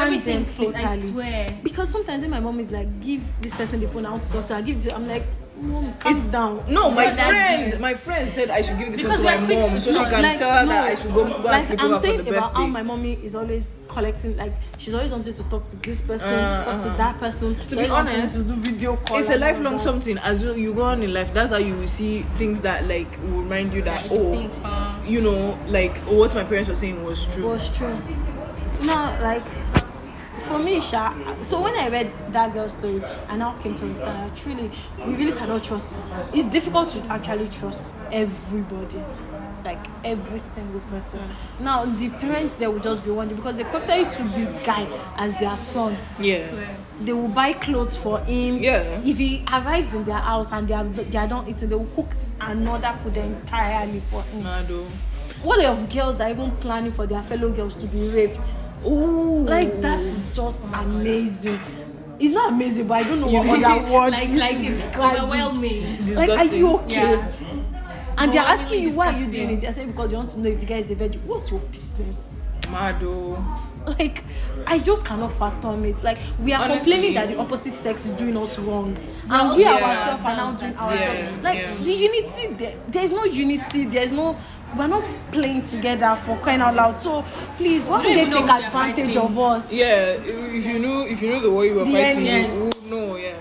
Understand 0.01 0.13
Everything 0.13 0.45
them 0.45 0.73
clicked, 0.73 0.77
I 0.87 0.97
swear. 0.97 1.59
Because 1.63 1.89
sometimes 1.89 2.21
when 2.21 2.31
my 2.31 2.39
mom 2.39 2.59
is 2.59 2.71
like, 2.71 2.87
give 3.01 3.21
this 3.41 3.55
person 3.55 3.79
the 3.79 3.87
phone, 3.87 4.05
I 4.05 4.11
want 4.11 4.23
to 4.23 4.31
talk 4.31 4.47
to 4.47 4.55
her, 4.55 4.61
give 4.61 4.77
it 4.77 4.79
to 4.81 4.95
I'm 4.95 5.07
like, 5.07 5.23
mom, 5.55 5.93
calm 5.99 6.11
It's- 6.15 6.31
down. 6.31 6.63
No, 6.67 6.91
my 6.91 7.05
Because 7.09 7.19
friend, 7.19 7.71
good. 7.71 7.79
my 7.81 7.93
friend 7.93 8.33
said 8.33 8.49
I 8.49 8.61
should 8.61 8.77
give 8.79 8.91
the 8.91 8.97
Because 8.97 9.09
phone 9.09 9.17
to 9.19 9.23
my 9.23 9.37
we 9.37 9.43
are 9.43 9.45
quick 9.45 9.59
mom 9.59 9.69
to 9.75 9.81
so 9.81 9.91
she 9.93 10.09
can 10.09 10.21
Like, 10.23 10.37
tell 10.37 10.57
her 10.57 10.63
no, 10.65 10.69
that 10.71 10.83
I 10.87 10.95
should 10.95 11.13
go, 11.13 11.23
go 11.25 11.33
and 11.35 11.43
like 11.45 11.65
sleep 11.67 11.79
I'm 11.79 11.85
over 11.85 11.95
for 11.95 12.01
saying 12.01 12.23
the 12.25 12.31
about 12.31 12.53
how 12.53 12.67
my 12.67 12.83
mommy 12.83 13.13
is 13.23 13.35
always 13.35 13.75
collecting 13.87 14.35
like 14.35 14.51
she's 14.77 14.93
always 14.93 15.11
wanted 15.11 15.35
to 15.35 15.43
talk 15.49 15.65
to 15.69 15.75
this 15.77 16.01
person, 16.01 16.27
Uh, 16.33 16.65
talk 16.65 16.81
to 16.81 16.87
uh-huh. 16.89 16.97
that 16.97 17.19
person. 17.19 17.55
To 17.55 17.61
She's 17.69 17.77
be 17.77 17.85
honest, 17.87 18.35
to 18.35 18.43
do 18.43 18.55
video 18.55 18.95
call. 18.97 19.19
it's 19.19 19.29
a 19.29 19.37
lifelong 19.37 19.77
that. 19.77 19.83
something 19.83 20.17
as 20.17 20.43
you, 20.43 20.53
you 20.55 20.73
go 20.73 20.83
on 20.83 21.01
in 21.03 21.13
life 21.13 21.33
that's 21.33 21.51
how 21.51 21.57
you 21.59 21.75
will 21.77 21.87
see 21.87 22.23
things 22.35 22.59
that 22.61 22.85
like 22.87 23.07
will 23.23 23.43
remind 23.43 23.71
you 23.73 23.83
that 23.83 24.03
You 24.05 24.17
oh 24.17 24.39
it's 24.43 24.55
fun. 24.55 25.07
you 25.07 25.21
know 25.21 25.57
like 25.67 25.95
what 26.07 26.33
my 26.35 26.43
parents 26.43 26.67
were 26.67 26.75
saying 26.75 27.03
was 27.05 27.25
true 27.33 27.47
was 27.47 27.69
true. 27.77 27.95
No, 28.81 29.17
like 29.21 29.43
for 30.43 30.59
me, 30.59 30.79
Sha. 30.81 31.13
So 31.41 31.61
when 31.61 31.75
I 31.75 31.89
read 31.89 32.11
that 32.33 32.53
girl's 32.53 32.73
story, 32.73 33.03
I 33.27 33.35
now 33.37 33.53
came 33.61 33.73
to 33.75 33.83
understand 33.85 34.29
that 34.29 34.35
truly, 34.35 34.69
we 35.05 35.15
really 35.15 35.31
cannot 35.31 35.63
trust. 35.63 36.03
It's 36.33 36.49
difficult 36.51 36.89
to 36.89 36.99
actually 37.11 37.47
trust 37.49 37.93
everybody, 38.11 39.03
like 39.63 39.85
every 40.03 40.39
single 40.39 40.81
person. 40.91 41.19
Now 41.59 41.85
the 41.85 42.09
parents 42.09 42.55
they 42.57 42.67
will 42.67 42.79
just 42.79 43.03
be 43.03 43.11
wondering 43.11 43.39
because 43.39 43.55
they 43.55 43.63
probably 43.63 44.05
to 44.05 44.23
this 44.35 44.53
guy 44.65 44.87
as 45.17 45.37
their 45.39 45.57
son. 45.57 45.97
yeah 46.19 46.47
They 47.01 47.13
will 47.13 47.27
buy 47.29 47.53
clothes 47.53 47.95
for 47.95 48.19
him. 48.19 48.61
Yeah. 48.61 49.01
If 49.03 49.17
he 49.17 49.43
arrives 49.51 49.93
in 49.93 50.03
their 50.05 50.19
house 50.19 50.51
and 50.51 50.67
they 50.67 50.73
have 50.73 51.11
they 51.11 51.17
are 51.17 51.27
not 51.27 51.47
eating, 51.47 51.69
they 51.69 51.75
will 51.75 51.89
cook 51.95 52.11
another 52.39 52.93
food 53.01 53.17
entirely 53.17 53.99
for 53.99 54.21
him. 54.23 54.43
Nado. 54.43 54.85
Oh. 54.85 54.87
What 55.43 55.59
of 55.65 55.89
girls 55.93 56.17
that 56.17 56.27
are 56.27 56.31
even 56.31 56.51
planning 56.57 56.91
for 56.93 57.05
their 57.05 57.21
fellow 57.23 57.49
girls 57.51 57.75
to 57.75 57.87
be 57.87 58.07
raped? 58.09 58.47
Ooh. 58.85 59.45
Like 59.45 59.81
that 59.81 59.99
is 59.99 60.35
just 60.35 60.61
amazing. 60.73 61.59
It's 62.19 62.33
not 62.33 62.53
amazing, 62.53 62.87
but 62.87 62.95
I 62.95 63.03
don't 63.03 63.21
know 63.21 63.29
You 63.29 63.39
what 63.39 63.63
other 63.63 63.91
words 63.91 64.11
like 64.15 64.27
to 64.27 64.37
like 64.37 64.57
it's 64.59 64.85
describe 64.85 65.15
it. 65.15 65.21
overwhelming. 65.23 66.15
Like, 66.15 66.29
are 66.29 66.45
you 66.45 66.73
okay? 66.79 67.15
Yeah. 67.15 67.31
And 68.17 68.31
they're 68.31 68.41
asking 68.43 68.83
you 68.83 68.91
why 68.93 69.07
are 69.07 69.11
you 69.11 69.25
disgusting. 69.25 69.47
doing 69.47 69.61
it. 69.63 69.67
I 69.67 69.71
say 69.71 69.85
because 69.85 70.11
you 70.11 70.17
want 70.17 70.29
to 70.29 70.39
know 70.39 70.49
if 70.49 70.59
the 70.59 70.65
guy 70.65 70.75
is 70.77 70.91
a 70.91 70.95
virgin. 70.95 71.21
What's 71.25 71.49
your 71.51 71.59
business? 71.61 72.33
Mado. 72.69 73.43
Like, 73.85 74.23
I 74.65 74.79
just 74.79 75.05
cannot 75.05 75.33
fathom 75.33 75.83
it. 75.85 76.01
Like, 76.03 76.17
we 76.39 76.53
are 76.53 76.63
Honestly. 76.63 76.93
complaining 76.93 77.13
that 77.15 77.27
the 77.27 77.37
opposite 77.37 77.77
sex 77.77 78.05
is 78.05 78.13
doing 78.13 78.37
us 78.37 78.57
wrong, 78.59 78.97
and 79.29 79.55
we 79.57 79.63
yeah. 79.63 79.73
ourselves 79.73 80.23
are 80.23 80.35
now 80.35 80.51
doing 80.53 80.75
ourselves. 80.77 81.31
Yeah, 81.31 81.39
like, 81.41 81.57
yeah. 81.59 81.75
the 81.75 81.93
unity 81.93 82.47
there, 82.53 82.75
there's 82.87 83.11
no 83.11 83.25
unity. 83.25 83.85
There's 83.85 84.11
no. 84.11 84.37
We're 84.77 84.87
not 84.87 85.03
playing 85.31 85.61
together 85.63 86.17
for 86.25 86.35
crying 86.37 86.61
out 86.61 86.73
loud. 86.75 86.99
So 86.99 87.23
please, 87.57 87.87
why 87.87 88.01
We 88.01 88.07
would 88.07 88.15
don't 88.15 88.29
they 88.31 88.39
know 88.39 88.47
take 88.47 88.65
advantage 88.65 89.17
of 89.17 89.37
us? 89.37 89.71
Yeah, 89.71 90.15
if 90.17 90.65
you 90.65 90.79
knew 90.79 91.05
if 91.07 91.21
you 91.21 91.29
knew 91.29 91.41
the 91.41 91.51
way 91.51 91.67
you 91.67 91.75
were 91.75 91.85
The 91.85 91.91
fighting, 91.91 92.25
yes. 92.25 92.51
you 92.53 92.63
would 92.65 92.89
know. 92.89 93.15
Yeah. 93.17 93.35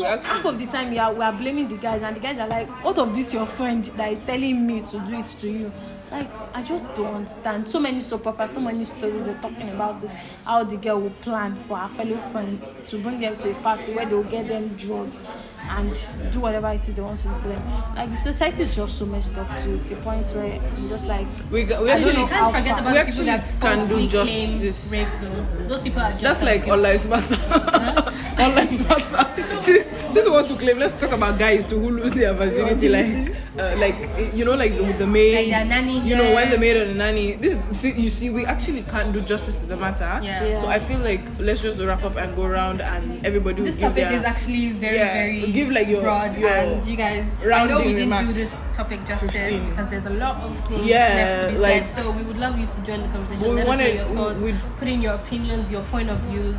So 0.00 0.06
half 0.06 0.46
of 0.46 0.58
the 0.58 0.64
time 0.64 0.88
we 0.90 0.98
are 0.98 1.12
we 1.12 1.22
are 1.22 1.32
blaming 1.32 1.68
the 1.68 1.76
guys 1.76 2.02
and 2.02 2.16
the 2.16 2.20
guys 2.20 2.38
are 2.38 2.48
like, 2.48 2.66
what 2.82 2.96
of 2.96 3.14
this 3.14 3.34
your 3.34 3.44
friend 3.44 3.84
that 3.84 4.10
is 4.10 4.18
telling 4.20 4.66
me 4.66 4.80
to 4.80 4.98
do 5.00 5.18
it 5.18 5.26
to 5.26 5.50
you? 5.50 5.70
Like 6.10 6.26
I 6.54 6.62
just 6.62 6.86
don't 6.94 7.14
understand. 7.16 7.68
So 7.68 7.78
many 7.78 8.00
soap 8.00 8.26
operas, 8.26 8.50
so 8.50 8.60
many 8.60 8.84
stories 8.84 9.28
are 9.28 9.34
talking 9.42 9.68
about 9.68 10.02
it. 10.02 10.10
How 10.46 10.64
the 10.64 10.78
girl 10.78 11.00
will 11.02 11.10
plan 11.10 11.54
for 11.54 11.76
her 11.76 11.88
fellow 11.88 12.16
friends 12.16 12.78
to 12.88 12.98
bring 12.98 13.20
them 13.20 13.36
to 13.36 13.50
a 13.50 13.54
party 13.56 13.92
where 13.92 14.06
they 14.06 14.14
will 14.14 14.24
get 14.24 14.48
them 14.48 14.68
drugged 14.68 15.22
and 15.68 16.02
do 16.32 16.40
whatever 16.40 16.68
it 16.70 16.80
is 16.88 16.94
they 16.94 17.02
want 17.02 17.18
to 17.20 17.28
do 17.28 17.34
to 17.34 17.48
them. 17.48 17.62
Like 17.94 18.10
the 18.10 18.16
society 18.16 18.62
is 18.62 18.74
just 18.74 18.96
so 18.96 19.04
messed 19.04 19.36
up 19.36 19.54
to 19.64 19.76
the 19.76 19.96
point 19.96 20.26
where 20.28 20.54
I'm 20.54 20.88
just 20.88 21.06
like 21.08 21.26
we 21.52 21.64
got, 21.64 21.82
we 21.82 21.90
actually 21.90 22.22
You 22.22 22.26
can't 22.26 22.56
forget 22.56 22.72
far. 22.72 22.80
about 22.80 22.92
We 22.94 22.98
the 22.98 23.04
people 23.04 23.24
that 23.26 23.52
can 23.60 23.86
do 23.88 24.08
claim 24.08 24.58
justice. 24.58 24.90
rape 24.90 25.08
though. 25.20 25.68
Those 25.68 25.82
people 25.82 26.00
are 26.00 26.10
just 26.12 26.22
that's 26.22 26.42
like 26.42 26.66
all 26.68 26.82
guilty. 26.82 28.09
Lives 28.48 28.80
matter. 28.80 28.92
all 28.94 28.98
lives 28.98 29.12
matter. 29.12 29.58
Since 29.60 29.90
this 30.14 30.24
is 30.24 30.30
what 30.30 30.48
to 30.48 30.54
claim, 30.56 30.78
let's 30.78 30.94
talk 30.94 31.12
about 31.12 31.38
guys 31.38 31.66
too 31.66 31.78
who 31.78 31.90
lose 31.90 32.12
their 32.12 32.32
virginity, 32.34 32.88
like, 32.88 33.34
uh, 33.58 33.76
like 33.78 33.96
you 34.34 34.44
know, 34.44 34.54
like 34.54 34.72
with 34.72 34.98
the 34.98 35.06
maid, 35.06 35.50
Like 35.52 35.66
nanny, 35.68 36.00
you 36.00 36.16
know, 36.16 36.34
when 36.34 36.46
the 36.48 36.56
yes. 36.56 36.60
maid 36.60 36.76
or 36.76 36.86
the 36.86 36.94
nanny. 36.94 37.34
This 37.34 37.56
see, 37.78 37.92
you 37.92 38.08
see, 38.08 38.30
we 38.30 38.44
actually 38.46 38.82
can't 38.82 39.12
do 39.12 39.20
justice 39.20 39.56
to 39.56 39.66
the 39.66 39.76
matter. 39.76 40.20
Yeah. 40.22 40.44
Yeah. 40.44 40.60
So 40.60 40.68
I 40.68 40.78
feel 40.78 40.98
like 41.00 41.20
let's 41.38 41.60
just 41.62 41.78
wrap 41.78 42.02
up 42.04 42.16
and 42.16 42.34
go 42.34 42.44
around, 42.44 42.80
and 42.80 43.24
everybody 43.26 43.56
will 43.62 43.66
This 43.66 43.76
give 43.76 43.90
topic 43.90 44.04
their 44.04 44.14
is 44.14 44.24
actually 44.24 44.72
very, 44.72 44.96
Yeah, 44.96 45.12
very 45.12 45.52
give, 45.52 45.70
like, 45.70 45.88
your- 45.88 46.02
broad, 46.02 46.36
your 46.36 46.50
and 46.50 46.84
you 46.84 46.96
guys. 46.96 47.40
I 47.44 47.66
know 47.66 47.78
we 47.84 47.92
didn't 47.94 48.26
do 48.26 48.32
this 48.32 48.62
topic 48.74 49.04
justice 49.06 49.30
15. 49.32 49.70
because 49.70 49.90
there's 49.90 50.06
a 50.06 50.10
lot 50.10 50.36
of 50.42 50.58
things 50.68 50.86
Yeah, 50.86 51.14
left 51.14 51.42
to 51.42 51.52
be 51.52 51.58
like- 51.58 51.86
said. 51.86 52.02
So 52.04 52.10
we 52.12 52.22
would 52.22 52.38
love 52.38 52.58
you 52.58 52.66
to 52.66 52.82
join 52.82 53.02
the 53.02 53.08
conversation. 53.08 53.48
We 53.48 53.54
Let 53.56 53.62
us 53.62 53.64
know 53.64 53.68
wanted- 53.70 53.94
your 53.96 54.08
we- 54.08 54.14
thoughts. 54.16 54.44
we- 54.44 54.54
put 54.78 54.88
in 54.88 55.02
your 55.02 55.14
opinions, 55.14 55.70
your 55.70 55.82
point 55.90 56.08
of 56.10 56.18
views. 56.30 56.56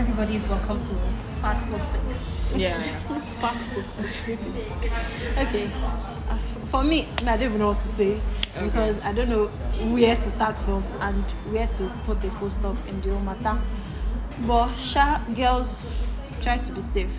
Everybody 0.00 0.36
is 0.36 0.46
welcome 0.46 0.80
to 0.80 1.30
Spark 1.34 1.60
Spokesman. 1.60 2.00
yeah. 2.56 3.18
Sparks 3.20 3.68
books. 3.68 3.98
okay. 5.36 5.70
Uh, 6.26 6.38
For 6.70 6.82
me, 6.82 7.06
I 7.18 7.36
don't 7.36 7.42
even 7.42 7.58
know 7.58 7.68
what 7.68 7.80
to 7.80 7.88
say 7.88 8.18
because 8.62 8.98
I 9.00 9.12
don't 9.12 9.28
know 9.28 9.48
where 9.92 10.16
to 10.16 10.22
start 10.22 10.56
from 10.56 10.82
and 11.00 11.22
where 11.52 11.66
to 11.66 11.92
put 12.06 12.24
a 12.24 12.30
full 12.30 12.48
stop 12.48 12.78
in 12.88 12.98
the 13.02 13.10
whole 13.10 13.20
matter. 13.20 13.60
But 14.46 14.74
sha 14.76 15.20
girls 15.34 15.92
try 16.40 16.56
to 16.56 16.72
be 16.72 16.80
safe. 16.80 17.12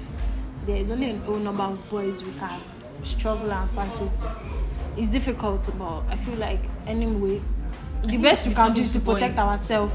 There 0.66 0.78
is 0.78 0.90
only 0.90 1.12
an 1.12 1.22
old 1.28 1.44
number 1.44 1.62
of 1.62 1.88
boys 1.88 2.24
we 2.24 2.32
can 2.40 2.60
struggle 3.04 3.54
and 3.54 3.70
fight 3.70 4.02
with. 4.02 4.28
It's 4.98 5.10
difficult, 5.10 5.70
but 5.78 6.00
I 6.10 6.16
feel 6.16 6.36
like 6.38 6.62
anyway, 6.88 7.42
the 8.04 8.18
best 8.18 8.48
we 8.48 8.56
can 8.56 8.74
do 8.74 8.82
is 8.82 8.92
to 8.94 9.00
protect 9.00 9.38
ourselves. 9.38 9.94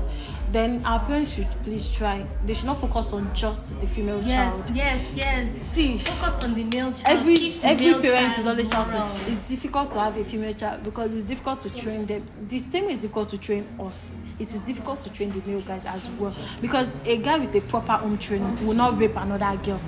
Then 0.53 0.83
our 0.85 1.01
parents 1.01 1.35
should 1.35 1.49
please 1.65 1.91
try. 1.91 2.25
They 2.47 2.55
should 2.55 2.67
not 2.67 2.81
focus 2.81 3.13
on 3.13 3.35
just 3.35 3.79
the 3.81 3.87
female 3.87 4.23
Yes, 4.25 4.33
child. 4.67 4.77
yes, 4.77 5.03
yes. 5.15 5.51
See, 5.53 5.99
Focus 5.99 6.45
on 6.45 6.55
the 6.55 6.63
male 6.65 6.93
child. 6.93 7.03
every 7.19 7.37
Teach 7.37 7.61
the 7.61 7.67
every 7.69 7.87
male 7.91 8.01
parent 8.01 8.27
child 8.35 8.39
is 8.39 8.47
always 8.47 8.71
shouting 8.71 8.93
morals. 9.01 9.21
it's 9.29 9.49
difficult 9.49 9.91
to 9.91 9.99
have 10.01 10.17
a 10.17 10.25
female 10.25 10.53
child 10.53 10.83
because 10.85 11.15
it's 11.15 11.25
difficult 11.25 11.61
to 11.61 11.71
train 11.75 12.07
them 12.07 12.23
the 12.49 12.59
same 12.59 12.89
it's 12.89 13.01
difficult 13.01 13.29
to 13.31 13.39
train 13.39 13.67
us 13.81 14.11
it 14.39 14.47
is 14.49 14.61
difficult 14.61 15.01
to 15.01 15.11
train 15.11 15.31
the 15.33 15.43
male 15.51 15.61
guys 15.63 15.85
as 15.85 16.09
well 16.11 16.35
because 16.61 16.97
a 17.05 17.17
guy 17.17 17.39
with 17.39 17.55
a 17.55 17.61
proper 17.63 17.93
home 17.95 18.17
training 18.19 18.67
will 18.67 18.75
not 18.75 18.97
rape 18.99 19.17
another 19.17 19.57
girl 19.63 19.81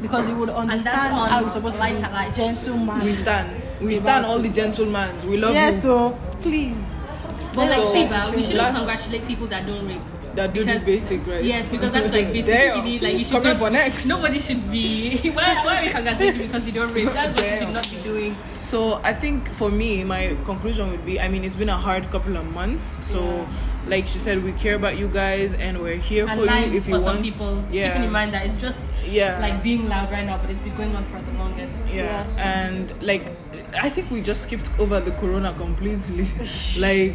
because 0.00 0.26
he 0.28 0.34
would 0.34 0.48
understand 0.48 0.94
how 1.14 1.42
he's 1.42 1.52
supposed 1.52 1.76
to 1.76 1.84
be 1.84 1.92
light. 1.98 2.32
gentleman 2.34 3.04
We 3.04 3.12
stand. 3.12 3.62
We 3.80 3.94
stand 3.94 4.24
all 4.26 4.38
the 4.38 4.48
gentlemen. 4.48 5.14
We 5.28 5.36
love 5.36 5.54
yeah 5.54 5.70
you. 5.70 5.76
so 5.76 6.10
please 6.40 6.76
But 7.58 7.70
like 7.70 7.84
So, 7.84 8.36
we 8.36 8.42
shouldn't 8.42 8.76
congratulate 8.76 9.26
people 9.26 9.46
that 9.48 9.66
don't 9.66 9.86
rape. 9.88 10.02
that 10.34 10.54
do 10.54 10.64
the 10.64 10.78
basic 10.78 11.26
right. 11.26 11.42
Yes, 11.42 11.68
because 11.70 11.90
that's 11.92 12.12
like 12.12 12.32
basic. 12.32 12.52
Damn. 12.54 12.76
You 12.78 12.82
need, 12.84 13.02
like 13.02 13.18
you 13.18 13.24
should 13.24 13.32
Coming 13.42 13.48
not, 13.54 13.58
for 13.58 13.70
next. 13.70 14.06
Nobody 14.06 14.38
should 14.38 14.70
be. 14.70 15.18
Why, 15.34 15.64
why 15.64 15.78
are 15.78 15.82
we 15.84 15.90
congratulating 15.90 16.40
you 16.42 16.46
because 16.46 16.66
you 16.66 16.72
don't 16.72 16.92
rape? 16.94 17.08
That's 17.10 17.34
what 17.40 17.50
you 17.50 17.56
should 17.58 17.72
not 17.74 17.90
be 17.90 17.98
doing. 18.02 18.36
So 18.60 19.00
I 19.02 19.12
think 19.12 19.48
for 19.52 19.70
me, 19.70 20.04
my 20.04 20.36
conclusion 20.44 20.90
would 20.90 21.04
be: 21.04 21.18
I 21.20 21.26
mean, 21.28 21.42
it's 21.44 21.56
been 21.56 21.68
a 21.70 21.76
hard 21.76 22.08
couple 22.10 22.36
of 22.36 22.46
months. 22.52 22.96
So, 23.00 23.48
like 23.88 24.06
she 24.06 24.18
said, 24.18 24.44
we 24.44 24.52
care 24.52 24.74
about 24.76 24.96
you 24.98 25.08
guys, 25.08 25.54
and 25.54 25.78
we're 25.82 25.96
here 25.96 26.26
And 26.28 26.38
for 26.38 26.46
you 26.46 26.76
if 26.76 26.84
for 26.84 26.90
you 26.90 27.00
some 27.00 27.14
want. 27.16 27.22
people. 27.22 27.64
Yeah. 27.72 27.88
Keeping 27.88 28.04
in 28.04 28.12
mind 28.12 28.32
that 28.34 28.46
it's 28.46 28.56
just 28.56 28.78
Yeah. 29.10 29.38
like 29.40 29.62
being 29.62 29.88
loud 29.88 30.10
right 30.10 30.24
now, 30.24 30.38
but 30.38 30.50
it's 30.50 30.60
been 30.60 30.74
going 30.76 30.94
on 30.94 31.04
for 31.04 31.20
the 31.20 31.32
longest. 31.38 31.86
yeah, 31.92 32.02
Yes. 32.04 32.36
and 32.38 32.92
like 33.02 33.30
I 33.74 33.88
think 33.90 34.10
we 34.10 34.20
just 34.20 34.42
skipped 34.42 34.70
over 34.78 35.00
the 35.00 35.12
corona 35.12 35.52
completely. 35.54 36.26
like, 36.78 37.14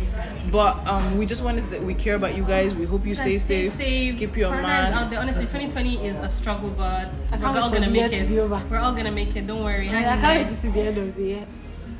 but 0.52 0.86
um, 0.88 1.18
we 1.18 1.26
just 1.26 1.44
wanted 1.44 1.62
to 1.62 1.68
say 1.68 1.80
we 1.80 1.94
care 1.94 2.16
about 2.16 2.36
you 2.36 2.44
guys. 2.44 2.74
We 2.76 2.86
hope 2.86 3.06
you 3.06 3.16
stay 3.16 3.38
stay 3.38 3.64
safe. 3.64 3.74
safe. 3.74 4.20
Keep 4.20 4.38
your 4.38 4.50
Corona's 4.50 4.66
out 4.70 4.92
mask. 4.92 5.12
there. 5.12 5.22
Honestly, 5.22 5.44
2020 5.46 6.08
is 6.08 6.20
a 6.20 6.30
struggle, 6.30 6.70
but 6.70 7.10
we're 7.40 7.48
all 7.60 7.70
gonna 7.72 7.90
make 7.90 8.14
it. 8.14 8.30
We're 8.70 8.78
all 8.80 8.94
gonna 8.94 9.12
make 9.12 9.36
it. 9.36 9.48
Don't 9.48 9.64
worry. 9.64 9.90
I, 9.90 10.18
I 10.18 10.18
can't 10.22 10.40
wait 10.42 10.48
to 10.50 10.54
see 10.56 10.70
the 10.70 10.82
end 10.82 10.98
of 10.98 11.16
the 11.16 11.24
year 11.24 11.46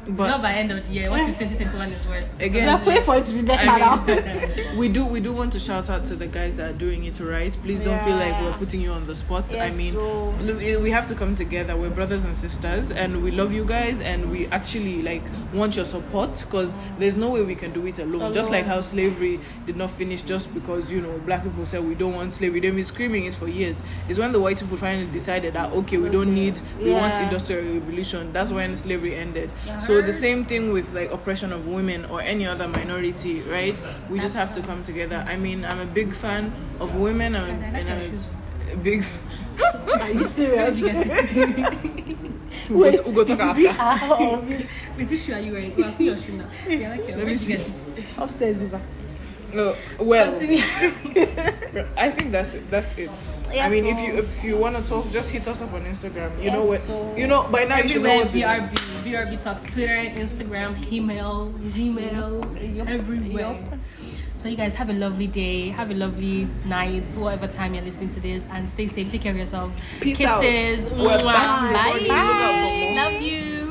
But 0.08 0.28
Not 0.28 0.42
by 0.42 0.54
end 0.54 0.70
of 0.72 0.86
the 0.86 0.94
year. 0.94 1.10
What 1.10 1.22
if 1.22 1.38
2021 1.40 1.92
is 1.94 2.06
worse? 2.08 2.36
Again, 2.40 2.66
we 2.66 2.70
are 2.70 2.80
praying 2.80 3.04
for 3.04 3.16
it 3.16 3.26
to 3.26 3.34
be 3.36 3.42
better 3.42 3.70
I 3.70 3.80
now 3.80 4.76
we 4.76 4.90
do 4.90 5.06
we 5.06 5.20
do 5.22 5.32
want 5.32 5.54
to 5.54 5.60
shout 5.60 5.90
out 5.90 6.04
to 6.06 6.16
the 6.16 6.28
guys 6.28 6.58
that 6.58 6.72
are 6.72 6.78
doing 6.78 7.06
it 7.06 7.20
right. 7.20 7.56
Please 7.64 7.80
don't 7.80 8.04
feel 8.04 8.16
like 8.16 8.40
we're 8.42 8.54
putting 8.58 8.82
you 8.82 8.92
on 8.92 9.08
the 9.08 9.16
spot. 9.16 9.54
I 9.56 9.72
mean, 9.72 9.94
so- 9.94 10.34
eh, 10.60 10.76
we 10.78 10.92
have 10.92 11.08
to 11.08 11.16
come 11.16 11.36
together. 11.36 11.78
We're 11.78 11.90
brothers 11.90 12.26
and 12.26 12.36
sisters, 12.36 12.92
and 12.92 13.24
we 13.24 13.32
love 13.32 13.54
you 13.54 13.64
guys, 13.64 14.02
and 14.02 14.30
we 14.30 14.48
actually 14.48 15.02
like 15.04 15.22
want 15.54 15.76
your 15.76 15.86
support 15.86 16.38
because 16.40 16.78
there's 17.00 17.16
no 17.16 17.30
way 17.30 17.44
we 17.44 17.56
can 17.56 17.72
do 17.72 17.86
it 17.88 18.00
alone. 18.00 18.34
Just 18.34 18.52
like 18.52 18.66
how 18.66 18.82
slavery 18.82 19.40
did 19.66 19.78
not 19.78 19.90
finish 19.90 20.22
just 20.22 20.54
because 20.54 20.92
you 20.92 21.02
know 21.02 21.18
black 21.20 21.44
people 21.44 21.66
said 21.66 21.84
we 21.88 21.96
don't 21.96 22.14
want 22.14 22.34
slavery. 22.34 22.60
They've 22.60 22.76
been 22.76 22.84
screaming 22.84 23.26
it 23.26 23.36
for 23.36 23.48
years. 23.48 23.82
It's 24.10 24.20
when 24.20 24.32
the 24.34 24.40
white 24.42 24.60
people 24.60 24.78
finally 24.78 25.08
decided 25.12 25.54
that 25.54 25.72
okay, 25.72 25.98
we 25.98 26.10
don't 26.10 26.34
need, 26.34 26.60
we 26.80 26.92
want 26.92 27.14
industrial 27.22 27.74
revolution. 27.76 28.34
That's 28.34 28.52
when 28.52 28.76
slavery 28.76 29.16
ended. 29.16 29.50
Yeah. 29.66 29.80
So 29.80 29.93
the 30.02 30.14
same 30.14 30.46
thing 30.46 30.72
with 30.74 30.94
like 30.94 31.12
oppression 31.12 31.52
of 31.54 31.68
women 31.68 32.06
or 32.06 32.22
any 32.22 32.46
other 32.46 32.68
minority, 32.68 33.42
right? 33.42 33.80
We 34.10 34.20
just 34.20 34.36
have 34.36 34.52
to 34.54 34.62
come 34.62 34.84
together. 34.84 35.24
I 35.28 35.36
mean, 35.38 35.64
I'm 35.66 35.80
a 35.80 35.86
big 35.86 36.14
fan 36.14 36.54
of 36.80 36.96
women, 36.96 37.36
I'm, 37.36 37.50
And 37.50 37.64
I 37.64 37.72
like 37.72 37.88
and 37.88 38.02
your 38.12 38.22
I'm 38.72 38.74
a 38.74 38.78
big. 38.78 39.06
are 40.02 40.12
you 40.12 40.24
serious 40.24 40.80
We'll 42.70 42.92
we'll 43.04 43.14
go 43.14 43.24
talk 43.24 43.40
after. 43.40 43.72
her 43.72 44.16
or 44.16 44.42
me? 44.42 44.66
Wait, 44.98 45.10
which 45.10 45.22
shoe 45.22 45.34
are 45.34 45.40
you 45.40 45.52
wearing? 45.52 45.84
I've 45.84 45.94
seen 45.94 46.08
your 46.08 46.18
shoe 46.18 46.34
now. 46.34 46.48
Yeah, 46.68 46.88
I 46.94 46.96
like 46.98 47.10
it. 47.10 47.18
Let 47.18 47.18
me 47.18 47.24
Where 47.24 47.26
did 47.26 47.42
you 47.50 47.58
see. 47.58 48.06
upstairs 48.18 48.64
Eva. 48.64 48.82
No, 49.54 49.76
well, 50.00 50.34
I 51.98 52.10
think 52.12 52.32
that's 52.32 52.54
it. 52.56 52.70
That's 52.72 52.98
it. 52.98 53.10
Yeah, 53.54 53.68
I 53.68 53.70
mean, 53.70 53.86
if 53.86 54.00
you 54.00 54.18
if 54.18 54.44
you 54.44 54.58
want 54.58 54.76
to 54.76 54.88
talk, 54.90 55.06
just 55.12 55.30
hit 55.32 55.48
us 55.48 55.62
up 55.62 55.72
on 55.74 55.84
Instagram. 55.86 56.36
You 56.38 56.46
Yes, 56.46 56.54
know 56.60 56.66
what? 56.66 56.80
so- 56.80 57.14
you 57.16 57.28
know 57.28 57.48
by 57.52 57.66
now 57.66 57.78
you 57.78 57.88
should 57.88 58.02
know 58.04 58.16
what 58.16 58.28
to 58.30 58.34
do. 58.34 58.40
BRB, 58.42 58.74
BRB 59.06 59.44
talks 59.44 59.72
Twitter, 59.72 59.96
Instagram, 60.20 60.92
email, 60.92 61.54
Gmail, 61.70 62.90
everywhere. 62.90 63.54
Yup. 63.62 63.80
So 64.34 64.50
you 64.50 64.58
guys 64.58 64.76
have 64.76 64.90
a 64.90 64.94
lovely 64.94 65.28
day, 65.28 65.70
have 65.70 65.90
a 65.92 65.94
lovely 65.94 66.48
night, 66.66 67.08
whatever 67.16 67.48
time 67.48 67.76
you're 67.76 67.84
listening 67.86 68.10
to 68.10 68.20
this, 68.20 68.48
and 68.52 68.68
stay 68.68 68.88
safe. 68.88 69.10
Take 69.12 69.22
care 69.22 69.32
of 69.32 69.38
yourself. 69.38 69.72
Peace 70.02 70.20
out. 70.22 70.42
Kisses. 70.42 70.90
We're 70.92 71.18
back 71.20 71.44
to 71.44 71.66
Mwah. 71.66 71.84
recording. 71.86 72.08
Look 72.08 72.18
out 72.18 72.70
for 72.70 72.76
more. 72.76 72.96
Love 72.96 73.22
you. 73.22 73.54